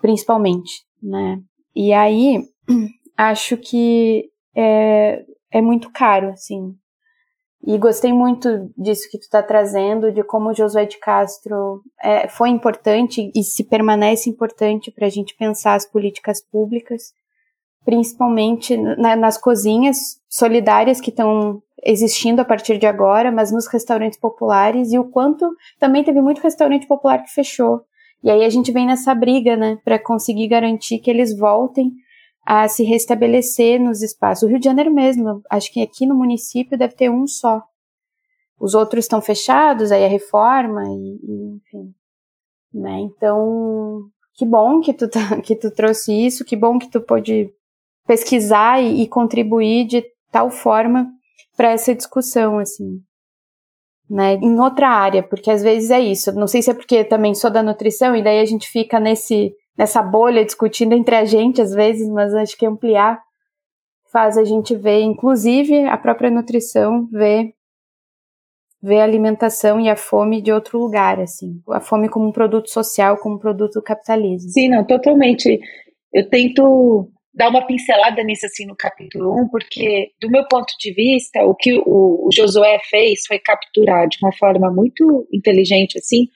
principalmente, 0.00 0.82
né? 1.02 1.38
E 1.76 1.92
aí 1.92 2.48
acho 3.18 3.58
que 3.58 4.30
é, 4.56 5.22
é 5.50 5.60
muito 5.60 5.92
caro, 5.92 6.30
assim, 6.30 6.74
E 7.66 7.78
gostei 7.78 8.12
muito 8.12 8.70
disso 8.76 9.08
que 9.10 9.18
tu 9.18 9.22
está 9.22 9.42
trazendo, 9.42 10.12
de 10.12 10.22
como 10.22 10.52
Josué 10.52 10.84
de 10.84 10.98
Castro 10.98 11.80
é, 12.02 12.28
foi 12.28 12.50
importante 12.50 13.32
e 13.34 13.42
se 13.42 13.64
permanece 13.64 14.28
importante 14.28 14.90
para 14.90 15.06
a 15.06 15.10
gente 15.10 15.34
pensar 15.34 15.74
as 15.74 15.86
políticas 15.86 16.42
públicas, 16.42 17.14
principalmente 17.82 18.76
na, 18.76 19.16
nas 19.16 19.38
cozinhas 19.38 20.20
solidárias 20.28 21.00
que 21.00 21.08
estão 21.08 21.62
existindo 21.82 22.42
a 22.42 22.44
partir 22.44 22.76
de 22.76 22.86
agora, 22.86 23.32
mas 23.32 23.50
nos 23.50 23.66
restaurantes 23.66 24.18
populares 24.18 24.92
e 24.92 24.98
o 24.98 25.04
quanto 25.04 25.48
também 25.80 26.04
teve 26.04 26.20
muito 26.20 26.42
restaurante 26.42 26.86
popular 26.86 27.22
que 27.22 27.32
fechou. 27.32 27.80
E 28.22 28.30
aí 28.30 28.44
a 28.44 28.50
gente 28.50 28.72
vem 28.72 28.86
nessa 28.86 29.14
briga, 29.14 29.56
né, 29.56 29.78
para 29.84 29.98
conseguir 29.98 30.48
garantir 30.48 30.98
que 30.98 31.10
eles 31.10 31.36
voltem 31.36 31.92
a 32.44 32.68
se 32.68 32.84
restabelecer 32.84 33.80
nos 33.80 34.02
espaços. 34.02 34.42
O 34.42 34.48
Rio 34.48 34.58
de 34.58 34.66
Janeiro 34.66 34.92
mesmo, 34.92 35.42
acho 35.50 35.72
que 35.72 35.80
aqui 35.80 36.06
no 36.06 36.14
município 36.14 36.76
deve 36.76 36.94
ter 36.94 37.10
um 37.10 37.26
só. 37.26 37.62
Os 38.60 38.74
outros 38.74 39.04
estão 39.04 39.20
fechados, 39.20 39.90
aí 39.90 40.04
a 40.04 40.08
reforma, 40.08 40.82
e, 40.84 41.18
e 41.22 41.56
enfim. 41.56 41.94
Né? 42.72 43.00
Então, 43.00 44.02
que 44.34 44.44
bom 44.44 44.80
que 44.80 44.92
tu, 44.92 45.08
tá, 45.08 45.40
que 45.42 45.56
tu 45.56 45.70
trouxe 45.70 46.12
isso, 46.12 46.44
que 46.44 46.56
bom 46.56 46.78
que 46.78 46.90
tu 46.90 47.00
pôde 47.00 47.50
pesquisar 48.06 48.82
e, 48.82 49.02
e 49.02 49.08
contribuir 49.08 49.86
de 49.86 50.04
tal 50.30 50.50
forma 50.50 51.08
para 51.56 51.70
essa 51.70 51.94
discussão, 51.94 52.58
assim. 52.58 53.00
Né, 54.10 54.34
em 54.34 54.60
outra 54.60 54.90
área, 54.90 55.22
porque 55.22 55.50
às 55.50 55.62
vezes 55.62 55.90
é 55.90 55.98
isso. 55.98 56.30
Não 56.32 56.46
sei 56.46 56.60
se 56.60 56.70
é 56.70 56.74
porque 56.74 57.04
também 57.04 57.34
sou 57.34 57.50
da 57.50 57.62
nutrição 57.62 58.14
e 58.14 58.22
daí 58.22 58.38
a 58.38 58.44
gente 58.44 58.68
fica 58.68 59.00
nesse 59.00 59.54
nessa 59.76 60.02
bolha 60.02 60.44
discutindo 60.44 60.92
entre 60.94 61.16
a 61.16 61.24
gente 61.24 61.60
às 61.60 61.72
vezes, 61.72 62.08
mas 62.08 62.34
acho 62.34 62.56
que 62.56 62.66
ampliar 62.66 63.20
faz 64.12 64.38
a 64.38 64.44
gente 64.44 64.76
ver, 64.76 65.00
inclusive 65.00 65.86
a 65.86 65.98
própria 65.98 66.30
nutrição, 66.30 67.08
ver 67.10 67.52
ver 68.80 69.00
a 69.00 69.04
alimentação 69.04 69.80
e 69.80 69.88
a 69.88 69.96
fome 69.96 70.42
de 70.42 70.52
outro 70.52 70.78
lugar, 70.78 71.18
assim, 71.18 71.58
a 71.70 71.80
fome 71.80 72.06
como 72.06 72.28
um 72.28 72.32
produto 72.32 72.68
social, 72.68 73.16
como 73.16 73.36
um 73.36 73.38
produto 73.38 73.74
do 73.74 73.82
capitalismo. 73.82 74.50
Sim, 74.50 74.68
não, 74.68 74.84
totalmente. 74.84 75.58
Eu 76.12 76.28
tento 76.28 77.10
dar 77.32 77.48
uma 77.48 77.66
pincelada 77.66 78.22
nisso 78.22 78.44
assim 78.44 78.66
no 78.66 78.76
capítulo 78.76 79.34
1, 79.40 79.48
porque 79.48 80.10
do 80.20 80.30
meu 80.30 80.46
ponto 80.46 80.72
de 80.78 80.92
vista, 80.92 81.42
o 81.44 81.54
que 81.54 81.72
o, 81.86 82.26
o 82.26 82.28
Josué 82.32 82.78
fez 82.90 83.26
foi 83.26 83.38
capturar 83.38 84.06
de 84.06 84.18
uma 84.22 84.32
forma 84.34 84.70
muito 84.70 85.26
inteligente 85.32 85.98
assim 85.98 86.28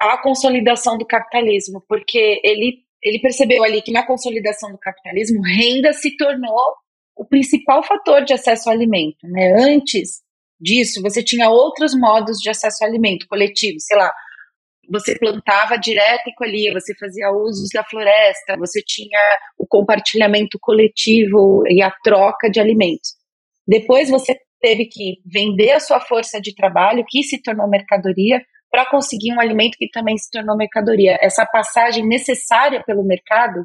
a 0.00 0.20
consolidação 0.22 0.98
do 0.98 1.06
capitalismo, 1.06 1.82
porque 1.88 2.40
ele, 2.44 2.78
ele 3.02 3.20
percebeu 3.20 3.62
ali 3.62 3.82
que 3.82 3.92
na 3.92 4.06
consolidação 4.06 4.70
do 4.70 4.78
capitalismo, 4.78 5.40
renda 5.42 5.92
se 5.92 6.16
tornou 6.16 6.74
o 7.16 7.24
principal 7.24 7.82
fator 7.82 8.24
de 8.24 8.32
acesso 8.32 8.68
ao 8.68 8.74
alimento. 8.74 9.18
Né? 9.24 9.54
Antes 9.58 10.22
disso, 10.60 11.00
você 11.02 11.22
tinha 11.22 11.50
outros 11.50 11.94
modos 11.94 12.38
de 12.38 12.50
acesso 12.50 12.82
ao 12.82 12.90
alimento 12.90 13.26
coletivo, 13.28 13.78
sei 13.78 13.96
lá, 13.96 14.12
você 14.90 15.18
plantava 15.18 15.76
direto 15.76 16.28
e 16.28 16.34
colhia, 16.34 16.72
você 16.72 16.94
fazia 16.96 17.30
usos 17.30 17.70
da 17.72 17.82
floresta, 17.84 18.56
você 18.58 18.82
tinha 18.82 19.18
o 19.58 19.66
compartilhamento 19.66 20.58
coletivo 20.60 21.62
e 21.68 21.82
a 21.82 21.90
troca 22.02 22.50
de 22.50 22.60
alimentos. 22.60 23.14
Depois 23.66 24.10
você 24.10 24.36
teve 24.60 24.86
que 24.86 25.16
vender 25.24 25.72
a 25.72 25.80
sua 25.80 26.00
força 26.00 26.40
de 26.40 26.54
trabalho, 26.54 27.04
que 27.08 27.22
se 27.22 27.40
tornou 27.42 27.68
mercadoria, 27.68 28.42
para 28.74 28.90
conseguir 28.90 29.32
um 29.32 29.40
alimento 29.40 29.76
que 29.78 29.88
também 29.88 30.18
se 30.18 30.28
tornou 30.28 30.56
mercadoria. 30.56 31.16
Essa 31.22 31.46
passagem 31.46 32.04
necessária 32.04 32.82
pelo 32.84 33.04
mercado 33.04 33.64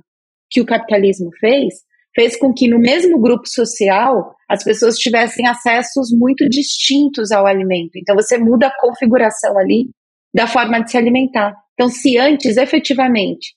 que 0.51 0.62
o 0.62 0.66
capitalismo 0.68 1.32
fez, 1.39 1.74
fez 2.14 2.38
com 2.38 2.53
que 2.53 2.68
no 2.68 2.78
mesmo 2.78 3.20
grupo 3.20 3.47
social 3.47 4.36
as 4.47 4.64
pessoas 4.64 4.97
tivessem 4.97 5.47
acessos 5.47 6.10
muito 6.12 6.47
distintos 6.47 7.32
ao 7.32 7.47
alimento. 7.47 7.93
Então 7.95 8.16
você 8.16 8.38
muda 8.38 8.68
a 8.68 8.80
configuração 8.80 9.57
ali 9.57 9.89
da 10.32 10.45
forma 10.45 10.80
de 10.84 10.91
se 10.91 10.97
alimentar. 10.97 11.55
Então, 11.74 11.89
se 11.89 12.20
antes 12.20 12.55
efetivamente 12.55 13.55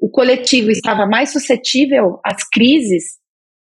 o 0.00 0.10
coletivo 0.10 0.72
estava 0.72 1.06
mais 1.06 1.30
suscetível 1.30 2.18
às 2.24 2.42
crises, 2.52 3.04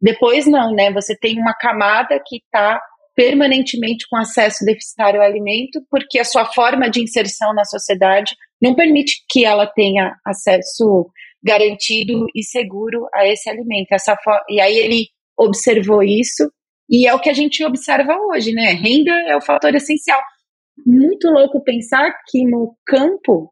depois 0.01 0.47
não, 0.47 0.73
né? 0.73 0.91
Você 0.91 1.15
tem 1.15 1.39
uma 1.39 1.53
camada 1.53 2.19
que 2.27 2.37
está 2.37 2.81
permanentemente 3.17 4.07
com 4.11 4.17
acesso 4.17 4.65
deficitário 4.65 5.21
ao 5.21 5.27
alimento, 5.27 5.81
porque 5.91 6.19
a 6.19 6.25
sua 6.25 6.45
forma 6.45 6.91
de 6.91 7.03
inserção 7.03 7.55
na 7.55 7.65
sociedade 7.65 8.37
não 8.61 8.75
permite 8.75 9.25
que 9.29 9.45
ela 9.45 9.67
tenha 9.67 10.15
acesso 10.25 11.11
garantido 11.43 12.27
e 12.35 12.43
seguro 12.45 13.09
a 13.15 13.27
esse 13.27 13.49
alimento. 13.49 13.93
Essa 13.93 14.17
e 14.51 14.61
aí 14.61 14.77
ele 14.77 15.09
observou 15.39 16.03
isso, 16.03 16.51
e 16.89 17.07
é 17.09 17.15
o 17.15 17.19
que 17.19 17.31
a 17.31 17.35
gente 17.35 17.65
observa 17.65 18.15
hoje, 18.31 18.53
né? 18.53 18.73
Renda 18.73 19.13
é 19.27 19.37
o 19.37 19.41
fator 19.41 19.75
essencial. 19.75 20.21
Muito 20.87 21.29
louco 21.29 21.65
pensar 21.65 22.13
que 22.29 22.45
no 22.45 22.77
campo 22.87 23.51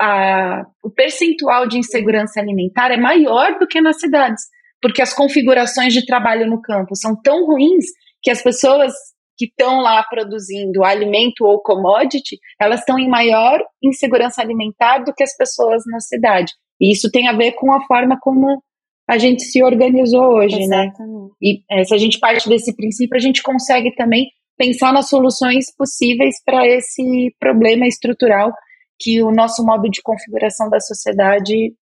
a, 0.00 0.62
o 0.82 0.90
percentual 0.90 1.66
de 1.66 1.78
insegurança 1.78 2.40
alimentar 2.40 2.90
é 2.92 2.96
maior 2.96 3.58
do 3.58 3.66
que 3.66 3.80
nas 3.80 3.98
cidades, 3.98 4.44
porque 4.80 5.02
as 5.02 5.12
configurações 5.12 5.92
de 5.92 6.06
trabalho 6.06 6.46
no 6.46 6.62
campo 6.62 6.94
são 6.96 7.20
tão 7.20 7.44
ruins 7.44 7.86
que 8.24 8.30
as 8.30 8.42
pessoas 8.42 8.92
que 9.36 9.46
estão 9.46 9.80
lá 9.80 10.02
produzindo 10.04 10.82
alimento 10.82 11.44
ou 11.44 11.60
commodity, 11.60 12.38
elas 12.60 12.80
estão 12.80 12.98
em 12.98 13.08
maior 13.08 13.62
insegurança 13.82 14.40
alimentar 14.40 14.98
do 14.98 15.12
que 15.12 15.22
as 15.22 15.36
pessoas 15.36 15.82
na 15.86 16.00
cidade. 16.00 16.52
E 16.80 16.92
isso 16.92 17.10
tem 17.10 17.28
a 17.28 17.36
ver 17.36 17.52
com 17.52 17.72
a 17.72 17.84
forma 17.86 18.18
como 18.20 18.62
a 19.08 19.18
gente 19.18 19.42
se 19.42 19.62
organizou 19.62 20.36
hoje, 20.36 20.66
né? 20.66 20.86
Exatamente. 20.86 21.22
né? 21.22 21.28
E 21.42 21.62
é, 21.70 21.84
se 21.84 21.94
a 21.94 21.98
gente 21.98 22.18
parte 22.18 22.48
desse 22.48 22.74
princípio, 22.74 23.16
a 23.16 23.20
gente 23.20 23.42
consegue 23.42 23.94
também 23.94 24.28
pensar 24.56 24.92
nas 24.92 25.08
soluções 25.08 25.66
possíveis 25.76 26.36
para 26.44 26.66
esse 26.66 27.34
problema 27.38 27.86
estrutural 27.86 28.52
que 28.98 29.22
o 29.22 29.30
nosso 29.30 29.64
modo 29.64 29.90
de 29.90 30.00
configuração 30.00 30.70
da 30.70 30.80
sociedade 30.80 31.74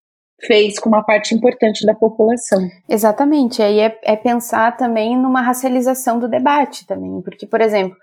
fez 0.47 0.78
com 0.78 0.88
uma 0.88 1.05
parte 1.05 1.34
importante 1.34 1.86
da 1.86 1.95
população. 1.95 2.68
Exatamente, 2.88 3.62
aí 3.62 3.80
é, 3.80 3.99
é, 4.03 4.16
pensar 4.16 4.76
também 4.76 5.16
numa 5.16 5.40
racialização 5.40 6.18
do 6.18 6.28
debate 6.28 6.86
também, 6.86 7.20
porque, 7.22 7.47
por 7.47 7.61
exemplo, 7.61 7.97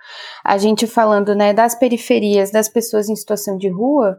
a 0.44 0.58
gente 0.58 0.88
falando 0.88 1.36
né, 1.36 1.54
das 1.54 1.76
periferias, 1.76 2.52
das 2.52 2.70
pessoas 2.70 3.10
em 3.10 3.16
situação 3.16 3.58
de 3.58 3.70
rua, 3.70 4.18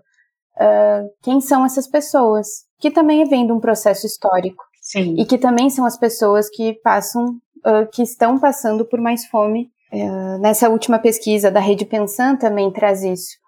uh, 0.57 1.09
quem 1.23 1.41
são 1.41 1.65
essas 1.65 1.87
pessoas? 1.87 2.47
Que 2.79 2.91
também 2.91 3.25
vem 3.25 3.47
de 3.47 3.53
um 3.53 3.61
processo 3.61 4.07
histórico. 4.07 4.63
Sim. 4.83 5.15
E 5.19 5.25
que 5.25 5.39
também 5.39 5.71
são 5.71 5.85
as 5.85 5.99
pessoas 5.99 6.49
que 6.49 6.75
passam, 6.83 7.25
uh, 7.25 7.87
que 7.93 8.03
estão 8.03 8.39
passando 8.39 8.85
por 8.85 9.01
mais 9.01 9.27
fome. 9.27 9.71
Uh, 9.93 10.39
nessa 10.41 10.69
última 10.69 10.99
pesquisa 10.99 11.51
da 11.51 11.61
Rede 11.61 11.85
Pensan 11.85 12.37
também 12.37 12.71
traz 12.71 13.03
isso, 13.03 13.39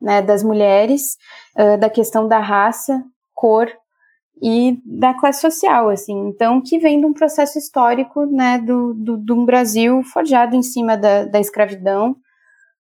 né, 0.00 0.20
das 0.20 0.42
mulheres, 0.42 1.16
da 1.78 1.88
questão 1.88 2.26
da 2.26 2.40
raça, 2.40 3.04
cor 3.34 3.68
e 4.42 4.76
da 4.84 5.14
classe 5.14 5.40
social, 5.40 5.88
assim, 5.88 6.18
então 6.26 6.60
que 6.60 6.76
vem 6.76 6.98
de 6.98 7.06
um 7.06 7.12
processo 7.12 7.56
histórico, 7.58 8.26
né, 8.26 8.58
do, 8.58 8.92
do, 8.92 9.16
de 9.16 9.32
um 9.32 9.44
Brasil 9.44 10.02
forjado 10.02 10.56
em 10.56 10.62
cima 10.62 10.96
da, 10.96 11.24
da 11.24 11.38
escravidão, 11.38 12.16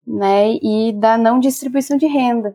né, 0.06 0.58
e 0.62 0.92
da 0.92 1.16
não 1.16 1.40
distribuição 1.40 1.96
de 1.96 2.06
renda. 2.06 2.54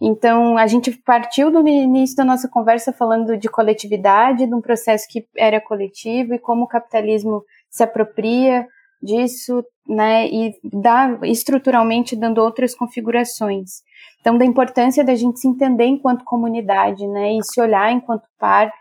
Então, 0.00 0.56
a 0.56 0.68
gente 0.68 0.92
partiu 1.04 1.50
do 1.50 1.66
início 1.66 2.14
da 2.14 2.24
nossa 2.24 2.48
conversa 2.48 2.92
falando 2.92 3.36
de 3.36 3.48
coletividade, 3.48 4.46
de 4.46 4.54
um 4.54 4.60
processo 4.60 5.06
que 5.10 5.26
era 5.36 5.60
coletivo 5.60 6.34
e 6.34 6.38
como 6.38 6.64
o 6.64 6.68
capitalismo 6.68 7.42
se 7.68 7.82
apropria 7.82 8.68
disso, 9.02 9.64
né, 9.88 10.28
e 10.28 10.54
dá 10.62 11.18
estruturalmente 11.24 12.14
dando 12.14 12.38
outras 12.38 12.72
configurações. 12.72 13.82
Então, 14.20 14.36
da 14.36 14.44
importância 14.44 15.04
da 15.04 15.14
gente 15.14 15.40
se 15.40 15.48
entender 15.48 15.86
enquanto 15.86 16.24
comunidade, 16.24 17.06
né, 17.06 17.34
e 17.34 17.42
se 17.42 17.60
olhar 17.60 17.92
enquanto 17.92 18.28
par, 18.38 18.72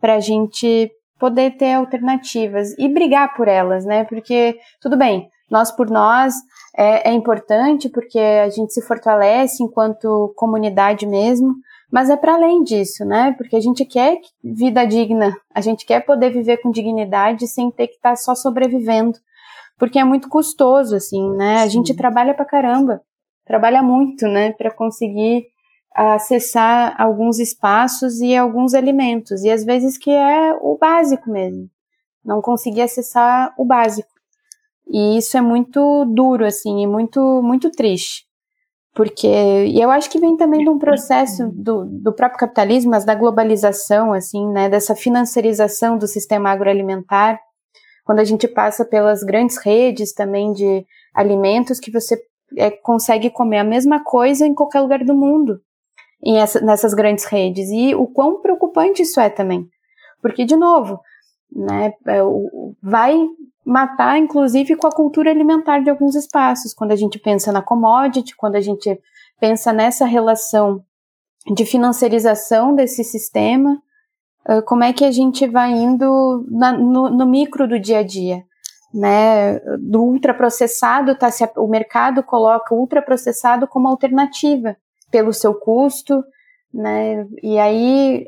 para 0.00 0.14
a 0.14 0.20
gente 0.20 0.90
poder 1.18 1.56
ter 1.56 1.74
alternativas 1.74 2.76
e 2.78 2.88
brigar 2.88 3.34
por 3.34 3.48
elas, 3.48 3.84
né, 3.84 4.04
porque, 4.04 4.58
tudo 4.80 4.96
bem, 4.96 5.28
nós 5.50 5.70
por 5.70 5.88
nós 5.88 6.34
é, 6.76 7.10
é 7.10 7.12
importante 7.12 7.88
porque 7.88 8.18
a 8.18 8.48
gente 8.50 8.72
se 8.72 8.82
fortalece 8.82 9.62
enquanto 9.62 10.32
comunidade 10.36 11.06
mesmo, 11.06 11.54
mas 11.90 12.10
é 12.10 12.16
para 12.16 12.34
além 12.34 12.62
disso, 12.62 13.04
né? 13.04 13.32
Porque 13.38 13.56
a 13.56 13.60
gente 13.60 13.84
quer 13.84 14.18
vida 14.42 14.84
digna, 14.84 15.36
a 15.54 15.60
gente 15.60 15.86
quer 15.86 16.00
poder 16.00 16.30
viver 16.30 16.58
com 16.58 16.70
dignidade 16.70 17.46
sem 17.46 17.70
ter 17.70 17.86
que 17.86 17.94
estar 17.94 18.10
tá 18.10 18.16
só 18.16 18.34
sobrevivendo, 18.34 19.16
porque 19.78 19.98
é 19.98 20.04
muito 20.04 20.28
custoso, 20.28 20.96
assim, 20.96 21.30
né? 21.36 21.62
A 21.62 21.68
gente 21.68 21.94
trabalha 21.94 22.34
pra 22.34 22.44
caramba, 22.44 23.00
trabalha 23.46 23.82
muito, 23.82 24.26
né, 24.26 24.52
para 24.52 24.70
conseguir 24.70 25.46
acessar 25.94 26.94
alguns 27.00 27.38
espaços 27.38 28.20
e 28.20 28.36
alguns 28.36 28.74
alimentos, 28.74 29.42
e 29.42 29.50
às 29.50 29.64
vezes 29.64 29.96
que 29.96 30.10
é 30.10 30.52
o 30.60 30.76
básico 30.76 31.30
mesmo, 31.30 31.70
não 32.22 32.42
conseguir 32.42 32.82
acessar 32.82 33.54
o 33.56 33.64
básico. 33.64 34.10
E 34.88 35.16
isso 35.16 35.36
é 35.38 35.40
muito 35.40 36.04
duro, 36.04 36.44
assim, 36.44 36.82
e 36.82 36.86
muito, 36.86 37.40
muito 37.42 37.70
triste. 37.70 38.26
Porque, 38.94 39.26
e 39.26 39.80
eu 39.80 39.90
acho 39.90 40.08
que 40.10 40.18
vem 40.18 40.36
também 40.36 40.64
de 40.64 40.70
um 40.70 40.78
processo 40.78 41.50
do, 41.52 41.84
do 41.84 42.14
próprio 42.14 42.40
capitalismo, 42.40 42.90
mas 42.90 43.04
da 43.04 43.14
globalização, 43.14 44.12
assim, 44.12 44.48
né, 44.48 44.68
dessa 44.68 44.94
financiarização 44.94 45.98
do 45.98 46.06
sistema 46.06 46.50
agroalimentar, 46.50 47.40
quando 48.04 48.20
a 48.20 48.24
gente 48.24 48.46
passa 48.46 48.84
pelas 48.84 49.22
grandes 49.22 49.58
redes 49.58 50.12
também 50.12 50.52
de 50.52 50.86
alimentos 51.14 51.80
que 51.80 51.90
você 51.90 52.16
é, 52.56 52.70
consegue 52.70 53.30
comer 53.30 53.58
a 53.58 53.64
mesma 53.64 54.02
coisa 54.02 54.46
em 54.46 54.54
qualquer 54.54 54.80
lugar 54.80 55.04
do 55.04 55.14
mundo, 55.14 55.60
em 56.22 56.38
essa, 56.38 56.60
nessas 56.60 56.94
grandes 56.94 57.24
redes. 57.24 57.70
E 57.70 57.94
o 57.94 58.06
quão 58.06 58.40
preocupante 58.40 59.02
isso 59.02 59.20
é 59.20 59.28
também. 59.30 59.68
Porque, 60.20 60.44
de 60.44 60.56
novo, 60.56 61.00
né, 61.50 61.92
é, 62.06 62.20
vai 62.82 63.18
matar, 63.64 64.18
inclusive, 64.18 64.76
com 64.76 64.86
a 64.86 64.92
cultura 64.92 65.30
alimentar 65.30 65.80
de 65.80 65.90
alguns 65.90 66.14
espaços. 66.14 66.72
Quando 66.72 66.92
a 66.92 66.96
gente 66.96 67.18
pensa 67.18 67.50
na 67.50 67.62
commodity, 67.62 68.36
quando 68.36 68.56
a 68.56 68.60
gente 68.60 69.00
pensa 69.40 69.72
nessa 69.72 70.06
relação 70.06 70.84
de 71.54 71.64
financiarização 71.64 72.74
desse 72.74 73.04
sistema, 73.04 73.80
como 74.66 74.84
é 74.84 74.92
que 74.92 75.04
a 75.04 75.10
gente 75.10 75.46
vai 75.46 75.72
indo 75.72 76.46
na, 76.48 76.72
no, 76.72 77.10
no, 77.10 77.26
micro 77.26 77.66
do 77.66 77.78
dia 77.78 77.98
a 77.98 78.02
dia, 78.02 78.44
né? 78.96 79.58
Do 79.78 80.02
ultraprocessado, 80.02 81.14
tá, 81.16 81.30
se 81.30 81.48
o 81.56 81.68
mercado 81.68 82.22
coloca 82.22 82.74
o 82.74 82.78
ultraprocessado 82.78 83.66
como 83.68 83.88
alternativa 83.88 84.76
pelo 85.10 85.32
seu 85.32 85.54
custo, 85.54 86.24
né? 86.72 87.26
E 87.42 87.58
aí, 87.58 88.26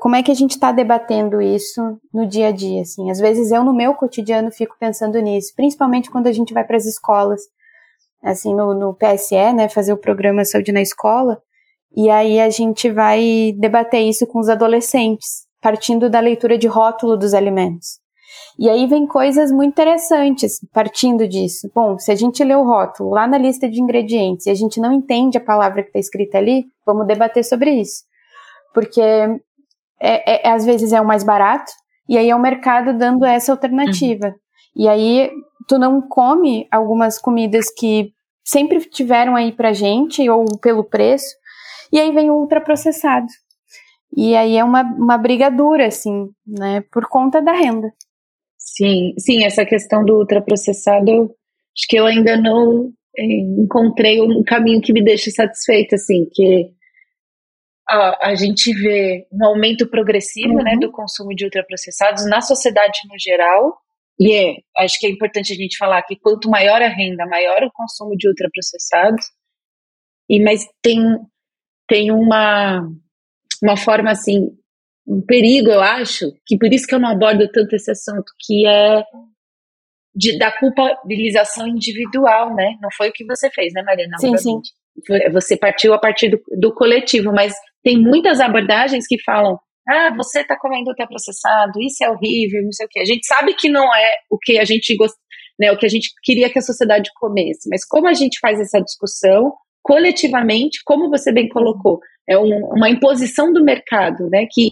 como 0.00 0.16
é 0.16 0.22
que 0.22 0.30
a 0.30 0.34
gente 0.34 0.52
está 0.52 0.72
debatendo 0.72 1.42
isso 1.42 1.98
no 2.12 2.26
dia 2.26 2.48
a 2.48 2.52
dia? 2.52 2.82
Assim, 2.82 3.10
às 3.10 3.18
vezes 3.18 3.50
eu 3.50 3.64
no 3.64 3.74
meu 3.74 3.94
cotidiano 3.94 4.50
fico 4.50 4.76
pensando 4.78 5.18
nisso, 5.20 5.52
principalmente 5.56 6.10
quando 6.10 6.28
a 6.28 6.32
gente 6.32 6.54
vai 6.54 6.64
para 6.64 6.76
as 6.76 6.86
escolas, 6.86 7.42
assim 8.22 8.54
no, 8.54 8.72
no 8.72 8.94
PSE, 8.94 9.52
né? 9.52 9.68
Fazer 9.68 9.92
o 9.92 9.98
programa 9.98 10.44
Saúde 10.44 10.72
na 10.72 10.80
Escola. 10.80 11.42
E 11.96 12.08
aí 12.10 12.40
a 12.40 12.50
gente 12.50 12.90
vai 12.90 13.54
debater 13.58 14.00
isso 14.00 14.26
com 14.26 14.38
os 14.38 14.48
adolescentes 14.48 15.44
partindo 15.64 16.10
da 16.10 16.20
leitura 16.20 16.58
de 16.58 16.66
rótulo 16.66 17.16
dos 17.16 17.32
alimentos. 17.32 17.98
E 18.58 18.68
aí 18.68 18.86
vem 18.86 19.06
coisas 19.06 19.50
muito 19.50 19.72
interessantes 19.72 20.60
partindo 20.72 21.26
disso. 21.26 21.70
Bom, 21.74 21.98
se 21.98 22.12
a 22.12 22.14
gente 22.14 22.42
lê 22.44 22.54
o 22.54 22.64
rótulo 22.64 23.10
lá 23.10 23.26
na 23.26 23.36
lista 23.36 23.68
de 23.68 23.80
ingredientes 23.80 24.46
e 24.46 24.50
a 24.50 24.54
gente 24.54 24.80
não 24.80 24.92
entende 24.92 25.36
a 25.36 25.44
palavra 25.44 25.82
que 25.82 25.88
está 25.88 25.98
escrita 25.98 26.38
ali, 26.38 26.66
vamos 26.86 27.06
debater 27.06 27.44
sobre 27.44 27.72
isso. 27.72 28.04
Porque 28.72 29.00
é, 30.00 30.48
é, 30.48 30.50
às 30.50 30.64
vezes 30.64 30.92
é 30.92 31.00
o 31.00 31.06
mais 31.06 31.24
barato, 31.24 31.72
e 32.08 32.18
aí 32.18 32.28
é 32.28 32.36
o 32.36 32.40
mercado 32.40 32.96
dando 32.96 33.24
essa 33.24 33.52
alternativa. 33.52 34.26
Uhum. 34.26 34.34
E 34.76 34.88
aí 34.88 35.30
tu 35.66 35.78
não 35.78 36.00
come 36.02 36.68
algumas 36.70 37.18
comidas 37.18 37.72
que 37.72 38.12
sempre 38.44 38.80
tiveram 38.80 39.34
aí 39.34 39.52
pra 39.52 39.72
gente, 39.72 40.28
ou 40.28 40.44
pelo 40.58 40.84
preço, 40.84 41.34
e 41.92 41.98
aí 41.98 42.12
vem 42.12 42.30
o 42.30 42.34
ultraprocessado. 42.34 43.26
E 44.16 44.36
aí 44.36 44.56
é 44.56 44.62
uma, 44.62 44.82
uma 44.82 45.18
briga 45.18 45.50
dura, 45.50 45.86
assim, 45.86 46.28
né, 46.46 46.82
por 46.92 47.08
conta 47.08 47.40
da 47.40 47.52
renda. 47.52 47.92
Sim, 48.64 49.12
sim, 49.18 49.44
essa 49.44 49.64
questão 49.64 50.02
do 50.02 50.16
ultraprocessado, 50.16 51.24
acho 51.76 51.86
que 51.86 51.96
eu 51.96 52.06
ainda 52.06 52.34
não 52.34 52.90
eh, 53.16 53.40
encontrei 53.58 54.22
um 54.22 54.42
caminho 54.42 54.80
que 54.80 54.92
me 54.92 55.04
deixe 55.04 55.30
satisfeita, 55.30 55.96
assim, 55.96 56.26
que 56.32 56.70
a, 57.86 58.30
a 58.30 58.34
gente 58.34 58.72
vê 58.72 59.26
um 59.30 59.44
aumento 59.44 59.86
progressivo, 59.88 60.54
né, 60.54 60.54
uhum. 60.54 60.64
né, 60.64 60.76
do 60.80 60.90
consumo 60.90 61.34
de 61.34 61.44
ultraprocessados 61.44 62.26
na 62.26 62.40
sociedade 62.40 63.00
no 63.06 63.18
geral, 63.18 63.76
e 64.18 64.34
é, 64.34 64.56
acho 64.78 64.98
que 64.98 65.06
é 65.06 65.10
importante 65.10 65.52
a 65.52 65.56
gente 65.56 65.76
falar 65.76 66.02
que 66.02 66.16
quanto 66.16 66.48
maior 66.48 66.80
a 66.80 66.88
renda, 66.88 67.26
maior 67.26 67.62
o 67.64 67.72
consumo 67.72 68.16
de 68.16 68.26
ultraprocessados, 68.28 69.26
e 70.28 70.42
mas 70.42 70.66
tem, 70.82 70.98
tem 71.86 72.10
uma 72.10 72.80
uma 73.62 73.76
forma 73.76 74.10
assim, 74.10 74.50
um 75.06 75.20
perigo, 75.24 75.70
eu 75.70 75.80
acho, 75.80 76.32
que 76.46 76.56
por 76.56 76.72
isso 76.72 76.86
que 76.86 76.94
eu 76.94 77.00
não 77.00 77.10
abordo 77.10 77.48
tanto 77.50 77.74
esse 77.74 77.90
assunto, 77.90 78.24
que 78.40 78.66
é 78.66 79.02
de, 80.14 80.38
da 80.38 80.52
culpabilização 80.52 81.66
individual, 81.66 82.54
né? 82.54 82.76
Não 82.80 82.88
foi 82.96 83.08
o 83.08 83.12
que 83.12 83.24
você 83.24 83.50
fez, 83.50 83.72
né, 83.72 83.82
Mariana? 83.82 84.16
Sim, 84.18 84.36
sim. 84.36 84.60
Você 85.32 85.56
partiu 85.56 85.92
a 85.92 85.98
partir 85.98 86.30
do, 86.30 86.40
do 86.58 86.72
coletivo, 86.72 87.32
mas 87.32 87.52
tem 87.82 87.98
muitas 87.98 88.40
abordagens 88.40 89.06
que 89.06 89.20
falam 89.22 89.58
ah, 89.86 90.14
você 90.16 90.40
está 90.40 90.58
comendo 90.58 90.88
ultraprocessado, 90.88 91.80
isso 91.80 92.02
é 92.02 92.10
horrível, 92.10 92.62
não 92.62 92.72
sei 92.72 92.86
o 92.86 92.88
quê. 92.88 93.00
A 93.00 93.04
gente 93.04 93.26
sabe 93.26 93.54
que 93.54 93.68
não 93.68 93.94
é 93.94 94.10
o 94.30 94.38
que 94.38 94.58
a 94.58 94.64
gente 94.64 94.96
gost... 94.96 95.14
né, 95.58 95.70
o 95.72 95.76
que 95.76 95.84
a 95.84 95.90
gente 95.90 96.08
queria 96.22 96.50
que 96.50 96.58
a 96.58 96.62
sociedade 96.62 97.10
comesse, 97.16 97.68
mas 97.68 97.84
como 97.84 98.08
a 98.08 98.14
gente 98.14 98.38
faz 98.40 98.58
essa 98.58 98.80
discussão 98.80 99.52
coletivamente, 99.82 100.80
como 100.86 101.10
você 101.10 101.30
bem 101.30 101.48
colocou, 101.48 102.00
é 102.26 102.38
um, 102.38 102.72
uma 102.74 102.88
imposição 102.88 103.52
do 103.52 103.62
mercado, 103.62 104.30
né, 104.30 104.46
que 104.50 104.70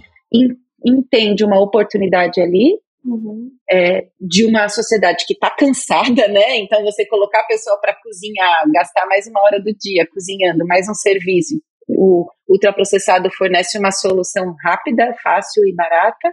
entende 0.84 1.44
uma 1.44 1.60
oportunidade 1.60 2.40
ali 2.40 2.78
uhum. 3.04 3.50
é, 3.70 4.08
de 4.20 4.46
uma 4.46 4.68
sociedade 4.68 5.24
que 5.26 5.34
está 5.34 5.50
cansada, 5.50 6.28
né? 6.28 6.56
Então 6.58 6.82
você 6.82 7.06
colocar 7.06 7.40
a 7.40 7.46
pessoa 7.46 7.78
para 7.80 7.96
cozinhar, 8.02 8.64
gastar 8.72 9.06
mais 9.06 9.26
uma 9.26 9.40
hora 9.42 9.60
do 9.60 9.72
dia 9.74 10.06
cozinhando, 10.12 10.66
mais 10.66 10.88
um 10.88 10.94
serviço. 10.94 11.60
O 11.88 12.26
ultraprocessado 12.48 13.28
fornece 13.36 13.78
uma 13.78 13.90
solução 13.90 14.54
rápida, 14.62 15.14
fácil 15.22 15.64
e 15.66 15.74
barata, 15.74 16.30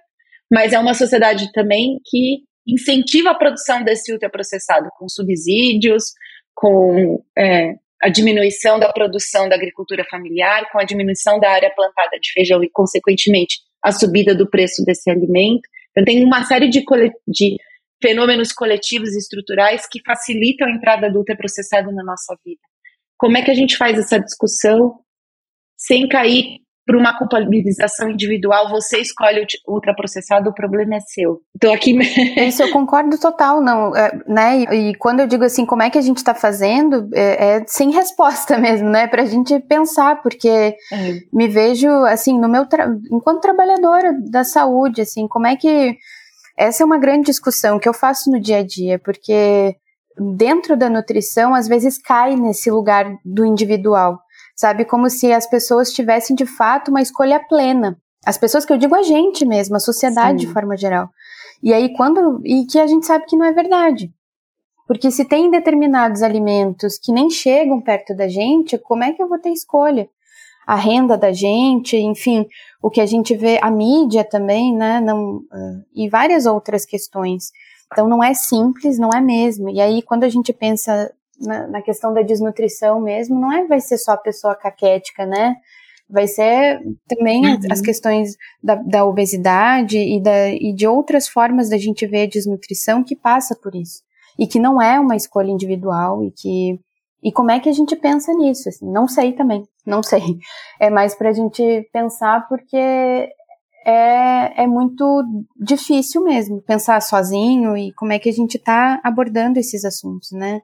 mas 0.52 0.74
é 0.74 0.80
uma 0.80 0.94
sociedade 0.94 1.52
também 1.52 2.00
que 2.06 2.44
incentiva 2.68 3.32
a 3.32 3.36
produção 3.36 3.84
desse 3.84 4.12
ultraprocessado 4.12 4.90
com 4.98 5.08
subsídios, 5.10 6.04
com 6.54 7.24
é, 7.38 7.74
a 8.02 8.10
diminuição 8.10 8.80
da 8.80 8.92
produção 8.92 9.50
da 9.50 9.56
agricultura 9.56 10.06
familiar, 10.10 10.70
com 10.72 10.80
a 10.80 10.84
diminuição 10.84 11.40
da 11.40 11.50
área 11.50 11.72
plantada 11.74 12.18
de 12.22 12.32
feijão 12.32 12.64
e, 12.64 12.70
consequentemente, 12.70 13.58
a 13.84 13.92
subida 13.92 14.36
do 14.36 14.50
preço 14.50 14.84
desse 14.86 15.10
alimento. 15.10 15.62
Então, 15.92 16.04
tem 16.04 16.24
uma 16.24 16.44
série 16.46 16.70
de, 16.70 16.84
de 17.28 17.58
fenômenos 18.02 18.52
coletivos 18.52 19.14
e 19.14 19.18
estruturais 19.18 19.88
que 19.90 20.02
facilitam 20.06 20.68
a 20.68 20.72
entrada 20.72 21.12
do 21.12 21.20
ultraprocessado 21.20 21.92
na 21.92 22.04
nossa 22.04 22.38
vida. 22.46 22.62
Como 23.18 23.38
é 23.38 23.42
que 23.42 23.52
a 23.52 23.56
gente 23.56 23.76
faz 23.78 23.98
essa 23.98 24.20
discussão 24.20 25.00
sem 25.78 26.08
cair 26.08 26.60
para 26.90 26.98
uma 26.98 27.16
culpabilização 27.16 28.10
individual, 28.10 28.68
você 28.68 28.98
escolhe 28.98 29.46
o 29.68 29.76
ultraprocessado, 29.76 30.50
o 30.50 30.54
problema 30.56 30.96
é 30.96 31.00
seu. 31.00 31.40
Então 31.56 31.72
aqui. 31.72 31.96
Isso 32.48 32.64
eu 32.64 32.72
concordo 32.72 33.16
total, 33.20 33.62
não, 33.62 33.96
é, 33.96 34.12
né? 34.28 34.62
E, 34.62 34.90
e, 34.90 34.96
quando 34.96 35.20
eu 35.20 35.28
digo 35.28 35.44
assim, 35.44 35.68
como 35.68 35.84
é 35.84 35.92
que 35.92 36.00
a 36.00 36.02
gente 36.02 36.18
está 36.18 36.34
fazendo, 36.34 37.08
é, 37.14 37.58
é, 37.58 37.64
sem 37.68 37.92
resposta 37.92 38.58
mesmo, 38.58 38.90
né? 38.90 39.06
Para 39.06 39.22
a 39.22 39.26
gente 39.28 39.60
pensar, 39.60 40.20
porque 40.24 40.50
é. 40.50 40.76
me 41.32 41.48
vejo 41.48 41.88
assim, 42.06 42.40
no 42.40 42.50
meu 42.50 42.66
tra... 42.66 42.90
enquanto 43.12 43.42
trabalhadora 43.42 44.12
da 44.32 44.44
saúde, 44.44 45.02
assim, 45.02 45.28
como 45.28 45.46
é 45.46 45.56
que 45.56 45.96
essa 46.58 46.82
é 46.82 46.86
uma 46.88 46.98
grande 46.98 47.26
discussão 47.26 47.78
que 47.78 47.88
eu 47.88 47.94
faço 47.94 48.32
no 48.32 48.40
dia 48.40 48.58
a 48.58 48.66
dia, 48.66 48.98
porque 48.98 49.76
dentro 50.36 50.76
da 50.76 50.90
nutrição 50.90 51.54
às 51.54 51.68
vezes 51.68 52.00
cai 52.02 52.36
nesse 52.36 52.72
lugar 52.72 53.06
do 53.24 53.46
individual 53.46 54.20
sabe? 54.60 54.84
Como 54.84 55.10
se 55.10 55.32
as 55.32 55.48
pessoas 55.48 55.94
tivessem 55.94 56.36
de 56.36 56.46
fato 56.46 56.92
uma 56.92 57.02
escolha 57.02 57.40
plena. 57.40 57.98
As 58.26 58.38
pessoas 58.38 58.66
que 58.66 58.74
eu 58.74 58.78
digo 58.78 58.94
a 58.94 59.04
gente 59.04 59.46
mesmo, 59.46 59.78
a 59.78 59.80
sociedade 59.80 60.42
Sim. 60.42 60.48
de 60.48 60.54
forma 60.54 60.76
geral. 60.76 61.10
E 61.64 61.74
aí 61.74 61.96
quando 61.96 62.42
e 62.44 62.66
que 62.66 62.78
a 62.78 62.86
gente 62.86 63.06
sabe 63.06 63.24
que 63.26 63.38
não 63.38 63.46
é 63.46 63.54
verdade. 63.54 64.14
Porque 64.86 65.12
se 65.12 65.24
tem 65.24 65.50
determinados 65.50 66.22
alimentos 66.22 67.00
que 67.00 67.14
nem 67.14 67.30
chegam 67.30 67.80
perto 67.80 68.14
da 68.14 68.28
gente, 68.28 68.78
como 68.78 69.02
é 69.02 69.14
que 69.14 69.24
eu 69.24 69.30
vou 69.30 69.40
ter 69.40 69.52
escolha? 69.52 70.10
A 70.68 70.76
renda 70.76 71.18
da 71.18 71.32
gente, 71.32 71.96
enfim, 71.96 72.46
o 72.84 72.90
que 72.90 73.00
a 73.00 73.06
gente 73.06 73.38
vê, 73.38 73.60
a 73.62 73.72
mídia 73.72 74.26
também, 74.26 74.76
né? 74.76 75.00
Não, 75.00 75.40
e 75.96 76.10
várias 76.10 76.46
outras 76.46 76.86
questões. 76.86 77.52
Então 77.90 78.10
não 78.10 78.22
é 78.22 78.34
simples, 78.34 79.00
não 79.00 79.10
é 79.12 79.22
mesmo. 79.22 79.70
E 79.70 79.80
aí 79.80 80.02
quando 80.02 80.26
a 80.26 80.30
gente 80.30 80.52
pensa 80.52 81.10
na, 81.40 81.68
na, 81.68 81.82
questão 81.82 82.14
da 82.14 82.22
desnutrição 82.22 83.00
mesmo, 83.00 83.40
não 83.40 83.52
é 83.52 83.66
vai 83.66 83.80
ser 83.80 83.98
só 83.98 84.12
a 84.12 84.18
pessoa 84.18 84.56
caquética, 84.56 85.26
né? 85.26 85.56
Vai 86.10 86.28
ser 86.28 86.82
também 87.08 87.46
uhum. 87.46 87.60
as, 87.70 87.82
questões 87.82 88.36
da, 88.64 88.76
da 88.76 89.06
obesidade 89.06 89.98
e, 89.98 90.20
da, 90.22 90.50
e 90.50 90.74
de 90.74 90.88
outras 90.88 91.28
formas 91.28 91.70
da 91.70 91.78
gente 91.78 92.08
ver 92.08 92.24
a 92.24 92.30
desnutrição 92.30 93.04
que 93.04 93.16
passa 93.16 93.56
por 93.56 93.76
isso. 93.76 94.02
E 94.38 94.48
que 94.48 94.60
não 94.60 94.82
é 94.82 95.00
uma 95.00 95.16
escolha 95.16 95.52
individual 95.52 96.24
e 96.24 96.32
que. 96.32 96.80
E 97.22 97.32
como 97.32 97.52
é 97.52 97.60
que 97.60 97.68
a 97.68 97.74
gente 97.74 97.96
pensa 97.98 98.34
nisso? 98.34 98.70
Assim, 98.70 98.90
não 98.90 99.08
sei 99.08 99.34
também, 99.34 99.64
não 99.86 100.02
sei. 100.02 100.22
É 100.80 100.90
mais 100.90 101.14
para 101.14 101.30
a 101.30 101.34
gente 101.34 101.88
pensar 101.92 102.48
porque 102.48 103.30
é, 103.86 104.64
é 104.64 104.68
muito 104.68 105.24
difícil 105.60 106.24
mesmo 106.24 106.62
pensar 106.62 107.02
sozinho 107.02 107.78
e 107.78 107.92
como 107.94 108.14
é 108.14 108.20
que 108.20 108.30
a 108.30 108.34
gente 108.34 108.56
está 108.56 109.00
abordando 109.04 109.60
esses 109.60 109.84
assuntos, 109.86 110.32
né? 110.32 110.62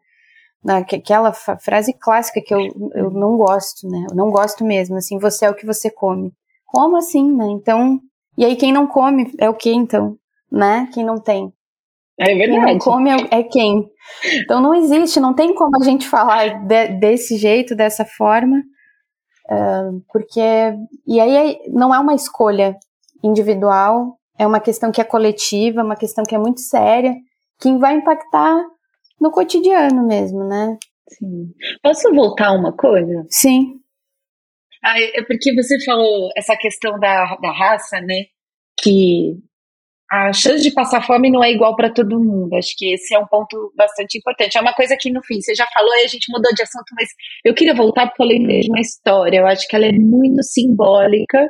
Aquela 0.68 1.32
frase 1.32 1.93
clássica 1.93 2.41
que 2.41 2.53
eu, 2.53 2.59
eu 2.93 3.11
não 3.11 3.38
gosto, 3.38 3.88
né? 3.88 4.07
Eu 4.09 4.16
não 4.16 4.30
gosto 4.30 4.63
mesmo, 4.66 4.97
assim, 4.97 5.20
você 5.20 5.45
é 5.45 5.49
o 5.49 5.55
que 5.55 5.66
você 5.66 5.91
come. 5.91 6.32
Como 6.66 6.97
assim, 6.97 7.32
né? 7.32 7.45
Então, 7.49 7.99
e 8.38 8.43
aí 8.43 8.55
quem 8.55 8.72
não 8.72 8.88
come 8.88 9.32
é 9.39 9.49
o 9.49 9.53
que 9.53 9.72
então, 9.72 10.18
né? 10.51 10.89
Quem 10.93 11.03
não 11.05 11.20
tem. 11.20 11.53
É 12.18 12.34
verdade. 12.34 12.51
Quem 12.51 12.74
não 12.74 12.80
come 12.80 13.09
é, 13.11 13.39
é 13.39 13.43
quem. 13.43 13.89
Então 14.43 14.61
não 14.61 14.74
existe, 14.74 15.20
não 15.20 15.34
tem 15.34 15.53
como 15.53 15.78
a 15.80 15.84
gente 15.84 16.07
falar 16.07 16.66
de, 16.66 16.88
desse 16.99 17.38
jeito, 17.38 17.76
dessa 17.76 18.05
forma, 18.05 18.57
uh, 19.49 20.01
porque 20.11 20.41
e 21.05 21.20
aí 21.20 21.59
não 21.68 21.93
é 21.93 21.99
uma 21.99 22.16
escolha 22.16 22.76
individual, 23.24 24.18
é 24.38 24.45
uma 24.45 24.59
questão 24.59 24.91
que 24.91 25.01
é 25.01 25.03
coletiva, 25.03 25.84
uma 25.84 25.95
questão 25.95 26.24
que 26.24 26.36
é 26.36 26.38
muito 26.38 26.61
séria, 26.61 27.16
que 27.59 27.76
vai 27.78 27.95
impactar 27.95 28.63
no 29.20 29.32
cotidiano 29.32 30.05
mesmo, 30.05 30.43
né? 30.47 30.78
Sim. 31.09 31.51
Posso 31.82 32.13
voltar 32.13 32.51
uma 32.53 32.76
coisa? 32.76 33.26
Sim. 33.30 33.80
Ah, 34.84 34.99
é 34.99 35.24
porque 35.24 35.53
você 35.55 35.84
falou 35.84 36.30
essa 36.38 36.55
questão 36.55 36.99
da, 36.99 37.36
da 37.38 37.51
raça, 37.51 37.99
né? 38.01 38.26
Que 38.82 39.38
a 40.11 40.32
chance 40.32 40.61
de 40.61 40.72
passar 40.72 41.01
fome 41.05 41.32
não 41.32 41.43
é 41.43 41.51
igual 41.51 41.76
para 41.76 41.91
todo 41.91 42.20
mundo. 42.20 42.53
Acho 42.55 42.76
que 42.78 42.93
esse 42.93 43.16
é 43.16 43.20
um 43.20 43.26
ponto 43.26 43.74
bastante 43.76 44.18
importante. 44.18 44.57
É 44.57 44.61
uma 44.61 44.74
coisa 44.74 44.95
que, 44.99 45.11
no 45.11 45.24
fim, 45.24 45.41
você 45.41 45.55
já 45.55 45.66
falou 45.74 45.91
e 45.95 46.05
a 46.05 46.07
gente 46.07 46.32
mudou 46.32 46.53
de 46.53 46.61
assunto, 46.61 46.93
mas 46.95 47.09
eu 47.43 47.53
queria 47.55 47.74
voltar 47.74 48.07
porque 48.07 48.22
eu 48.22 48.28
lembrei 48.28 48.59
de 48.59 48.70
uma 48.70 48.80
história. 48.80 49.39
Eu 49.39 49.47
acho 49.47 49.68
que 49.68 49.76
ela 49.76 49.86
é 49.86 49.91
muito 49.91 50.43
simbólica 50.43 51.49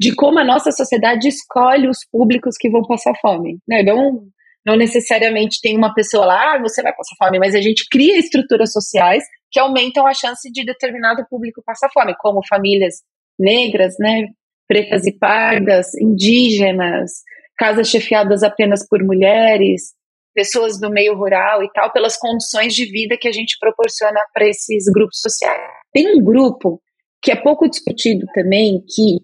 de 0.00 0.14
como 0.16 0.40
a 0.40 0.44
nossa 0.44 0.72
sociedade 0.72 1.28
escolhe 1.28 1.88
os 1.88 1.98
públicos 2.10 2.56
que 2.58 2.68
vão 2.68 2.82
passar 2.82 3.14
fome. 3.20 3.58
Né? 3.68 3.84
Não, 3.84 4.24
não 4.64 4.76
necessariamente 4.76 5.60
tem 5.60 5.76
uma 5.76 5.92
pessoa 5.92 6.24
lá, 6.26 6.54
ah, 6.54 6.60
você 6.60 6.82
vai 6.82 6.92
passar 6.94 7.16
fome, 7.18 7.38
mas 7.38 7.54
a 7.54 7.60
gente 7.60 7.86
cria 7.90 8.18
estruturas 8.18 8.72
sociais 8.72 9.24
que 9.50 9.60
aumentam 9.60 10.06
a 10.06 10.14
chance 10.14 10.50
de 10.50 10.64
determinado 10.64 11.26
público 11.28 11.62
passar 11.64 11.90
fome, 11.92 12.14
como 12.18 12.46
famílias 12.46 12.96
negras, 13.38 13.94
né, 13.98 14.26
pretas 14.68 15.06
e 15.06 15.18
pardas, 15.18 15.94
indígenas, 15.94 17.10
casas 17.58 17.88
chefiadas 17.88 18.42
apenas 18.42 18.86
por 18.88 19.02
mulheres, 19.02 19.92
pessoas 20.34 20.80
do 20.80 20.90
meio 20.90 21.14
rural 21.14 21.62
e 21.62 21.70
tal, 21.72 21.92
pelas 21.92 22.16
condições 22.16 22.74
de 22.74 22.86
vida 22.86 23.16
que 23.18 23.28
a 23.28 23.32
gente 23.32 23.56
proporciona 23.60 24.20
para 24.32 24.48
esses 24.48 24.84
grupos 24.92 25.20
sociais. 25.20 25.60
Tem 25.92 26.16
um 26.16 26.24
grupo 26.24 26.80
que 27.20 27.30
é 27.30 27.36
pouco 27.36 27.68
discutido 27.68 28.26
também, 28.34 28.80
que 28.80 29.18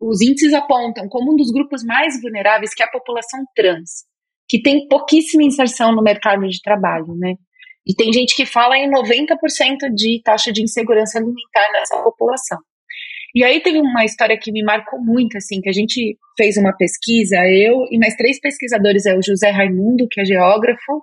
os 0.00 0.20
índices 0.20 0.54
apontam 0.54 1.08
como 1.08 1.32
um 1.32 1.36
dos 1.36 1.50
grupos 1.50 1.82
mais 1.84 2.20
vulneráveis, 2.20 2.74
que 2.74 2.82
é 2.82 2.86
a 2.86 2.90
população 2.90 3.40
trans, 3.54 4.04
que 4.48 4.60
tem 4.60 4.86
pouquíssima 4.88 5.42
inserção 5.42 5.94
no 5.94 6.02
mercado 6.02 6.46
de 6.46 6.60
trabalho, 6.60 7.14
né? 7.16 7.34
E 7.86 7.94
tem 7.94 8.12
gente 8.12 8.34
que 8.34 8.44
fala 8.44 8.76
em 8.76 8.90
90% 8.90 9.92
de 9.94 10.20
taxa 10.24 10.52
de 10.52 10.62
insegurança 10.62 11.18
alimentar 11.18 11.72
nessa 11.72 12.02
população. 12.02 12.58
E 13.34 13.44
aí 13.44 13.60
teve 13.60 13.78
uma 13.78 14.04
história 14.04 14.36
que 14.38 14.50
me 14.50 14.62
marcou 14.64 15.00
muito, 15.00 15.36
assim, 15.36 15.60
que 15.60 15.68
a 15.68 15.72
gente 15.72 16.16
fez 16.36 16.56
uma 16.56 16.74
pesquisa, 16.76 17.36
eu 17.46 17.84
e 17.90 17.98
mais 17.98 18.16
três 18.16 18.40
pesquisadores, 18.40 19.06
é 19.06 19.16
o 19.16 19.22
José 19.22 19.50
Raimundo, 19.50 20.08
que 20.10 20.20
é 20.20 20.24
geógrafo, 20.24 21.02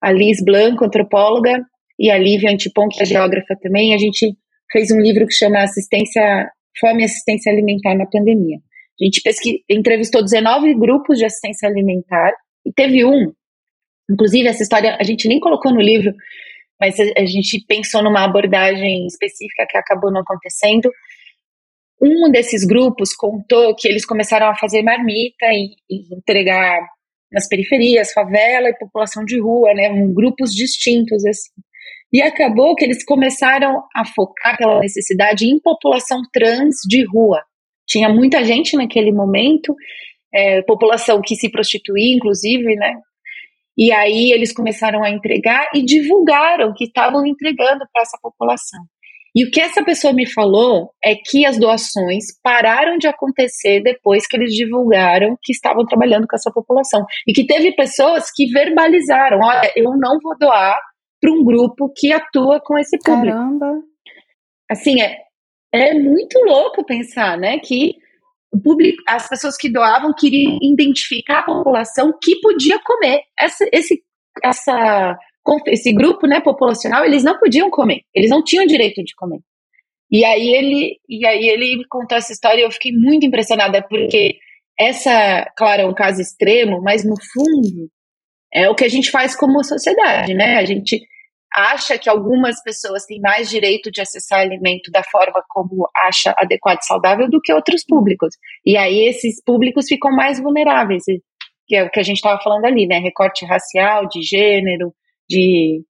a 0.00 0.12
Liz 0.12 0.42
Blanco, 0.44 0.84
antropóloga, 0.84 1.64
e 1.98 2.10
a 2.10 2.16
Lívia 2.16 2.50
Antipon, 2.50 2.88
que 2.88 3.02
é 3.02 3.04
geógrafa 3.04 3.54
também, 3.60 3.94
a 3.94 3.98
gente 3.98 4.34
fez 4.72 4.90
um 4.90 4.98
livro 4.98 5.26
que 5.26 5.34
chama 5.34 5.62
Assistência, 5.62 6.50
Fome 6.80 7.02
e 7.02 7.04
Assistência 7.04 7.52
Alimentar 7.52 7.94
na 7.94 8.06
Pandemia. 8.06 8.56
A 9.00 9.04
gente 9.04 9.20
pesqui, 9.22 9.62
entrevistou 9.68 10.22
19 10.22 10.74
grupos 10.74 11.18
de 11.18 11.26
assistência 11.26 11.68
alimentar, 11.68 12.32
e 12.64 12.72
teve 12.72 13.04
um, 13.04 13.32
inclusive 14.10 14.48
essa 14.48 14.62
história 14.62 14.96
a 14.98 15.04
gente 15.04 15.28
nem 15.28 15.40
colocou 15.40 15.72
no 15.72 15.80
livro, 15.80 16.14
mas 16.80 16.98
a, 16.98 17.24
gente 17.26 17.64
pensou 17.66 18.02
numa 18.02 18.24
abordagem 18.24 19.06
específica 19.06 19.66
que 19.68 19.76
acabou 19.76 20.10
não 20.10 20.22
acontecendo, 20.22 20.90
um 22.00 22.30
desses 22.30 22.64
grupos 22.64 23.14
contou 23.14 23.74
que 23.76 23.86
eles 23.86 24.06
começaram 24.06 24.46
a 24.46 24.56
fazer 24.56 24.82
marmita 24.82 25.46
e, 25.52 25.74
e 25.90 26.14
entregar 26.16 26.80
nas 27.30 27.46
periferias, 27.46 28.12
favela 28.12 28.68
e 28.68 28.78
população 28.78 29.24
de 29.24 29.38
rua, 29.38 29.72
né, 29.74 29.90
um, 29.90 30.12
grupos 30.12 30.50
distintos 30.52 31.24
assim. 31.26 31.52
E 32.12 32.20
acabou 32.22 32.74
que 32.74 32.84
eles 32.84 33.04
começaram 33.04 33.84
a 33.94 34.04
focar 34.04 34.56
pela 34.56 34.80
necessidade 34.80 35.46
em 35.46 35.60
população 35.60 36.22
trans 36.32 36.76
de 36.88 37.04
rua. 37.04 37.40
Tinha 37.86 38.08
muita 38.08 38.42
gente 38.44 38.76
naquele 38.76 39.12
momento, 39.12 39.76
é, 40.32 40.62
população 40.62 41.20
que 41.20 41.36
se 41.36 41.50
prostituía, 41.50 42.14
inclusive, 42.14 42.74
né? 42.76 42.94
E 43.76 43.92
aí 43.92 44.32
eles 44.32 44.52
começaram 44.52 45.02
a 45.02 45.10
entregar 45.10 45.68
e 45.74 45.82
divulgaram 45.82 46.74
que 46.74 46.84
estavam 46.84 47.24
entregando 47.26 47.84
para 47.92 48.02
essa 48.02 48.18
população. 48.20 48.80
E 49.34 49.44
o 49.44 49.50
que 49.50 49.60
essa 49.60 49.84
pessoa 49.84 50.12
me 50.12 50.26
falou 50.26 50.90
é 51.02 51.14
que 51.14 51.46
as 51.46 51.56
doações 51.56 52.24
pararam 52.42 52.98
de 52.98 53.06
acontecer 53.06 53.80
depois 53.80 54.26
que 54.26 54.36
eles 54.36 54.52
divulgaram 54.52 55.38
que 55.42 55.52
estavam 55.52 55.86
trabalhando 55.86 56.26
com 56.28 56.34
essa 56.34 56.50
população. 56.52 57.04
E 57.26 57.32
que 57.32 57.46
teve 57.46 57.72
pessoas 57.72 58.30
que 58.34 58.46
verbalizaram: 58.46 59.38
olha, 59.40 59.72
eu 59.76 59.96
não 59.96 60.18
vou 60.20 60.36
doar 60.36 60.78
para 61.20 61.32
um 61.32 61.44
grupo 61.44 61.92
que 61.94 62.12
atua 62.12 62.60
com 62.60 62.76
esse 62.76 62.98
público. 62.98 63.36
Caramba! 63.36 63.80
Assim, 64.68 65.00
é, 65.00 65.16
é 65.72 65.94
muito 65.94 66.38
louco 66.40 66.84
pensar, 66.84 67.38
né, 67.38 67.58
que 67.58 67.96
o 68.52 68.60
público, 68.60 69.02
as 69.06 69.28
pessoas 69.28 69.56
que 69.56 69.70
doavam 69.70 70.12
queriam 70.12 70.58
identificar 70.60 71.40
a 71.40 71.44
população 71.44 72.12
que 72.20 72.40
podia 72.40 72.78
comer. 72.80 73.22
Essa, 73.38 73.66
esse, 73.72 74.02
essa 74.42 75.16
esse 75.68 75.92
grupo 75.92 76.26
né, 76.26 76.40
populacional, 76.40 77.04
eles 77.04 77.24
não 77.24 77.38
podiam 77.38 77.70
comer, 77.70 78.02
eles 78.14 78.30
não 78.30 78.42
tinham 78.42 78.66
direito 78.66 79.02
de 79.02 79.14
comer. 79.14 79.40
E 80.10 80.24
aí 80.24 80.48
ele, 80.48 80.96
e 81.08 81.26
aí 81.26 81.48
ele 81.48 81.78
me 81.78 81.84
contou 81.88 82.18
essa 82.18 82.32
história 82.32 82.60
e 82.60 82.64
eu 82.64 82.70
fiquei 82.70 82.92
muito 82.92 83.24
impressionada, 83.24 83.82
porque 83.88 84.36
essa, 84.78 85.50
claro, 85.56 85.82
é 85.82 85.86
um 85.86 85.94
caso 85.94 86.20
extremo, 86.20 86.82
mas 86.82 87.04
no 87.04 87.14
fundo 87.32 87.88
é 88.52 88.68
o 88.68 88.74
que 88.74 88.84
a 88.84 88.88
gente 88.88 89.10
faz 89.10 89.36
como 89.36 89.62
sociedade, 89.62 90.34
né? 90.34 90.56
A 90.56 90.64
gente 90.64 91.00
acha 91.52 91.98
que 91.98 92.08
algumas 92.08 92.62
pessoas 92.62 93.04
têm 93.04 93.20
mais 93.20 93.48
direito 93.48 93.90
de 93.90 94.00
acessar 94.00 94.40
alimento 94.40 94.90
da 94.90 95.02
forma 95.02 95.42
como 95.48 95.88
acha 95.96 96.34
adequado 96.36 96.78
e 96.80 96.86
saudável 96.86 97.28
do 97.28 97.40
que 97.40 97.52
outros 97.52 97.84
públicos. 97.84 98.34
E 98.64 98.76
aí 98.76 99.00
esses 99.00 99.42
públicos 99.42 99.86
ficam 99.86 100.10
mais 100.12 100.40
vulneráveis, 100.40 101.04
que 101.66 101.76
é 101.76 101.84
o 101.84 101.90
que 101.90 102.00
a 102.00 102.02
gente 102.02 102.16
estava 102.16 102.40
falando 102.40 102.64
ali, 102.64 102.86
né? 102.86 102.98
Recorte 102.98 103.44
racial, 103.44 104.06
de 104.08 104.22
gênero, 104.22 104.92
de, 105.28 105.84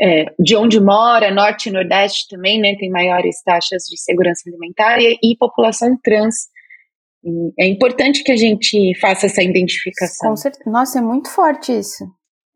é, 0.00 0.26
de 0.38 0.56
onde 0.56 0.80
mora, 0.80 1.30
norte 1.32 1.68
e 1.68 1.72
nordeste 1.72 2.28
também, 2.28 2.60
né, 2.60 2.76
tem 2.76 2.88
maiores 2.88 3.42
taxas 3.42 3.82
de 3.84 4.00
segurança 4.00 4.42
alimentar 4.46 5.00
e, 5.00 5.18
e 5.22 5.36
população 5.36 5.98
trans. 6.02 6.34
E 7.24 7.52
é 7.58 7.66
importante 7.66 8.22
que 8.22 8.30
a 8.30 8.36
gente 8.36 8.96
faça 9.00 9.26
essa 9.26 9.42
identificação. 9.42 10.30
Com 10.30 10.36
certeza. 10.36 10.70
Nossa, 10.70 10.98
é 11.00 11.02
muito 11.02 11.28
forte 11.28 11.76
isso. 11.76 12.04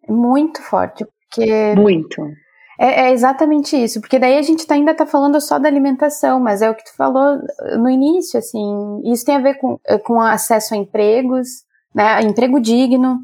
É 0.08 0.12
muito 0.12 0.62
forte, 0.62 1.04
porque... 1.34 1.74
Muito. 1.76 2.22
É, 2.78 3.06
é, 3.06 3.12
exatamente 3.12 3.76
isso, 3.76 4.00
porque 4.00 4.18
daí 4.18 4.38
a 4.38 4.42
gente 4.42 4.66
tá, 4.66 4.74
ainda 4.74 4.92
está 4.92 5.06
falando 5.06 5.40
só 5.40 5.58
da 5.58 5.68
alimentação, 5.68 6.40
mas 6.40 6.62
é 6.62 6.70
o 6.70 6.74
que 6.74 6.84
tu 6.84 6.96
falou 6.96 7.38
no 7.78 7.88
início, 7.88 8.38
assim, 8.38 9.00
isso 9.04 9.24
tem 9.24 9.36
a 9.36 9.40
ver 9.40 9.54
com, 9.54 9.78
com 10.04 10.20
acesso 10.20 10.74
a 10.74 10.76
empregos, 10.76 11.48
né, 11.94 12.20
emprego 12.22 12.60
digno, 12.60 13.20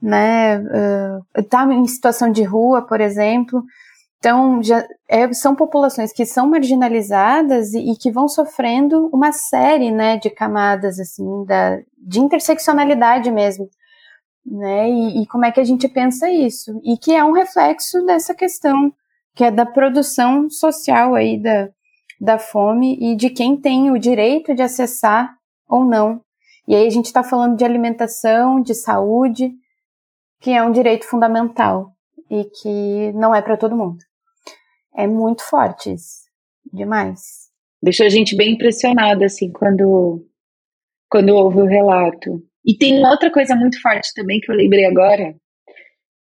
né? 0.00 0.58
Uh, 0.58 1.42
tá 1.48 1.64
em 1.72 1.86
situação 1.86 2.30
de 2.30 2.42
rua, 2.42 2.82
por 2.82 3.00
exemplo. 3.00 3.62
Então, 4.18 4.62
já, 4.62 4.84
é, 5.08 5.32
são 5.32 5.54
populações 5.54 6.12
que 6.12 6.26
são 6.26 6.48
marginalizadas 6.48 7.72
e, 7.72 7.92
e, 7.92 7.96
que 7.96 8.10
vão 8.10 8.26
sofrendo 8.26 9.08
uma 9.12 9.30
série, 9.32 9.92
né, 9.92 10.16
de 10.18 10.28
camadas, 10.28 10.98
assim, 10.98 11.44
da, 11.44 11.78
de 11.96 12.20
interseccionalidade 12.20 13.30
mesmo, 13.30 13.68
né, 14.50 14.88
e, 14.88 15.22
e, 15.22 15.26
como 15.26 15.44
é 15.44 15.52
que 15.52 15.60
a 15.60 15.64
gente 15.64 15.88
pensa 15.88 16.30
isso? 16.30 16.80
E 16.84 16.96
que 16.96 17.12
é 17.12 17.24
um 17.24 17.32
reflexo 17.32 18.04
dessa 18.04 18.34
questão, 18.34 18.92
que 19.34 19.44
é 19.44 19.50
da 19.50 19.66
produção 19.66 20.48
social 20.48 21.14
aí 21.14 21.40
da, 21.40 21.68
da 22.20 22.38
fome 22.38 22.98
e 23.00 23.14
de 23.14 23.30
quem 23.30 23.56
tem 23.56 23.90
o 23.90 23.98
direito 23.98 24.54
de 24.54 24.62
acessar 24.62 25.34
ou 25.68 25.84
não. 25.84 26.20
E 26.66 26.74
aí 26.74 26.86
a 26.86 26.90
gente 26.90 27.06
está 27.06 27.22
falando 27.22 27.56
de 27.56 27.64
alimentação, 27.64 28.60
de 28.60 28.74
saúde, 28.74 29.52
que 30.40 30.50
é 30.50 30.62
um 30.62 30.72
direito 30.72 31.06
fundamental 31.06 31.92
e 32.30 32.44
que 32.44 33.12
não 33.12 33.34
é 33.34 33.42
para 33.42 33.56
todo 33.56 33.76
mundo. 33.76 33.98
É 34.94 35.06
muito 35.06 35.42
forte 35.42 35.92
isso, 35.92 36.24
demais. 36.72 37.48
Deixou 37.82 38.06
a 38.06 38.10
gente 38.10 38.36
bem 38.36 38.54
impressionada 38.54 39.26
assim 39.26 39.52
quando 39.52 40.24
quando 41.10 41.30
ouve 41.30 41.60
o 41.60 41.66
relato. 41.66 42.42
E 42.68 42.76
tem 42.76 43.04
outra 43.06 43.30
coisa 43.32 43.56
muito 43.56 43.80
forte 43.80 44.12
também 44.14 44.40
que 44.40 44.50
eu 44.50 44.56
lembrei 44.56 44.84
agora, 44.84 45.34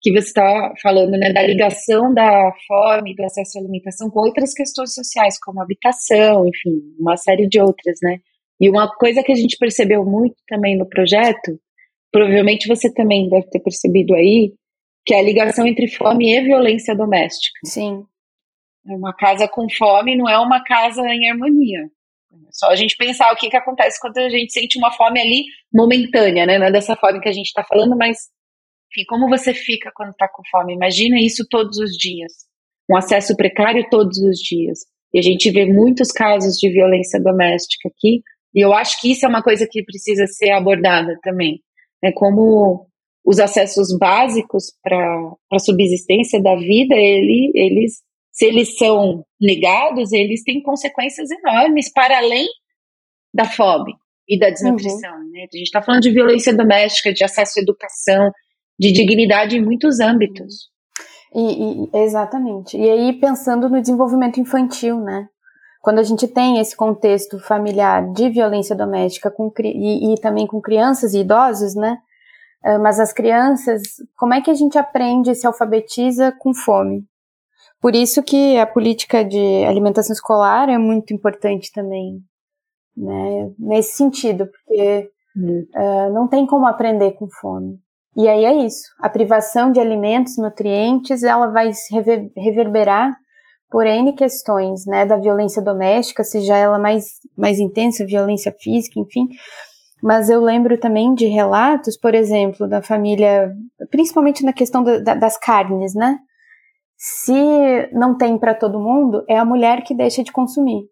que 0.01 0.11
você 0.11 0.27
está 0.27 0.73
falando, 0.81 1.11
né, 1.11 1.33
da 1.33 1.41
ligação 1.41 2.13
da 2.13 2.51
fome, 2.65 3.15
do 3.15 3.25
acesso 3.25 3.57
à 3.57 3.61
alimentação 3.61 4.09
com 4.09 4.21
outras 4.21 4.53
questões 4.53 4.93
sociais, 4.93 5.37
como 5.39 5.61
habitação, 5.61 6.47
enfim, 6.47 6.95
uma 6.99 7.17
série 7.17 7.47
de 7.47 7.59
outras, 7.59 7.97
né? 8.01 8.19
E 8.59 8.69
uma 8.69 8.89
coisa 8.95 9.21
que 9.21 9.31
a 9.31 9.35
gente 9.35 9.57
percebeu 9.57 10.05
muito 10.05 10.35
também 10.47 10.77
no 10.77 10.87
projeto 10.87 11.59
provavelmente 12.11 12.67
você 12.67 12.91
também 12.91 13.29
deve 13.29 13.47
ter 13.47 13.59
percebido 13.59 14.13
aí, 14.15 14.53
que 15.05 15.13
é 15.13 15.19
a 15.19 15.23
ligação 15.23 15.65
entre 15.67 15.87
fome 15.87 16.33
e 16.33 16.41
violência 16.41 16.95
doméstica. 16.95 17.59
Sim. 17.65 18.03
Uma 18.85 19.13
casa 19.13 19.47
com 19.47 19.67
fome 19.69 20.15
não 20.15 20.27
é 20.27 20.39
uma 20.39 20.63
casa 20.63 21.01
em 21.01 21.29
harmonia. 21.29 21.89
Só 22.51 22.67
a 22.67 22.75
gente 22.75 22.95
pensar 22.97 23.31
o 23.31 23.35
que, 23.35 23.49
que 23.49 23.57
acontece 23.57 23.99
quando 23.99 24.17
a 24.17 24.29
gente 24.29 24.51
sente 24.51 24.77
uma 24.77 24.91
fome 24.91 25.19
ali 25.19 25.43
momentânea, 25.73 26.45
né? 26.45 26.57
Não 26.57 26.67
é 26.67 26.71
dessa 26.71 26.95
fome 26.95 27.19
que 27.19 27.29
a 27.29 27.33
gente 27.33 27.47
está 27.47 27.63
falando, 27.63 27.95
mas, 27.95 28.17
enfim, 28.91 29.05
como 29.07 29.29
você 29.29 29.53
fica 29.53 29.91
quando 29.95 30.11
está 30.11 30.27
com 30.27 30.43
fome? 30.49 30.73
Imagina 30.73 31.19
isso 31.19 31.45
todos 31.49 31.77
os 31.77 31.91
dias. 31.91 32.31
Um 32.89 32.95
acesso 32.95 33.35
precário 33.35 33.87
todos 33.89 34.17
os 34.19 34.37
dias. 34.39 34.79
E 35.13 35.19
a 35.19 35.21
gente 35.21 35.49
vê 35.51 35.65
muitos 35.65 36.11
casos 36.11 36.57
de 36.57 36.69
violência 36.69 37.21
doméstica 37.21 37.89
aqui, 37.89 38.21
e 38.53 38.61
eu 38.61 38.73
acho 38.73 38.99
que 38.99 39.11
isso 39.11 39.25
é 39.25 39.29
uma 39.29 39.43
coisa 39.43 39.67
que 39.69 39.83
precisa 39.83 40.25
ser 40.27 40.51
abordada 40.51 41.17
também 41.21 41.61
né, 42.01 42.11
como 42.13 42.87
os 43.25 43.39
acessos 43.39 43.95
básicos 43.97 44.73
para 44.81 45.33
a 45.51 45.59
subsistência 45.59 46.41
da 46.41 46.55
vida, 46.55 46.95
ele, 46.95 47.51
eles, 47.53 48.01
se 48.37 48.45
eles 48.45 48.77
são 48.77 49.25
negados, 49.41 50.11
eles 50.11 50.43
têm 50.43 50.61
consequências 50.61 51.27
enormes 51.31 51.91
para 51.91 52.19
além 52.19 52.45
da 53.33 53.45
fome 53.45 53.95
e 54.29 54.37
da 54.37 54.51
desnutrição. 54.51 55.11
Uhum. 55.15 55.31
Né? 55.31 55.47
A 55.51 55.57
gente 55.57 55.65
está 55.65 55.81
falando 55.81 56.03
de 56.03 56.11
violência 56.11 56.55
doméstica, 56.55 57.11
de 57.11 57.23
acesso 57.23 57.57
à 57.57 57.63
educação, 57.63 58.31
de 58.79 58.91
dignidade 58.91 59.57
em 59.57 59.65
muitos 59.65 59.99
âmbitos. 59.99 60.69
E, 61.33 61.41
e, 61.41 61.89
exatamente. 62.03 62.77
E 62.77 62.87
aí, 62.87 63.19
pensando 63.19 63.67
no 63.67 63.81
desenvolvimento 63.81 64.39
infantil, 64.39 64.99
né? 65.01 65.27
Quando 65.81 65.97
a 65.97 66.03
gente 66.03 66.27
tem 66.27 66.59
esse 66.59 66.75
contexto 66.75 67.39
familiar 67.39 68.11
de 68.13 68.29
violência 68.29 68.75
doméstica 68.75 69.31
com, 69.31 69.51
e, 69.63 70.13
e 70.13 70.21
também 70.21 70.45
com 70.45 70.61
crianças 70.61 71.15
e 71.15 71.21
idosos, 71.21 71.75
né? 71.75 71.97
Ah, 72.63 72.77
mas 72.77 72.99
as 72.99 73.11
crianças, 73.11 73.81
como 74.15 74.35
é 74.35 74.41
que 74.41 74.51
a 74.51 74.53
gente 74.53 74.77
aprende 74.77 75.31
e 75.31 75.35
se 75.35 75.47
alfabetiza 75.47 76.31
com 76.37 76.53
fome? 76.53 77.03
Por 77.81 77.95
isso 77.95 78.23
que 78.23 78.57
a 78.57 78.65
política 78.65 79.23
de 79.23 79.63
alimentação 79.65 80.13
escolar 80.13 80.69
é 80.69 80.77
muito 80.77 81.13
importante 81.13 81.71
também, 81.71 82.19
né? 82.95 83.51
Nesse 83.59 83.97
sentido, 83.97 84.47
porque 84.47 85.09
uh, 85.75 86.13
não 86.13 86.27
tem 86.27 86.45
como 86.45 86.65
aprender 86.65 87.11
com 87.13 87.27
fome. 87.29 87.79
E 88.15 88.27
aí 88.27 88.45
é 88.45 88.65
isso. 88.65 88.87
A 88.99 89.09
privação 89.09 89.71
de 89.71 89.79
alimentos, 89.79 90.37
nutrientes, 90.37 91.21
ela 91.21 91.51
vai 91.51 91.71
se 91.71 91.93
reverberar 92.35 93.15
por 93.69 93.85
N 93.85 94.13
questões, 94.13 94.85
né, 94.85 95.05
da 95.05 95.17
violência 95.17 95.61
doméstica, 95.61 96.23
seja 96.23 96.55
ela 96.55 96.79
mais, 96.79 97.05
mais 97.37 97.59
intensa, 97.59 98.05
violência 98.05 98.51
física, 98.59 98.99
enfim. 98.99 99.27
Mas 100.01 100.29
eu 100.29 100.41
lembro 100.41 100.79
também 100.79 101.13
de 101.13 101.25
relatos, 101.25 101.97
por 101.97 102.15
exemplo, 102.15 102.67
da 102.67 102.81
família, 102.81 103.51
principalmente 103.91 104.43
na 104.43 104.53
questão 104.53 104.83
da, 104.83 105.13
das 105.13 105.37
carnes, 105.37 105.93
né? 105.93 106.17
Se 106.97 107.89
não 107.93 108.17
tem 108.17 108.37
para 108.39 108.55
todo 108.55 108.79
mundo, 108.79 109.23
é 109.29 109.37
a 109.37 109.45
mulher 109.45 109.83
que 109.83 109.93
deixa 109.93 110.23
de 110.23 110.31
consumir 110.31 110.89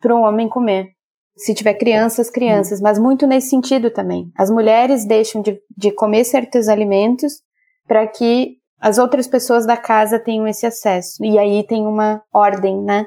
para 0.00 0.14
o 0.14 0.20
homem 0.20 0.48
comer. 0.48 0.90
Se 1.36 1.52
tiver 1.52 1.74
crianças, 1.74 2.30
crianças, 2.30 2.80
mas 2.80 2.98
muito 2.98 3.26
nesse 3.26 3.50
sentido 3.50 3.90
também. 3.90 4.30
As 4.36 4.50
mulheres 4.50 5.04
deixam 5.04 5.42
de, 5.42 5.60
de 5.76 5.90
comer 5.90 6.24
certos 6.24 6.68
alimentos 6.68 7.42
para 7.86 8.06
que 8.06 8.56
as 8.80 8.98
outras 8.98 9.26
pessoas 9.26 9.66
da 9.66 9.76
casa 9.76 10.18
tenham 10.18 10.46
esse 10.46 10.64
acesso. 10.64 11.24
E 11.24 11.38
aí 11.38 11.66
tem 11.66 11.86
uma 11.86 12.22
ordem, 12.32 12.82
né? 12.82 13.06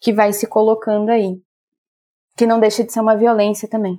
Que 0.00 0.12
vai 0.12 0.32
se 0.32 0.46
colocando 0.46 1.08
aí. 1.08 1.36
Que 2.36 2.46
não 2.46 2.60
deixa 2.60 2.84
de 2.84 2.92
ser 2.92 3.00
uma 3.00 3.16
violência 3.16 3.68
também. 3.68 3.98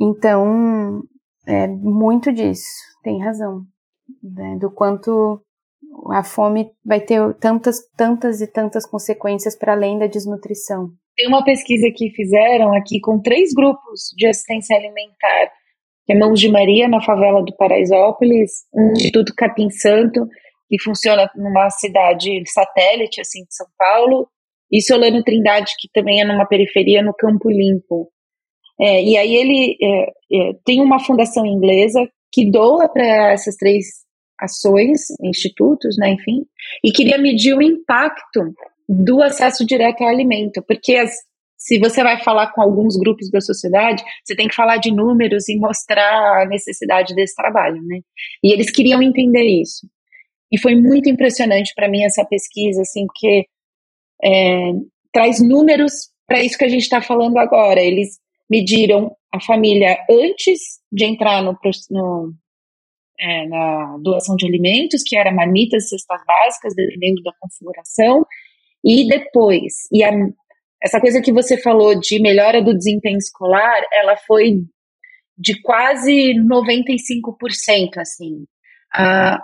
Então, 0.00 1.02
é 1.46 1.66
muito 1.66 2.32
disso. 2.32 2.66
Tem 3.02 3.22
razão. 3.22 3.62
Né, 4.22 4.56
do 4.58 4.70
quanto 4.70 5.40
a 6.10 6.22
fome 6.22 6.70
vai 6.84 7.00
ter 7.00 7.20
tantas, 7.34 7.78
tantas 7.96 8.40
e 8.40 8.46
tantas 8.46 8.86
consequências 8.86 9.56
para 9.56 9.72
além 9.72 9.98
da 9.98 10.06
desnutrição. 10.06 10.90
Tem 11.16 11.28
uma 11.28 11.44
pesquisa 11.44 11.88
que 11.94 12.10
fizeram 12.10 12.74
aqui 12.74 13.00
com 13.00 13.20
três 13.20 13.52
grupos 13.52 14.12
de 14.16 14.26
assistência 14.26 14.76
alimentar 14.76 15.50
que 16.04 16.12
é 16.12 16.18
Mãos 16.18 16.40
de 16.40 16.48
Maria, 16.50 16.88
na 16.88 17.00
favela 17.00 17.42
do 17.42 17.54
Paraisópolis, 17.56 18.50
um 18.74 18.92
Instituto 18.92 19.32
Capim 19.36 19.70
Santo, 19.70 20.26
que 20.68 20.80
funciona 20.82 21.30
numa 21.36 21.70
cidade 21.70 22.42
satélite, 22.46 23.20
assim, 23.20 23.44
de 23.44 23.54
São 23.54 23.66
Paulo, 23.78 24.28
e 24.70 24.80
Solano 24.80 25.22
Trindade, 25.22 25.74
que 25.78 25.88
também 25.92 26.20
é 26.20 26.24
numa 26.24 26.46
periferia, 26.46 27.02
no 27.02 27.14
Campo 27.14 27.50
Limpo. 27.50 28.10
É, 28.80 29.02
e 29.02 29.16
aí 29.16 29.34
ele 29.34 29.76
é, 29.80 30.02
é, 30.32 30.52
tem 30.64 30.80
uma 30.80 30.98
fundação 30.98 31.44
inglesa 31.46 32.00
que 32.32 32.50
doa 32.50 32.88
para 32.88 33.32
essas 33.32 33.56
três 33.56 33.84
ações, 34.42 35.00
institutos, 35.22 35.96
né, 35.98 36.10
enfim, 36.10 36.44
e 36.84 36.92
queria 36.92 37.18
medir 37.18 37.54
o 37.56 37.62
impacto 37.62 38.40
do 38.88 39.22
acesso 39.22 39.64
direto 39.64 40.02
ao 40.02 40.08
alimento, 40.08 40.62
porque 40.66 40.96
as, 40.96 41.12
se 41.56 41.78
você 41.78 42.02
vai 42.02 42.20
falar 42.22 42.52
com 42.52 42.60
alguns 42.60 42.96
grupos 42.96 43.30
da 43.30 43.40
sociedade, 43.40 44.02
você 44.24 44.34
tem 44.34 44.48
que 44.48 44.54
falar 44.54 44.78
de 44.78 44.90
números 44.90 45.48
e 45.48 45.56
mostrar 45.56 46.42
a 46.42 46.46
necessidade 46.46 47.14
desse 47.14 47.34
trabalho, 47.34 47.80
né? 47.82 48.00
E 48.42 48.52
eles 48.52 48.70
queriam 48.70 49.00
entender 49.00 49.44
isso. 49.44 49.86
E 50.50 50.58
foi 50.58 50.74
muito 50.74 51.08
impressionante 51.08 51.72
para 51.74 51.88
mim 51.88 52.02
essa 52.02 52.24
pesquisa, 52.24 52.82
assim, 52.82 53.06
porque 53.06 53.46
é, 54.22 54.72
traz 55.12 55.40
números 55.40 56.10
para 56.26 56.42
isso 56.42 56.58
que 56.58 56.64
a 56.64 56.68
gente 56.68 56.82
está 56.82 57.00
falando 57.00 57.38
agora. 57.38 57.80
Eles 57.80 58.18
mediram 58.50 59.16
a 59.32 59.40
família 59.40 59.96
antes 60.10 60.60
de 60.90 61.04
entrar 61.04 61.42
no, 61.42 61.56
no 61.90 62.34
é, 63.22 63.46
na 63.46 63.96
doação 64.02 64.34
de 64.34 64.46
alimentos, 64.46 65.02
que 65.06 65.16
era 65.16 65.32
marmitas, 65.32 65.88
cestas 65.88 66.20
básicas, 66.26 66.74
dependendo 66.74 67.22
da 67.22 67.32
configuração, 67.38 68.26
e 68.84 69.06
depois. 69.06 69.72
E 69.92 70.02
a, 70.02 70.10
essa 70.82 71.00
coisa 71.00 71.22
que 71.22 71.32
você 71.32 71.56
falou 71.56 71.98
de 71.98 72.20
melhora 72.20 72.60
do 72.60 72.76
desempenho 72.76 73.18
escolar, 73.18 73.80
ela 73.92 74.16
foi 74.16 74.56
de 75.38 75.60
quase 75.62 76.34
95%, 76.34 77.98
assim. 77.98 78.44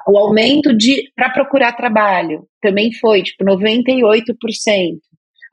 O 0.07 0.19
aumento 0.19 0.77
de 0.77 1.11
para 1.15 1.31
procurar 1.31 1.73
trabalho 1.73 2.47
também 2.61 2.93
foi 2.93 3.23
tipo 3.23 3.45
98%. 3.45 4.35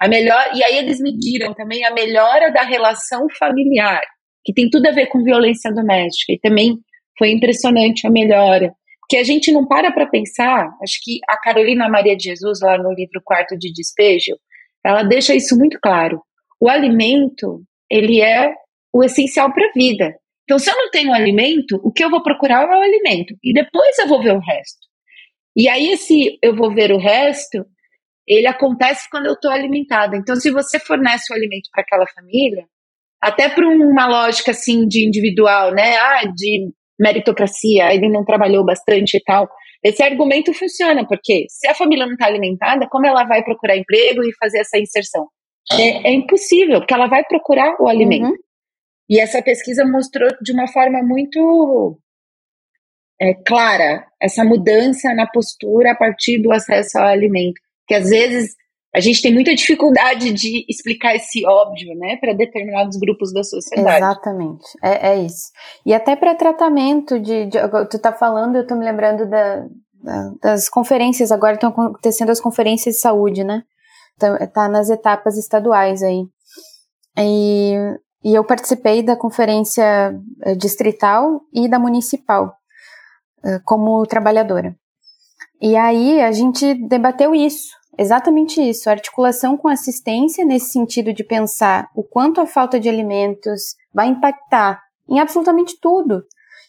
A 0.02 0.10
melhor 0.10 0.52
e 0.54 0.62
aí 0.64 0.78
eles 0.78 1.00
mediram 1.00 1.54
também 1.54 1.86
a 1.86 1.94
melhora 1.94 2.52
da 2.52 2.64
relação 2.64 3.28
familiar, 3.40 4.02
que 4.44 4.54
tem 4.54 4.70
tudo 4.70 4.88
a 4.88 4.92
ver 4.92 5.08
com 5.08 5.24
violência 5.24 5.72
doméstica 5.72 6.34
e 6.34 6.40
também 6.40 6.78
foi 7.18 7.32
impressionante 7.32 8.06
a 8.06 8.10
melhora. 8.10 8.74
Porque 9.02 9.18
a 9.18 9.24
gente 9.24 9.52
não 9.52 9.68
para 9.68 9.92
para 9.92 10.08
pensar, 10.08 10.68
acho 10.82 11.00
que 11.04 11.20
a 11.30 11.38
Carolina 11.38 11.88
Maria 11.88 12.16
de 12.16 12.24
Jesus 12.24 12.60
lá 12.62 12.78
no 12.78 12.92
livro 12.92 13.22
Quarto 13.24 13.56
de 13.58 13.72
Despejo, 13.72 14.36
ela 14.84 15.04
deixa 15.04 15.36
isso 15.36 15.56
muito 15.58 15.80
claro. 15.80 16.22
O 16.60 16.70
alimento, 16.70 17.64
ele 17.90 18.22
é 18.22 18.54
o 18.92 19.04
essencial 19.04 19.54
para 19.54 19.68
a 19.68 19.72
vida. 19.72 20.16
Então, 20.44 20.58
se 20.58 20.70
eu 20.70 20.76
não 20.76 20.90
tenho 20.90 21.14
alimento, 21.14 21.80
o 21.84 21.92
que 21.92 22.04
eu 22.04 22.10
vou 22.10 22.24
procurar 22.24 22.64
é 22.64 22.78
o 22.78 22.82
alimento. 22.82 23.36
E 23.44 23.54
depois 23.54 23.98
eu 24.00 24.08
vou 24.08 24.22
ver 24.22 24.34
o 24.34 24.40
resto. 24.40 24.88
E 25.56 25.68
aí, 25.68 25.90
esse 25.90 26.38
eu 26.42 26.56
vou 26.56 26.74
ver 26.74 26.92
o 26.92 26.98
resto, 26.98 27.66
ele 28.28 28.48
acontece 28.48 29.10
quando 29.10 29.26
eu 29.26 29.34
estou 29.34 29.52
alimentada. 29.52 30.16
Então, 30.16 30.36
se 30.36 30.52
você 30.52 30.80
fornece 30.80 31.32
o 31.32 31.36
alimento 31.36 31.70
para 31.72 31.84
aquela 31.84 32.08
família, 32.08 32.66
até 33.22 33.50
por 33.50 33.64
uma 33.64 34.08
lógica 34.08 34.52
assim 34.52 34.88
de 34.88 35.08
individual, 35.08 35.74
né? 35.74 35.96
Ah, 35.98 36.26
de 36.26 36.72
meritocracia, 37.00 37.94
ele 37.94 38.10
não 38.10 38.24
trabalhou 38.24 38.66
bastante 38.66 39.18
e 39.18 39.24
tal. 39.24 39.48
Esse 39.84 40.02
argumento 40.02 40.54
funciona, 40.54 41.06
porque 41.08 41.46
se 41.50 41.68
a 41.68 41.76
família 41.76 42.06
não 42.06 42.14
está 42.14 42.26
alimentada, 42.26 42.88
como 42.90 43.06
ela 43.06 43.24
vai 43.24 43.44
procurar 43.44 43.78
emprego 43.78 44.24
e 44.24 44.36
fazer 44.40 44.60
essa 44.60 44.78
inserção? 44.78 45.28
É, 45.72 46.10
é 46.10 46.14
impossível, 46.14 46.80
porque 46.80 46.94
ela 46.94 47.08
vai 47.08 47.24
procurar 47.24 47.76
o 47.80 47.88
alimento. 47.88 48.26
Uhum. 48.26 48.36
E 49.10 49.20
essa 49.20 49.42
pesquisa 49.42 49.86
mostrou 49.86 50.30
de 50.42 50.52
uma 50.52 50.68
forma 50.68 51.02
muito 51.04 52.00
é, 53.22 53.34
clara 53.46 54.06
essa 54.22 54.44
mudança 54.44 55.14
na 55.14 55.28
postura 55.28 55.92
a 55.92 55.96
partir 55.96 56.42
do 56.42 56.52
acesso 56.52 56.98
ao 56.98 57.06
alimento. 57.06 57.60
Que 57.88 57.94
às 57.94 58.10
vezes 58.10 58.56
a 58.96 59.02
gente 59.02 59.22
tem 59.22 59.34
muita 59.34 59.54
dificuldade 59.54 60.32
de 60.32 60.66
explicar 60.70 61.14
esse 61.16 61.46
óbvio, 61.46 61.94
né, 61.96 62.16
para 62.16 62.32
determinados 62.32 62.98
grupos 62.98 63.34
da 63.34 63.44
sociedade. 63.44 63.98
Exatamente, 63.98 64.66
é, 64.82 65.10
é 65.10 65.22
isso. 65.22 65.52
E 65.86 65.94
até 65.94 66.16
para 66.16 66.34
tratamento 66.34 67.20
de, 67.20 67.48
de, 67.48 67.60
tu 67.92 68.00
tá 68.00 68.14
falando, 68.14 68.56
eu 68.56 68.66
tô 68.66 68.74
me 68.74 68.86
lembrando 68.86 69.30
da, 69.30 69.66
da, 70.02 70.32
das 70.42 70.70
conferências, 70.70 71.30
agora 71.30 71.56
estão 71.56 71.72
acontecendo 71.72 72.30
as 72.30 72.40
conferências 72.40 72.96
de 72.96 73.02
saúde, 73.02 73.44
né? 73.44 73.64
Então, 74.16 74.38
tá 74.54 74.70
nas 74.70 74.90
etapas 74.90 75.38
estaduais 75.38 76.02
aí. 76.02 76.24
E, 77.18 77.76
e 78.24 78.34
eu 78.34 78.46
participei 78.46 79.04
da 79.04 79.18
conferência 79.18 80.18
eh, 80.44 80.56
distrital 80.56 81.42
e 81.54 81.68
da 81.68 81.78
municipal 81.78 82.56
eh, 83.44 83.60
como 83.66 84.06
trabalhadora. 84.06 84.74
E 85.62 85.76
aí 85.76 86.22
a 86.22 86.32
gente 86.32 86.74
debateu 86.88 87.34
isso, 87.34 87.68
Exatamente 87.98 88.62
isso, 88.62 88.90
articulação 88.90 89.56
com 89.56 89.68
assistência 89.68 90.44
nesse 90.44 90.72
sentido 90.72 91.14
de 91.14 91.24
pensar 91.24 91.90
o 91.96 92.04
quanto 92.04 92.42
a 92.42 92.46
falta 92.46 92.80
de 92.80 92.90
alimentos 92.90 93.76
vai 93.94 94.08
impactar 94.08 94.82
em 95.10 95.20
absolutamente 95.20 95.80
tudo. 95.80 96.24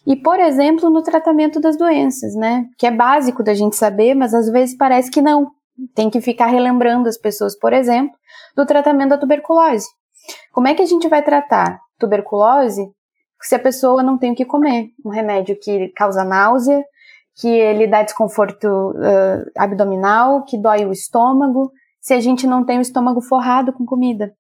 E, 0.07 0.15
por 0.15 0.39
exemplo, 0.39 0.89
no 0.89 1.03
tratamento 1.03 1.59
das 1.59 1.77
doenças, 1.77 2.35
né? 2.37 2.65
Que 2.79 2.87
é 2.87 2.93
básico 2.93 3.43
da 3.43 3.55
gente 3.55 3.75
saber, 3.75 4.15
mas 4.15 4.33
às 4.33 4.49
vezes 4.49 4.77
parece 4.77 5.11
que 5.11 5.21
não. 5.21 5.51
Tem 5.95 6.09
que 6.09 6.21
ficar 6.21 6.47
relembrando 6.47 7.09
as 7.09 7.19
pessoas, 7.19 7.59
por 7.59 7.73
exemplo, 7.73 8.15
do 8.57 8.65
tratamento 8.65 9.11
da 9.11 9.19
tuberculose. 9.19 9.87
Como 10.53 10.69
é 10.69 10.75
que 10.75 10.83
a 10.83 10.87
gente 10.87 11.09
vai 11.09 11.23
tratar 11.23 11.79
tuberculose 11.99 12.89
se 13.43 13.55
a 13.55 13.59
pessoa 13.59 14.03
não 14.03 14.17
tem 14.17 14.33
o 14.33 14.35
que 14.35 14.45
comer? 14.45 14.91
Um 15.05 15.11
remédio 15.11 15.59
que 15.61 15.89
causa 15.89 16.25
náusea, 16.25 16.83
que 17.37 17.49
ele 17.49 17.87
dá 17.87 18.03
desconforto 18.03 18.67
uh, 18.67 19.51
abdominal, 19.57 20.45
que 20.45 20.57
dói 20.57 20.87
o 20.87 20.93
estômago, 20.93 21.71
se 22.01 22.15
a 22.15 22.21
gente 22.21 22.47
não 22.47 22.65
tem 22.65 22.79
o 22.79 22.83
estômago 22.83 23.21
forrado 23.21 23.73
com 23.73 23.85
comida. 23.85 24.33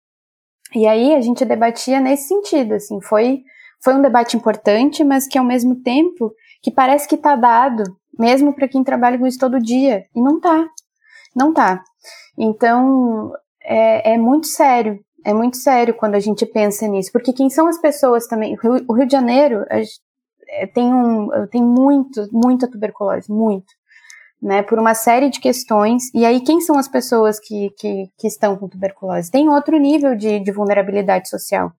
E 0.74 0.86
aí 0.86 1.14
a 1.14 1.20
gente 1.20 1.44
debatia 1.44 2.00
nesse 2.00 2.28
sentido, 2.28 2.74
assim, 2.74 3.00
foi 3.00 3.42
foi 3.82 3.94
um 3.94 4.02
debate 4.02 4.36
importante, 4.36 5.04
mas 5.04 5.28
que 5.28 5.38
ao 5.38 5.44
mesmo 5.44 5.76
tempo 5.82 6.32
que 6.62 6.70
parece 6.70 7.06
que 7.06 7.16
tá 7.16 7.36
dado, 7.36 7.84
mesmo 8.18 8.54
para 8.54 8.66
quem 8.66 8.82
trabalha 8.82 9.18
com 9.18 9.26
isso 9.26 9.38
todo 9.38 9.60
dia, 9.60 10.04
e 10.14 10.20
não 10.20 10.40
tá. 10.40 10.66
Não 11.36 11.52
tá. 11.52 11.82
Então, 12.38 13.32
é, 13.62 14.14
é 14.14 14.18
muito 14.18 14.46
sério. 14.46 14.98
É 15.24 15.34
muito 15.34 15.56
sério 15.56 15.94
quando 15.94 16.14
a 16.14 16.20
gente 16.20 16.46
pensa 16.46 16.86
nisso, 16.86 17.10
porque 17.12 17.32
quem 17.32 17.50
são 17.50 17.66
as 17.66 17.78
pessoas 17.78 18.26
também? 18.26 18.56
O 18.88 18.94
Rio 18.94 19.06
de 19.06 19.12
Janeiro 19.12 19.64
tem, 20.72 20.92
um, 20.92 21.28
tem 21.50 21.62
muito, 21.62 22.28
muita 22.32 22.70
tuberculose, 22.70 23.30
muito 23.30 23.72
né, 24.40 24.62
por 24.62 24.78
uma 24.78 24.94
série 24.94 25.30
de 25.30 25.40
questões. 25.40 26.12
E 26.14 26.24
aí, 26.24 26.40
quem 26.40 26.60
são 26.60 26.78
as 26.78 26.88
pessoas 26.88 27.38
que, 27.38 27.70
que, 27.78 28.10
que 28.18 28.26
estão 28.26 28.56
com 28.56 28.68
tuberculose? 28.68 29.30
Tem 29.30 29.48
outro 29.48 29.78
nível 29.78 30.14
de, 30.14 30.38
de 30.40 30.52
vulnerabilidade 30.52 31.28
social. 31.28 31.72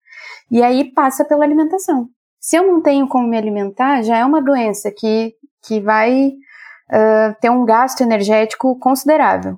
E 0.52 0.62
aí 0.62 0.92
passa 0.94 1.24
pela 1.24 1.46
alimentação. 1.46 2.10
Se 2.40 2.56
eu 2.56 2.66
não 2.66 2.82
tenho 2.82 3.08
como 3.08 3.28
me 3.28 3.38
alimentar, 3.38 4.02
já 4.02 4.18
é 4.18 4.26
uma 4.26 4.42
doença 4.42 4.92
que, 4.92 5.34
que 5.66 5.80
vai 5.80 6.30
uh, 6.30 7.36
ter 7.40 7.50
um 7.50 7.66
gasto 7.66 8.02
energético 8.02 8.78
considerável. 8.80 9.58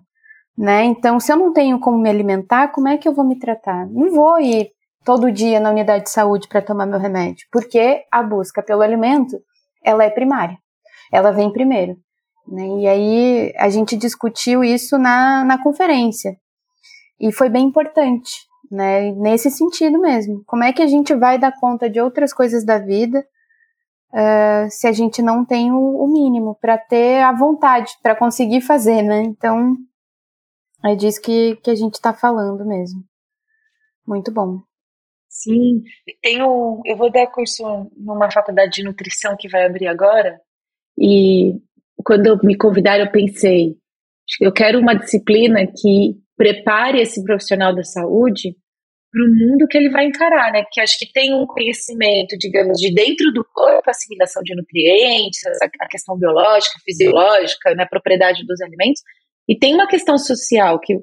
Né? 0.57 0.83
Então, 0.83 1.19
se 1.19 1.31
eu 1.31 1.37
não 1.37 1.53
tenho 1.53 1.79
como 1.79 1.97
me 1.97 2.09
alimentar, 2.09 2.69
como 2.69 2.89
é 2.89 2.97
que 2.97 3.07
eu 3.07 3.13
vou 3.13 3.25
me 3.25 3.39
tratar? 3.39 3.87
Não 3.87 4.11
vou 4.11 4.39
ir 4.39 4.71
todo 5.03 5.31
dia 5.31 5.59
na 5.59 5.69
unidade 5.69 6.05
de 6.05 6.09
saúde 6.09 6.47
para 6.47 6.61
tomar 6.61 6.85
meu 6.85 6.99
remédio, 6.99 7.47
porque 7.51 8.03
a 8.11 8.21
busca 8.21 8.61
pelo 8.61 8.81
alimento, 8.81 9.37
ela 9.83 10.03
é 10.03 10.09
primária. 10.09 10.57
Ela 11.11 11.31
vem 11.31 11.51
primeiro. 11.51 11.97
Né? 12.47 12.67
E 12.79 12.87
aí 12.87 13.53
a 13.57 13.69
gente 13.69 13.95
discutiu 13.95 14.63
isso 14.63 14.97
na, 14.97 15.43
na 15.43 15.61
conferência. 15.61 16.35
E 17.19 17.31
foi 17.31 17.49
bem 17.49 17.65
importante, 17.65 18.31
né? 18.71 19.11
Nesse 19.11 19.51
sentido 19.51 19.99
mesmo. 19.99 20.41
Como 20.45 20.63
é 20.63 20.71
que 20.71 20.81
a 20.81 20.87
gente 20.87 21.13
vai 21.13 21.37
dar 21.37 21.53
conta 21.59 21.89
de 21.89 21.99
outras 21.99 22.33
coisas 22.33 22.65
da 22.65 22.77
vida 22.77 23.25
uh, 24.13 24.69
se 24.69 24.87
a 24.87 24.91
gente 24.91 25.21
não 25.21 25.43
tem 25.43 25.71
o, 25.71 25.77
o 25.77 26.07
mínimo 26.07 26.57
para 26.61 26.77
ter 26.77 27.21
a 27.21 27.33
vontade, 27.33 27.91
para 28.01 28.15
conseguir 28.15 28.61
fazer, 28.61 29.01
né? 29.01 29.21
Então 29.23 29.75
é 30.85 30.95
disso 30.95 31.21
que, 31.21 31.57
que 31.57 31.69
a 31.69 31.75
gente 31.75 31.95
está 31.95 32.13
falando 32.13 32.65
mesmo. 32.65 33.03
Muito 34.07 34.31
bom. 34.31 34.59
Sim, 35.29 35.83
tenho, 36.21 36.81
eu 36.85 36.97
vou 36.97 37.11
dar 37.11 37.27
curso 37.27 37.63
numa 37.95 38.31
faculdade 38.31 38.71
de 38.71 38.83
nutrição 38.83 39.35
que 39.37 39.47
vai 39.47 39.63
abrir 39.63 39.87
agora, 39.87 40.41
e 40.99 41.53
quando 42.03 42.39
me 42.43 42.57
convidaram, 42.57 43.05
eu 43.05 43.11
pensei, 43.11 43.75
eu 44.41 44.51
quero 44.51 44.79
uma 44.79 44.95
disciplina 44.95 45.65
que 45.67 46.15
prepare 46.35 46.99
esse 47.01 47.23
profissional 47.23 47.75
da 47.75 47.83
saúde 47.83 48.55
para 49.11 49.23
o 49.23 49.27
mundo 49.27 49.67
que 49.67 49.77
ele 49.77 49.89
vai 49.89 50.05
encarar, 50.05 50.51
né? 50.51 50.63
Porque 50.63 50.81
acho 50.81 50.97
que 50.97 51.11
tem 51.11 51.33
um 51.33 51.45
conhecimento, 51.45 52.37
digamos, 52.37 52.79
de 52.79 52.93
dentro 52.93 53.31
do 53.33 53.43
corpo, 53.43 53.89
assimilação 53.89 54.41
de 54.43 54.55
nutrientes, 54.55 55.41
a 55.79 55.87
questão 55.87 56.17
biológica, 56.17 56.79
fisiológica, 56.83 57.73
né, 57.75 57.85
propriedade 57.89 58.45
dos 58.45 58.61
alimentos, 58.61 59.01
e 59.47 59.57
tem 59.57 59.73
uma 59.73 59.87
questão 59.87 60.17
social 60.17 60.79
que, 60.79 60.95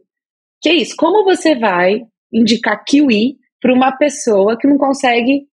que 0.63 0.69
é 0.69 0.75
isso, 0.75 0.95
como 0.97 1.25
você 1.25 1.55
vai 1.57 2.01
indicar 2.33 2.85
kiwi 2.85 3.37
para 3.67 3.75
uma 3.75 3.91
pessoa 3.97 4.57
que 4.57 4.69
não 4.69 4.79
consegue 4.79 5.49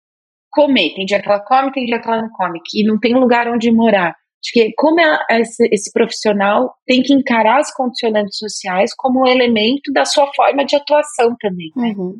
comer, 0.52 0.94
tem 0.94 1.06
dia 1.06 1.22
que 1.22 1.30
ela 1.30 1.40
come, 1.40 1.72
tem 1.72 1.86
dia 1.86 1.98
que 1.98 2.10
ela 2.10 2.22
não 2.22 2.30
come, 2.30 2.60
que 2.66 2.84
não 2.84 3.00
tem 3.00 3.14
lugar 3.14 3.48
onde 3.48 3.72
morar, 3.72 4.14
Acho 4.44 4.54
que 4.54 4.74
como 4.76 5.00
é, 5.00 5.40
esse, 5.40 5.70
esse, 5.72 5.92
profissional 5.94 6.74
tem 6.88 7.04
que 7.04 7.14
encarar 7.14 7.60
as 7.60 7.72
condicionantes 7.72 8.40
sociais 8.40 8.92
como 8.96 9.22
um 9.22 9.28
elemento 9.28 9.94
da 9.94 10.04
sua 10.04 10.28
forma 10.34 10.66
de 10.66 10.76
atuação 10.76 11.36
também. 11.40 11.72
Uhum. 11.76 12.20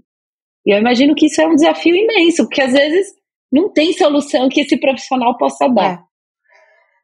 E 0.64 0.72
eu 0.72 0.78
imagino 0.78 1.16
que 1.16 1.26
isso 1.26 1.42
é 1.42 1.48
um 1.48 1.56
desafio 1.56 1.96
imenso, 1.96 2.44
porque 2.44 2.62
às 2.62 2.74
vezes 2.74 3.08
não 3.52 3.74
tem 3.74 3.92
solução 3.94 4.48
que 4.50 4.62
esse 4.62 4.78
profissional 4.78 5.36
possa 5.36 5.68
dar. 5.68 5.94
É. 5.94 6.00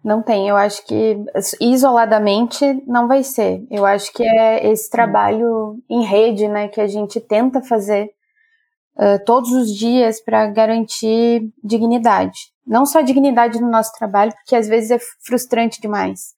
Não 0.05 0.21
tem, 0.21 0.47
eu 0.47 0.55
acho 0.55 0.85
que 0.85 1.17
isoladamente 1.59 2.63
não 2.85 3.07
vai 3.07 3.23
ser. 3.23 3.65
Eu 3.71 3.87
acho 3.87 4.13
que 4.13 4.21
é 4.23 4.69
esse 4.71 4.87
trabalho 4.87 5.81
em 5.89 6.05
rede, 6.05 6.47
né, 6.47 6.67
que 6.67 6.79
a 6.79 6.87
gente 6.87 7.19
tenta 7.19 7.59
fazer 7.63 8.11
uh, 8.97 9.23
todos 9.25 9.51
os 9.51 9.73
dias 9.73 10.21
para 10.21 10.47
garantir 10.47 11.49
dignidade. 11.63 12.51
Não 12.65 12.85
só 12.85 13.01
dignidade 13.01 13.61
no 13.61 13.69
nosso 13.69 13.93
trabalho, 13.93 14.33
porque 14.33 14.55
às 14.55 14.67
vezes 14.67 14.91
é 14.91 14.99
frustrante 15.23 15.79
demais. 15.79 16.35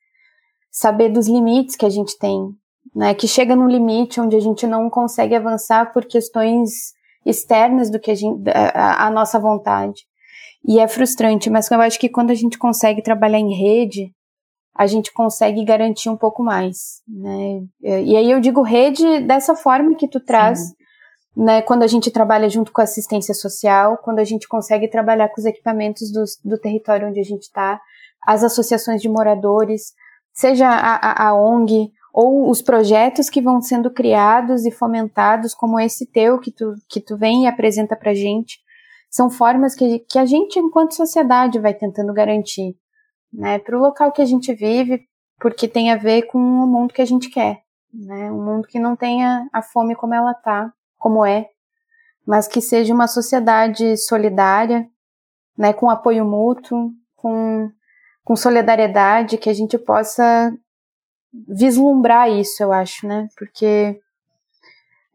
Saber 0.71 1.09
dos 1.09 1.27
limites 1.27 1.75
que 1.75 1.85
a 1.85 1.89
gente 1.89 2.17
tem, 2.19 2.49
né? 2.95 3.13
Que 3.13 3.27
chega 3.27 3.55
num 3.55 3.67
limite 3.67 4.21
onde 4.21 4.35
a 4.35 4.39
gente 4.39 4.67
não 4.67 4.89
consegue 4.89 5.33
avançar 5.33 5.91
por 5.91 6.05
questões 6.05 6.93
externas 7.25 7.89
do 7.89 7.99
que 7.99 8.11
a, 8.11 8.15
gente, 8.15 8.43
a, 8.51 9.07
a 9.07 9.09
nossa 9.09 9.39
vontade. 9.39 10.03
E 10.67 10.79
é 10.79 10.87
frustrante, 10.87 11.49
mas 11.49 11.71
eu 11.71 11.81
acho 11.81 11.99
que 11.99 12.09
quando 12.09 12.31
a 12.31 12.35
gente 12.35 12.57
consegue 12.57 13.01
trabalhar 13.01 13.39
em 13.39 13.53
rede, 13.53 14.13
a 14.75 14.85
gente 14.85 15.11
consegue 15.11 15.63
garantir 15.63 16.09
um 16.09 16.17
pouco 16.17 16.43
mais, 16.43 17.01
né? 17.07 17.61
E 17.81 18.15
aí 18.15 18.29
eu 18.29 18.39
digo 18.39 18.61
rede 18.61 19.21
dessa 19.21 19.55
forma 19.55 19.95
que 19.95 20.07
tu 20.07 20.19
traz, 20.19 20.59
Sim 20.59 20.78
né, 21.39 21.61
quando 21.61 21.83
a 21.83 21.87
gente 21.87 22.11
trabalha 22.11 22.49
junto 22.49 22.69
com 22.69 22.81
a 22.81 22.83
assistência 22.83 23.33
social, 23.33 23.97
quando 23.99 24.19
a 24.19 24.25
gente 24.25 24.45
consegue 24.45 24.89
trabalhar 24.89 25.29
com 25.29 25.39
os 25.39 25.45
equipamentos 25.45 26.11
do, 26.11 26.25
do 26.43 26.59
território 26.59 27.07
onde 27.07 27.17
a 27.17 27.23
gente 27.23 27.43
está, 27.43 27.79
as 28.27 28.43
associações 28.43 29.01
de 29.01 29.07
moradores, 29.07 29.93
seja 30.33 30.67
a, 30.67 30.95
a, 30.95 31.29
a, 31.29 31.33
ONG 31.33 31.93
ou 32.13 32.49
os 32.49 32.61
projetos 32.61 33.29
que 33.29 33.41
vão 33.41 33.61
sendo 33.61 33.89
criados 33.89 34.65
e 34.65 34.71
fomentados, 34.71 35.53
como 35.53 35.79
esse 35.79 36.05
teu 36.11 36.39
que 36.39 36.51
tu, 36.51 36.73
que 36.89 36.99
tu 36.99 37.15
vem 37.15 37.45
e 37.45 37.47
apresenta 37.47 37.95
pra 37.95 38.13
gente, 38.13 38.59
são 39.09 39.29
formas 39.29 39.73
que, 39.75 39.99
que 39.99 40.19
a 40.19 40.25
gente, 40.25 40.59
enquanto 40.59 40.93
sociedade, 40.93 41.57
vai 41.57 41.73
tentando 41.73 42.13
garantir, 42.13 42.75
né, 43.31 43.59
para 43.59 43.77
o 43.77 43.81
local 43.81 44.11
que 44.11 44.21
a 44.21 44.25
gente 44.25 44.53
vive, 44.53 45.07
porque 45.39 45.69
tem 45.69 45.89
a 45.89 45.95
ver 45.95 46.23
com 46.23 46.37
o 46.37 46.67
mundo 46.67 46.93
que 46.93 47.01
a 47.01 47.05
gente 47.05 47.29
quer, 47.29 47.61
né, 47.93 48.29
um 48.29 48.43
mundo 48.43 48.67
que 48.67 48.77
não 48.77 48.93
tenha 48.93 49.47
a 49.53 49.61
fome 49.61 49.95
como 49.95 50.13
ela 50.13 50.33
tá, 50.33 50.73
como 50.99 51.25
é, 51.25 51.47
mas 52.27 52.47
que 52.47 52.61
seja 52.61 52.93
uma 52.93 53.07
sociedade 53.07 53.97
solidária, 53.97 54.87
né, 55.57 55.73
com 55.73 55.89
apoio 55.89 56.23
mútuo, 56.23 56.91
com, 57.15 57.71
com 58.23 58.35
solidariedade, 58.35 59.37
que 59.37 59.49
a 59.49 59.53
gente 59.53 59.77
possa 59.77 60.53
vislumbrar 61.47 62.29
isso, 62.29 62.61
eu 62.61 62.71
acho, 62.71 63.07
né, 63.07 63.27
porque 63.35 63.99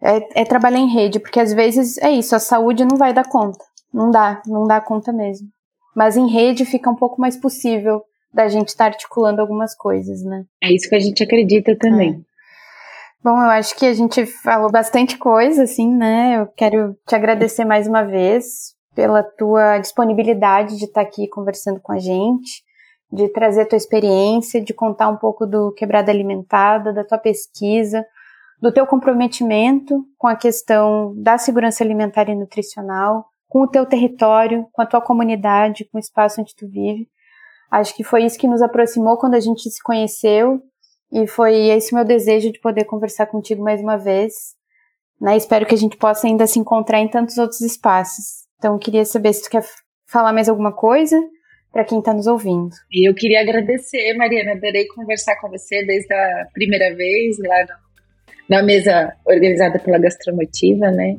é, 0.03 0.43
é 0.43 0.45
trabalhar 0.45 0.79
em 0.79 0.93
rede, 0.93 1.21
porque 1.21 1.39
às 1.39 1.53
vezes 1.53 1.99
é 1.99 2.11
isso, 2.11 2.35
a 2.35 2.41
saúde 2.41 2.85
não 2.85 2.97
vai 2.97 3.13
dar 3.13 3.29
conta, 3.29 3.65
não 3.93 4.11
dá, 4.11 4.43
não 4.47 4.67
dá 4.67 4.81
conta 4.81 5.13
mesmo. 5.13 5.49
Mas 5.95 6.17
em 6.17 6.29
rede 6.29 6.65
fica 6.65 6.91
um 6.91 6.97
pouco 6.97 7.21
mais 7.21 7.37
possível 7.37 8.03
da 8.33 8.49
gente 8.49 8.69
estar 8.69 8.85
tá 8.85 8.91
articulando 8.91 9.41
algumas 9.41 9.77
coisas, 9.77 10.25
né? 10.25 10.45
É 10.61 10.73
isso 10.73 10.89
que 10.89 10.97
a 10.97 10.99
gente 10.99 11.23
acredita 11.23 11.77
também. 11.79 12.15
É. 12.15 12.34
Bom, 13.25 13.41
eu 13.41 13.49
acho 13.49 13.75
que 13.75 13.87
a 13.87 13.95
gente 13.95 14.27
falou 14.27 14.71
bastante 14.71 15.17
coisa, 15.17 15.63
assim, 15.63 15.91
né? 15.91 16.43
Eu 16.43 16.47
quero 16.49 16.95
te 17.07 17.15
agradecer 17.15 17.65
mais 17.65 17.89
uma 17.89 18.03
vez 18.03 18.75
pela 18.95 19.23
tua 19.23 19.79
disponibilidade 19.79 20.77
de 20.77 20.85
estar 20.85 21.01
aqui 21.01 21.27
conversando 21.29 21.81
com 21.81 21.91
a 21.91 21.99
gente, 21.99 22.63
de 23.11 23.27
trazer 23.31 23.63
a 23.63 23.67
tua 23.67 23.79
experiência, 23.79 24.63
de 24.63 24.75
contar 24.75 25.09
um 25.09 25.17
pouco 25.17 25.47
do 25.47 25.73
Quebrada 25.73 26.13
Alimentada, 26.13 26.93
da 26.93 27.03
tua 27.03 27.17
pesquisa, 27.17 28.05
do 28.61 28.71
teu 28.71 28.87
comprometimento 28.87 30.05
com 30.19 30.27
a 30.27 30.37
questão 30.37 31.15
da 31.17 31.39
segurança 31.39 31.83
alimentar 31.83 32.29
e 32.29 32.35
nutricional, 32.35 33.25
com 33.49 33.63
o 33.63 33.69
teu 33.69 33.87
território, 33.87 34.67
com 34.71 34.83
a 34.83 34.87
tua 34.87 35.01
comunidade, 35.01 35.87
com 35.87 35.97
o 35.97 36.01
espaço 36.01 36.43
onde 36.43 36.55
tu 36.55 36.69
vive. 36.69 37.09
Acho 37.71 37.97
que 37.97 38.05
foi 38.05 38.25
isso 38.27 38.39
que 38.39 38.47
nos 38.47 38.61
aproximou 38.61 39.17
quando 39.17 39.33
a 39.33 39.41
gente 39.41 39.71
se 39.71 39.83
conheceu 39.83 40.61
e 41.15 41.29
foi 41.29 41.69
esse 41.69 41.95
meu 41.95 42.05
desejo 42.05 42.51
de 42.51 42.59
poder 42.59 42.85
conversar 42.87 43.27
contigo 43.27 43.63
mais 43.63 43.81
uma 43.81 43.97
vez. 43.97 44.33
Né? 45.21 45.37
Espero 45.37 45.65
que 45.65 45.75
a 45.75 45.79
gente 45.79 45.97
possa 45.97 46.27
ainda 46.27 46.45
se 46.45 46.59
encontrar 46.59 46.99
em 46.99 47.07
tantos 47.07 47.39
outros 47.39 47.61
espaços. 47.61 48.45
Então, 48.59 48.77
queria 48.77 49.05
saber 49.05 49.33
se 49.33 49.45
tu 49.45 49.51
quer 49.51 49.65
falar 50.09 50.33
mais 50.33 50.49
alguma 50.49 50.73
coisa 50.73 51.17
para 51.73 51.85
quem 51.85 52.01
está 52.01 52.13
nos 52.13 52.27
ouvindo. 52.27 52.71
E 52.91 53.09
eu 53.09 53.15
queria 53.15 53.41
agradecer, 53.41 54.13
Mariana. 54.15 54.53
Adorei 54.53 54.87
conversar 54.89 55.37
com 55.41 55.49
você 55.49 55.85
desde 55.87 56.13
a 56.13 56.47
primeira 56.53 56.93
vez 56.97 57.37
lá 57.39 57.65
na 58.49 58.63
mesa 58.63 59.13
organizada 59.25 59.79
pela 59.79 59.99
Gastromotiva, 59.99 60.91
né? 60.91 61.17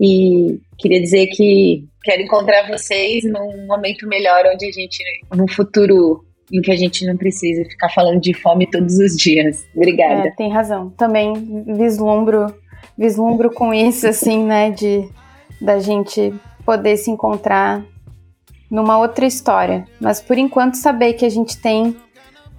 E 0.00 0.58
queria 0.78 1.00
dizer 1.00 1.26
que 1.26 1.84
quero 2.02 2.22
encontrar 2.22 2.66
vocês 2.68 3.22
num 3.24 3.66
momento 3.66 4.08
melhor, 4.08 4.44
onde 4.46 4.66
a 4.66 4.72
gente, 4.72 5.02
no 5.34 5.46
futuro 5.46 6.24
em 6.52 6.60
que 6.60 6.70
a 6.70 6.76
gente 6.76 7.06
não 7.06 7.16
precisa 7.16 7.64
ficar 7.64 7.88
falando 7.90 8.20
de 8.20 8.34
fome 8.34 8.66
todos 8.66 8.98
os 8.98 9.16
dias. 9.16 9.64
Obrigada. 9.74 10.28
É, 10.28 10.30
tem 10.32 10.50
razão. 10.50 10.90
Também 10.90 11.64
vislumbro, 11.66 12.54
vislumbro 12.96 13.52
com 13.52 13.72
isso, 13.72 14.06
assim, 14.06 14.44
né, 14.44 14.70
de 14.70 15.08
da 15.60 15.78
gente 15.78 16.32
poder 16.64 16.96
se 16.96 17.10
encontrar 17.10 17.84
numa 18.70 18.98
outra 18.98 19.26
história. 19.26 19.84
Mas 20.00 20.20
por 20.20 20.38
enquanto 20.38 20.74
saber 20.74 21.14
que 21.14 21.24
a 21.24 21.28
gente 21.28 21.60
tem 21.60 21.96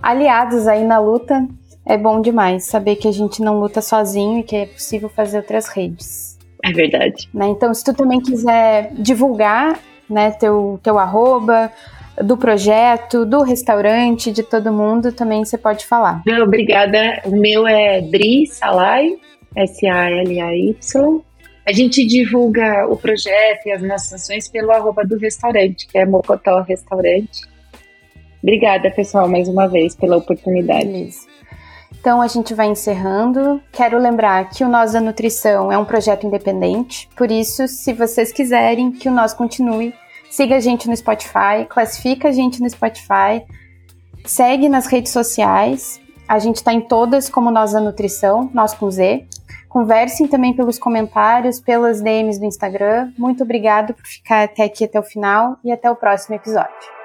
aliados 0.01 0.67
aí 0.67 0.83
na 0.83 0.99
luta 0.99 1.47
é 1.85 1.97
bom 1.97 2.21
demais. 2.21 2.65
Saber 2.65 2.95
que 2.95 3.07
a 3.07 3.11
gente 3.11 3.41
não 3.41 3.59
luta 3.59 3.81
sozinho 3.81 4.39
e 4.39 4.43
que 4.43 4.55
é 4.55 4.65
possível 4.65 5.09
fazer 5.09 5.37
outras 5.37 5.67
redes. 5.67 6.37
É 6.63 6.71
verdade. 6.71 7.27
Né? 7.33 7.47
Então, 7.47 7.73
se 7.73 7.83
tu 7.83 7.93
também 7.93 8.21
quiser 8.21 8.93
divulgar, 8.93 9.79
né, 10.09 10.31
teu, 10.31 10.79
teu 10.83 10.99
arroba, 10.99 11.71
do 12.21 12.37
projeto, 12.37 13.25
do 13.25 13.41
restaurante, 13.41 14.31
de 14.31 14.43
todo 14.43 14.71
mundo, 14.71 15.11
também 15.11 15.43
você 15.45 15.57
pode 15.57 15.85
falar. 15.85 16.21
Não, 16.25 16.43
obrigada. 16.43 17.21
O 17.25 17.31
meu 17.31 17.67
é 17.67 18.01
Dri 18.01 18.47
Salai, 18.47 19.15
S-A-L-A-Y. 19.55 21.21
A 21.65 21.71
gente 21.71 22.05
divulga 22.05 22.87
o 22.87 22.97
projeto 22.97 23.67
e 23.67 23.71
as 23.71 23.81
nossas 23.81 24.13
ações 24.13 24.47
pelo 24.47 24.71
arroba 24.71 25.05
do 25.05 25.17
restaurante, 25.17 25.87
que 25.87 25.97
é 25.97 26.05
Mocotó 26.05 26.61
Restaurante. 26.61 27.49
Obrigada, 28.41 28.89
pessoal, 28.89 29.27
mais 29.27 29.47
uma 29.47 29.67
vez 29.67 29.95
pela 29.95 30.17
oportunidade. 30.17 30.85
Beleza. 30.85 31.31
Então 31.99 32.19
a 32.19 32.27
gente 32.27 32.55
vai 32.55 32.67
encerrando. 32.67 33.61
Quero 33.71 33.99
lembrar 33.99 34.49
que 34.49 34.63
o 34.63 34.67
Nós 34.67 34.93
da 34.93 34.99
Nutrição 34.99 35.71
é 35.71 35.77
um 35.77 35.85
projeto 35.85 36.25
independente, 36.25 37.07
por 37.15 37.29
isso, 37.29 37.67
se 37.67 37.93
vocês 37.93 38.31
quiserem 38.31 38.91
que 38.91 39.07
o 39.07 39.11
Nós 39.11 39.33
continue, 39.33 39.93
siga 40.31 40.55
a 40.55 40.59
gente 40.59 40.87
no 40.87 40.95
Spotify, 40.95 41.65
classifica 41.69 42.29
a 42.29 42.31
gente 42.31 42.61
no 42.61 42.69
Spotify, 42.69 43.45
segue 44.25 44.69
nas 44.69 44.87
redes 44.87 45.11
sociais. 45.11 46.01
A 46.27 46.39
gente 46.39 46.55
está 46.55 46.73
em 46.73 46.79
todas 46.79 47.29
como 47.29 47.51
Nós 47.51 47.73
da 47.73 47.81
Nutrição, 47.81 48.49
nós 48.53 48.73
com 48.73 48.89
Z. 48.89 49.27
Conversem 49.67 50.27
também 50.27 50.53
pelos 50.53 50.79
comentários, 50.79 51.59
pelas 51.59 52.01
DMs 52.01 52.39
do 52.39 52.45
Instagram. 52.45 53.11
Muito 53.17 53.43
obrigado 53.43 53.93
por 53.93 54.05
ficar 54.05 54.43
até 54.43 54.63
aqui 54.63 54.85
até 54.85 54.99
o 54.99 55.03
final 55.03 55.57
e 55.63 55.71
até 55.71 55.91
o 55.91 55.95
próximo 55.95 56.35
episódio. 56.35 57.00